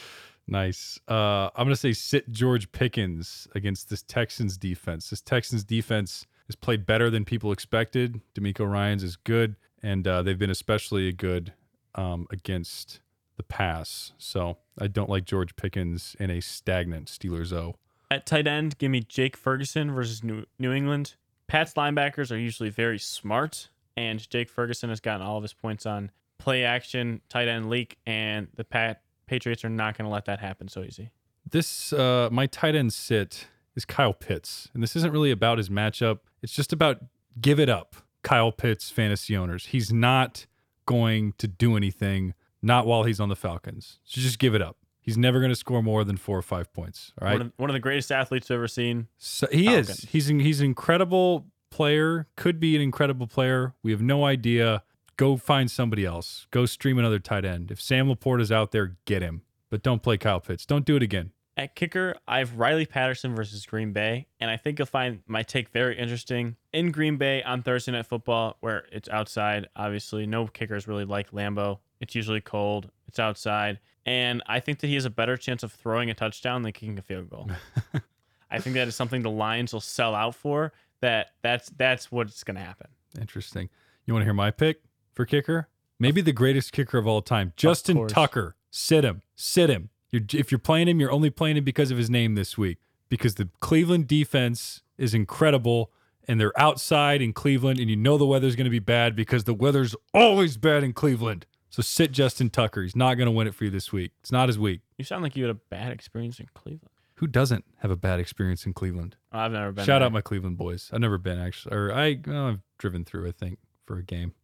Nice. 0.48 0.98
Uh, 1.08 1.50
I'm 1.54 1.66
going 1.66 1.68
to 1.68 1.76
say 1.76 1.92
sit 1.92 2.30
George 2.32 2.72
Pickens 2.72 3.46
against 3.54 3.88
this 3.88 4.02
Texans 4.02 4.56
defense. 4.56 5.08
This 5.08 5.20
Texans 5.20 5.62
defense 5.62 6.26
has 6.48 6.56
played 6.56 6.84
better 6.84 7.10
than 7.10 7.24
people 7.24 7.52
expected. 7.52 8.20
DeMeco 8.34 8.68
Ryans 8.68 9.04
is 9.04 9.14
good, 9.14 9.54
and 9.84 10.06
uh, 10.06 10.20
they've 10.22 10.38
been 10.38 10.50
especially 10.50 11.12
good 11.12 11.52
um, 11.94 12.26
against 12.30 13.00
the 13.36 13.44
pass. 13.44 14.12
So 14.18 14.58
I 14.78 14.86
don't 14.86 15.10
like 15.10 15.24
George 15.24 15.56
Pickens 15.56 16.16
in 16.18 16.30
a 16.30 16.40
stagnant 16.40 17.08
Steelers 17.08 17.52
O. 17.52 17.76
At 18.10 18.26
tight 18.26 18.46
end, 18.46 18.78
give 18.78 18.90
me 18.90 19.00
Jake 19.00 19.36
Ferguson 19.36 19.92
versus 19.92 20.22
New, 20.22 20.44
New 20.58 20.72
England. 20.72 21.14
Pat's 21.46 21.74
linebackers 21.74 22.30
are 22.30 22.38
usually 22.38 22.70
very 22.70 22.98
smart, 22.98 23.68
and 23.96 24.28
Jake 24.30 24.48
Ferguson 24.48 24.88
has 24.90 25.00
gotten 25.00 25.26
all 25.26 25.36
of 25.36 25.42
his 25.42 25.52
points 25.52 25.86
on 25.86 26.10
play 26.38 26.64
action, 26.64 27.20
tight 27.28 27.48
end 27.48 27.70
leak, 27.70 27.98
and 28.06 28.48
the 28.56 28.64
Pat 28.64 29.02
Patriots 29.26 29.64
are 29.64 29.70
not 29.70 29.96
going 29.96 30.06
to 30.06 30.12
let 30.12 30.24
that 30.26 30.40
happen 30.40 30.68
so 30.68 30.82
easy. 30.82 31.10
This 31.48 31.92
uh, 31.92 32.28
my 32.32 32.46
tight 32.46 32.74
end 32.74 32.92
sit 32.92 33.48
is 33.76 33.84
Kyle 33.84 34.12
Pitts, 34.12 34.68
and 34.74 34.82
this 34.82 34.96
isn't 34.96 35.12
really 35.12 35.30
about 35.30 35.58
his 35.58 35.68
matchup. 35.68 36.20
It's 36.42 36.52
just 36.52 36.72
about 36.72 36.98
give 37.40 37.60
it 37.60 37.68
up, 37.68 37.96
Kyle 38.22 38.52
Pitts 38.52 38.90
fantasy 38.90 39.36
owners. 39.36 39.66
He's 39.66 39.92
not 39.92 40.46
going 40.86 41.34
to 41.38 41.46
do 41.46 41.76
anything, 41.76 42.34
not 42.62 42.86
while 42.86 43.02
he's 43.04 43.20
on 43.20 43.28
the 43.28 43.36
Falcons. 43.36 43.98
So 44.04 44.20
just 44.20 44.38
give 44.38 44.54
it 44.54 44.62
up. 44.62 44.76
He's 45.00 45.18
never 45.18 45.40
going 45.40 45.50
to 45.50 45.56
score 45.56 45.82
more 45.82 46.04
than 46.04 46.16
four 46.16 46.38
or 46.38 46.42
five 46.42 46.72
points. 46.72 47.12
All 47.20 47.26
right. 47.26 47.32
One 47.32 47.40
of, 47.42 47.52
one 47.56 47.70
of 47.70 47.74
the 47.74 47.80
greatest 47.80 48.12
athletes 48.12 48.50
I've 48.50 48.56
ever 48.56 48.68
seen. 48.68 49.08
So 49.18 49.48
he 49.50 49.66
Falcons. 49.66 49.90
is. 49.90 50.08
He's 50.10 50.30
an, 50.30 50.40
he's 50.40 50.60
an 50.60 50.66
incredible 50.66 51.46
player. 51.70 52.28
Could 52.36 52.60
be 52.60 52.76
an 52.76 52.82
incredible 52.82 53.26
player. 53.26 53.74
We 53.82 53.90
have 53.90 54.00
no 54.00 54.24
idea. 54.24 54.84
Go 55.16 55.36
find 55.36 55.70
somebody 55.70 56.04
else. 56.04 56.46
Go 56.52 56.66
stream 56.66 56.98
another 56.98 57.18
tight 57.18 57.44
end. 57.44 57.72
If 57.72 57.80
Sam 57.80 58.06
LaPorta 58.08 58.40
is 58.42 58.52
out 58.52 58.70
there, 58.70 58.96
get 59.04 59.22
him. 59.22 59.42
But 59.70 59.82
don't 59.82 60.02
play 60.02 60.18
Kyle 60.18 60.40
Pitts. 60.40 60.64
Don't 60.66 60.84
do 60.84 60.94
it 60.96 61.02
again. 61.02 61.32
At 61.56 61.74
kicker, 61.74 62.14
I 62.26 62.38
have 62.38 62.56
Riley 62.56 62.86
Patterson 62.86 63.34
versus 63.34 63.66
Green 63.66 63.92
Bay, 63.92 64.26
and 64.40 64.50
I 64.50 64.56
think 64.56 64.78
you'll 64.78 64.86
find 64.86 65.20
my 65.26 65.42
take 65.42 65.68
very 65.68 65.98
interesting. 65.98 66.56
In 66.72 66.90
Green 66.92 67.18
Bay 67.18 67.42
on 67.42 67.62
Thursday 67.62 67.92
Night 67.92 68.06
Football, 68.06 68.56
where 68.60 68.84
it's 68.90 69.08
outside, 69.10 69.68
obviously, 69.76 70.26
no 70.26 70.46
kickers 70.46 70.88
really 70.88 71.04
like 71.04 71.30
Lambeau. 71.30 71.80
It's 72.02 72.14
usually 72.14 72.42
cold, 72.42 72.90
it's 73.08 73.18
outside, 73.18 73.78
and 74.04 74.42
I 74.46 74.60
think 74.60 74.80
that 74.80 74.88
he 74.88 74.94
has 74.94 75.04
a 75.04 75.10
better 75.10 75.36
chance 75.36 75.62
of 75.62 75.72
throwing 75.72 76.10
a 76.10 76.14
touchdown 76.14 76.62
than 76.62 76.72
kicking 76.72 76.98
a 76.98 77.02
field 77.02 77.30
goal. 77.30 77.48
I 78.50 78.58
think 78.58 78.74
that 78.74 78.88
is 78.88 78.94
something 78.94 79.22
the 79.22 79.30
Lions 79.30 79.72
will 79.72 79.80
sell 79.80 80.14
out 80.14 80.34
for. 80.34 80.72
That 81.00 81.28
that's 81.42 81.70
that's 81.70 82.12
what's 82.12 82.44
going 82.44 82.56
to 82.56 82.62
happen. 82.62 82.88
Interesting. 83.18 83.70
You 84.04 84.14
want 84.14 84.22
to 84.22 84.26
hear 84.26 84.34
my 84.34 84.50
pick 84.50 84.82
for 85.14 85.24
kicker? 85.24 85.68
Maybe 85.98 86.20
the 86.20 86.32
greatest 86.32 86.72
kicker 86.72 86.98
of 86.98 87.06
all 87.06 87.22
time, 87.22 87.52
Justin. 87.56 88.08
Tucker. 88.08 88.56
Sit 88.70 89.04
him. 89.04 89.22
Sit 89.36 89.70
him. 89.70 89.90
You're, 90.10 90.22
if 90.32 90.50
you're 90.50 90.58
playing 90.58 90.88
him, 90.88 90.98
you're 90.98 91.12
only 91.12 91.30
playing 91.30 91.56
him 91.56 91.64
because 91.64 91.90
of 91.90 91.98
his 91.98 92.10
name 92.10 92.34
this 92.34 92.58
week. 92.58 92.78
Because 93.08 93.36
the 93.36 93.48
Cleveland 93.60 94.08
defense 94.08 94.82
is 94.98 95.14
incredible, 95.14 95.92
and 96.26 96.40
they're 96.40 96.58
outside 96.58 97.22
in 97.22 97.32
Cleveland, 97.32 97.78
and 97.78 97.88
you 97.88 97.96
know 97.96 98.18
the 98.18 98.26
weather's 98.26 98.56
going 98.56 98.64
to 98.64 98.70
be 98.70 98.78
bad 98.78 99.14
because 99.14 99.44
the 99.44 99.54
weather's 99.54 99.94
always 100.12 100.56
bad 100.56 100.82
in 100.82 100.92
Cleveland. 100.92 101.46
So 101.72 101.80
sit 101.80 102.12
Justin 102.12 102.50
Tucker. 102.50 102.82
He's 102.82 102.94
not 102.94 103.14
going 103.14 103.24
to 103.24 103.32
win 103.32 103.46
it 103.46 103.54
for 103.54 103.64
you 103.64 103.70
this 103.70 103.90
week. 103.90 104.12
It's 104.20 104.30
not 104.30 104.50
his 104.50 104.58
week. 104.58 104.82
You 104.98 105.06
sound 105.06 105.22
like 105.22 105.34
you 105.36 105.44
had 105.44 105.50
a 105.50 105.58
bad 105.70 105.90
experience 105.90 106.38
in 106.38 106.46
Cleveland. 106.52 106.90
Who 107.14 107.26
doesn't 107.26 107.64
have 107.78 107.90
a 107.90 107.96
bad 107.96 108.20
experience 108.20 108.66
in 108.66 108.74
Cleveland? 108.74 109.16
Oh, 109.32 109.38
I've 109.38 109.52
never 109.52 109.72
been. 109.72 109.86
Shout 109.86 110.00
there. 110.00 110.06
out 110.06 110.12
my 110.12 110.20
Cleveland 110.20 110.58
boys. 110.58 110.90
I've 110.92 111.00
never 111.00 111.16
been 111.16 111.38
actually, 111.38 111.74
or 111.74 111.94
I, 111.94 112.18
I've 112.28 112.60
driven 112.76 113.06
through. 113.06 113.26
I 113.26 113.32
think 113.32 113.58
for 113.86 113.96
a 113.96 114.02
game, 114.02 114.34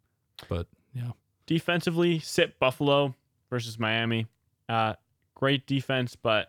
but 0.49 0.69
yeah. 0.95 1.11
defensively, 1.45 2.19
sit 2.19 2.59
Buffalo 2.59 3.15
versus 3.51 3.79
Miami. 3.79 4.27
Uh, 4.67 4.95
great 5.35 5.67
defense, 5.67 6.17
but 6.17 6.49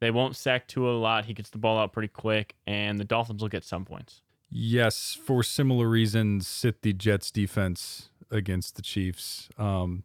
they 0.00 0.10
won't 0.10 0.36
sack 0.36 0.68
Tua 0.68 0.94
a 0.94 0.98
lot. 0.98 1.24
He 1.24 1.32
gets 1.32 1.48
the 1.48 1.58
ball 1.58 1.78
out 1.78 1.94
pretty 1.94 2.08
quick, 2.08 2.54
and 2.66 3.00
the 3.00 3.04
Dolphins 3.04 3.40
will 3.40 3.48
get 3.48 3.64
some 3.64 3.86
points. 3.86 4.20
Yes, 4.50 5.18
for 5.24 5.42
similar 5.42 5.88
reasons, 5.88 6.46
sit 6.46 6.82
the 6.82 6.92
Jets 6.92 7.30
defense 7.30 8.10
against 8.32 8.76
the 8.76 8.82
Chiefs. 8.82 9.48
Um, 9.58 10.04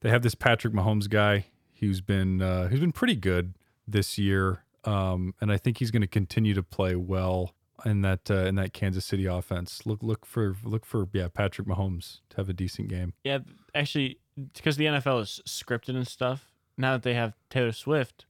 they 0.00 0.08
have 0.08 0.22
this 0.22 0.34
Patrick 0.34 0.72
Mahomes 0.72 1.08
guy 1.08 1.46
who's 1.80 2.00
been 2.00 2.42
uh, 2.42 2.68
who's 2.68 2.80
been 2.80 2.92
pretty 2.92 3.16
good 3.16 3.54
this 3.86 4.18
year, 4.18 4.64
um, 4.84 5.34
and 5.40 5.52
I 5.52 5.56
think 5.56 5.78
he's 5.78 5.90
going 5.90 6.02
to 6.02 6.08
continue 6.08 6.54
to 6.54 6.62
play 6.62 6.96
well 6.96 7.54
in 7.84 8.02
that 8.02 8.30
uh, 8.30 8.46
in 8.46 8.56
that 8.56 8.72
Kansas 8.72 9.04
City 9.04 9.26
offense. 9.26 9.82
Look 9.86 10.02
look 10.02 10.26
for 10.26 10.56
look 10.64 10.84
for 10.84 11.08
yeah 11.12 11.28
Patrick 11.28 11.66
Mahomes 11.66 12.20
to 12.30 12.36
have 12.36 12.48
a 12.48 12.52
decent 12.52 12.88
game. 12.88 13.14
Yeah, 13.24 13.38
actually, 13.74 14.18
because 14.54 14.76
the 14.76 14.86
NFL 14.86 15.22
is 15.22 15.40
scripted 15.46 15.96
and 15.96 16.06
stuff. 16.06 16.48
Now 16.76 16.92
that 16.92 17.02
they 17.02 17.14
have 17.14 17.34
Taylor 17.50 17.72
Swift, 17.72 18.26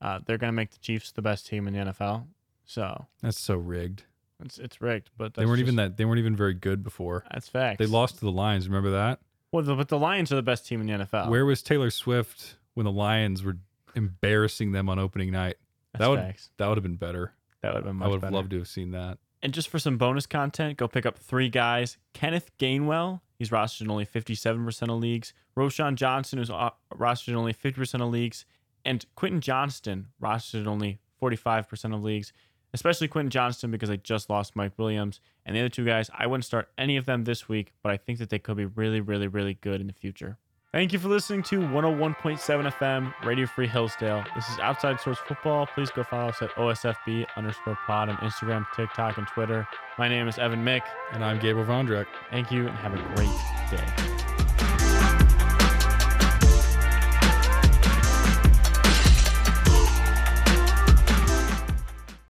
uh, 0.00 0.20
they're 0.24 0.38
gonna 0.38 0.52
make 0.52 0.70
the 0.70 0.78
Chiefs 0.78 1.12
the 1.12 1.22
best 1.22 1.46
team 1.46 1.68
in 1.68 1.74
the 1.74 1.92
NFL. 1.92 2.26
So 2.64 3.06
That's 3.20 3.40
so 3.40 3.56
rigged. 3.56 4.04
It's 4.44 4.58
it's 4.58 4.80
rigged, 4.80 5.10
but 5.16 5.34
They 5.34 5.46
weren't 5.46 5.60
even 5.60 5.76
that 5.76 5.96
they 5.96 6.04
weren't 6.04 6.18
even 6.18 6.36
very 6.36 6.54
good 6.54 6.82
before. 6.82 7.24
That's 7.30 7.48
facts. 7.48 7.78
They 7.78 7.86
lost 7.86 8.16
to 8.18 8.20
the 8.22 8.32
Lions. 8.32 8.68
Remember 8.68 8.90
that? 8.90 9.20
Well, 9.52 9.62
the, 9.62 9.74
but 9.74 9.88
the 9.88 9.98
Lions 9.98 10.32
are 10.32 10.36
the 10.36 10.42
best 10.42 10.66
team 10.66 10.80
in 10.80 10.86
the 10.86 11.04
NFL. 11.04 11.28
Where 11.28 11.44
was 11.44 11.62
Taylor 11.62 11.90
Swift 11.90 12.56
when 12.74 12.84
the 12.84 12.92
Lions 12.92 13.42
were 13.42 13.58
embarrassing 13.94 14.72
them 14.72 14.88
on 14.88 14.98
opening 14.98 15.30
night? 15.30 15.56
That's 15.92 16.00
that 16.00 16.10
would 16.10 16.18
facts. 16.20 16.50
that 16.56 16.68
would 16.68 16.78
have 16.78 16.82
been 16.82 16.96
better. 16.96 17.32
That 17.60 17.74
would 17.74 17.76
have 17.78 17.84
been 17.84 17.96
much 17.96 18.06
I 18.06 18.10
would 18.10 18.22
have 18.22 18.32
loved 18.32 18.50
to 18.50 18.58
have 18.58 18.68
seen 18.68 18.92
that. 18.92 19.18
And 19.42 19.52
just 19.52 19.68
for 19.68 19.78
some 19.78 19.98
bonus 19.98 20.26
content, 20.26 20.78
go 20.78 20.86
pick 20.86 21.04
up 21.04 21.18
three 21.18 21.48
guys. 21.48 21.98
Kenneth 22.14 22.50
Gainwell, 22.58 23.20
he's 23.38 23.50
rostered 23.50 23.82
in 23.82 23.90
only 23.90 24.06
57% 24.06 24.82
of 24.82 25.00
leagues. 25.00 25.34
Roschon 25.56 25.96
Johnson, 25.96 26.38
who's 26.38 26.50
uh, 26.50 26.70
rostered 26.94 27.28
in 27.28 27.34
only 27.34 27.52
50% 27.52 28.00
of 28.00 28.08
leagues. 28.08 28.44
And 28.84 29.04
Quentin 29.16 29.40
Johnston, 29.40 30.08
rostered 30.22 30.60
in 30.60 30.68
only 30.68 31.00
45% 31.20 31.94
of 31.94 32.02
leagues. 32.02 32.32
Especially 32.74 33.08
Quentin 33.08 33.30
Johnston 33.30 33.70
because 33.70 33.88
they 33.88 33.98
just 33.98 34.30
lost 34.30 34.56
Mike 34.56 34.72
Williams. 34.78 35.20
And 35.44 35.54
the 35.54 35.60
other 35.60 35.68
two 35.68 35.84
guys, 35.84 36.10
I 36.16 36.26
wouldn't 36.26 36.44
start 36.44 36.68
any 36.78 36.96
of 36.96 37.06
them 37.06 37.24
this 37.24 37.48
week, 37.48 37.72
but 37.82 37.92
I 37.92 37.96
think 37.96 38.18
that 38.18 38.30
they 38.30 38.38
could 38.38 38.56
be 38.56 38.66
really, 38.66 39.00
really, 39.00 39.28
really 39.28 39.54
good 39.54 39.80
in 39.80 39.86
the 39.86 39.92
future. 39.92 40.38
Thank 40.72 40.94
you 40.94 40.98
for 40.98 41.08
listening 41.08 41.42
to 41.44 41.58
101.7 41.58 42.72
FM, 42.72 43.12
Radio 43.26 43.44
Free 43.44 43.66
Hillsdale. 43.66 44.24
This 44.34 44.48
is 44.48 44.58
Outside 44.58 44.98
Source 45.00 45.18
Football. 45.18 45.66
Please 45.66 45.90
go 45.90 46.02
follow 46.02 46.30
us 46.30 46.40
at 46.40 46.48
OSFB 46.52 47.26
underscore 47.36 47.78
pod 47.86 48.08
on 48.08 48.16
Instagram, 48.16 48.64
TikTok, 48.74 49.18
and 49.18 49.26
Twitter. 49.26 49.68
My 49.98 50.08
name 50.08 50.28
is 50.28 50.38
Evan 50.38 50.64
Mick. 50.64 50.80
And 51.12 51.22
I'm 51.22 51.38
Gabriel 51.38 51.66
Vondrak. 51.68 52.06
Thank 52.30 52.50
you 52.50 52.68
and 52.68 52.76
have 52.78 52.94
a 52.94 53.14
great 53.14 53.28
day. 53.70 54.21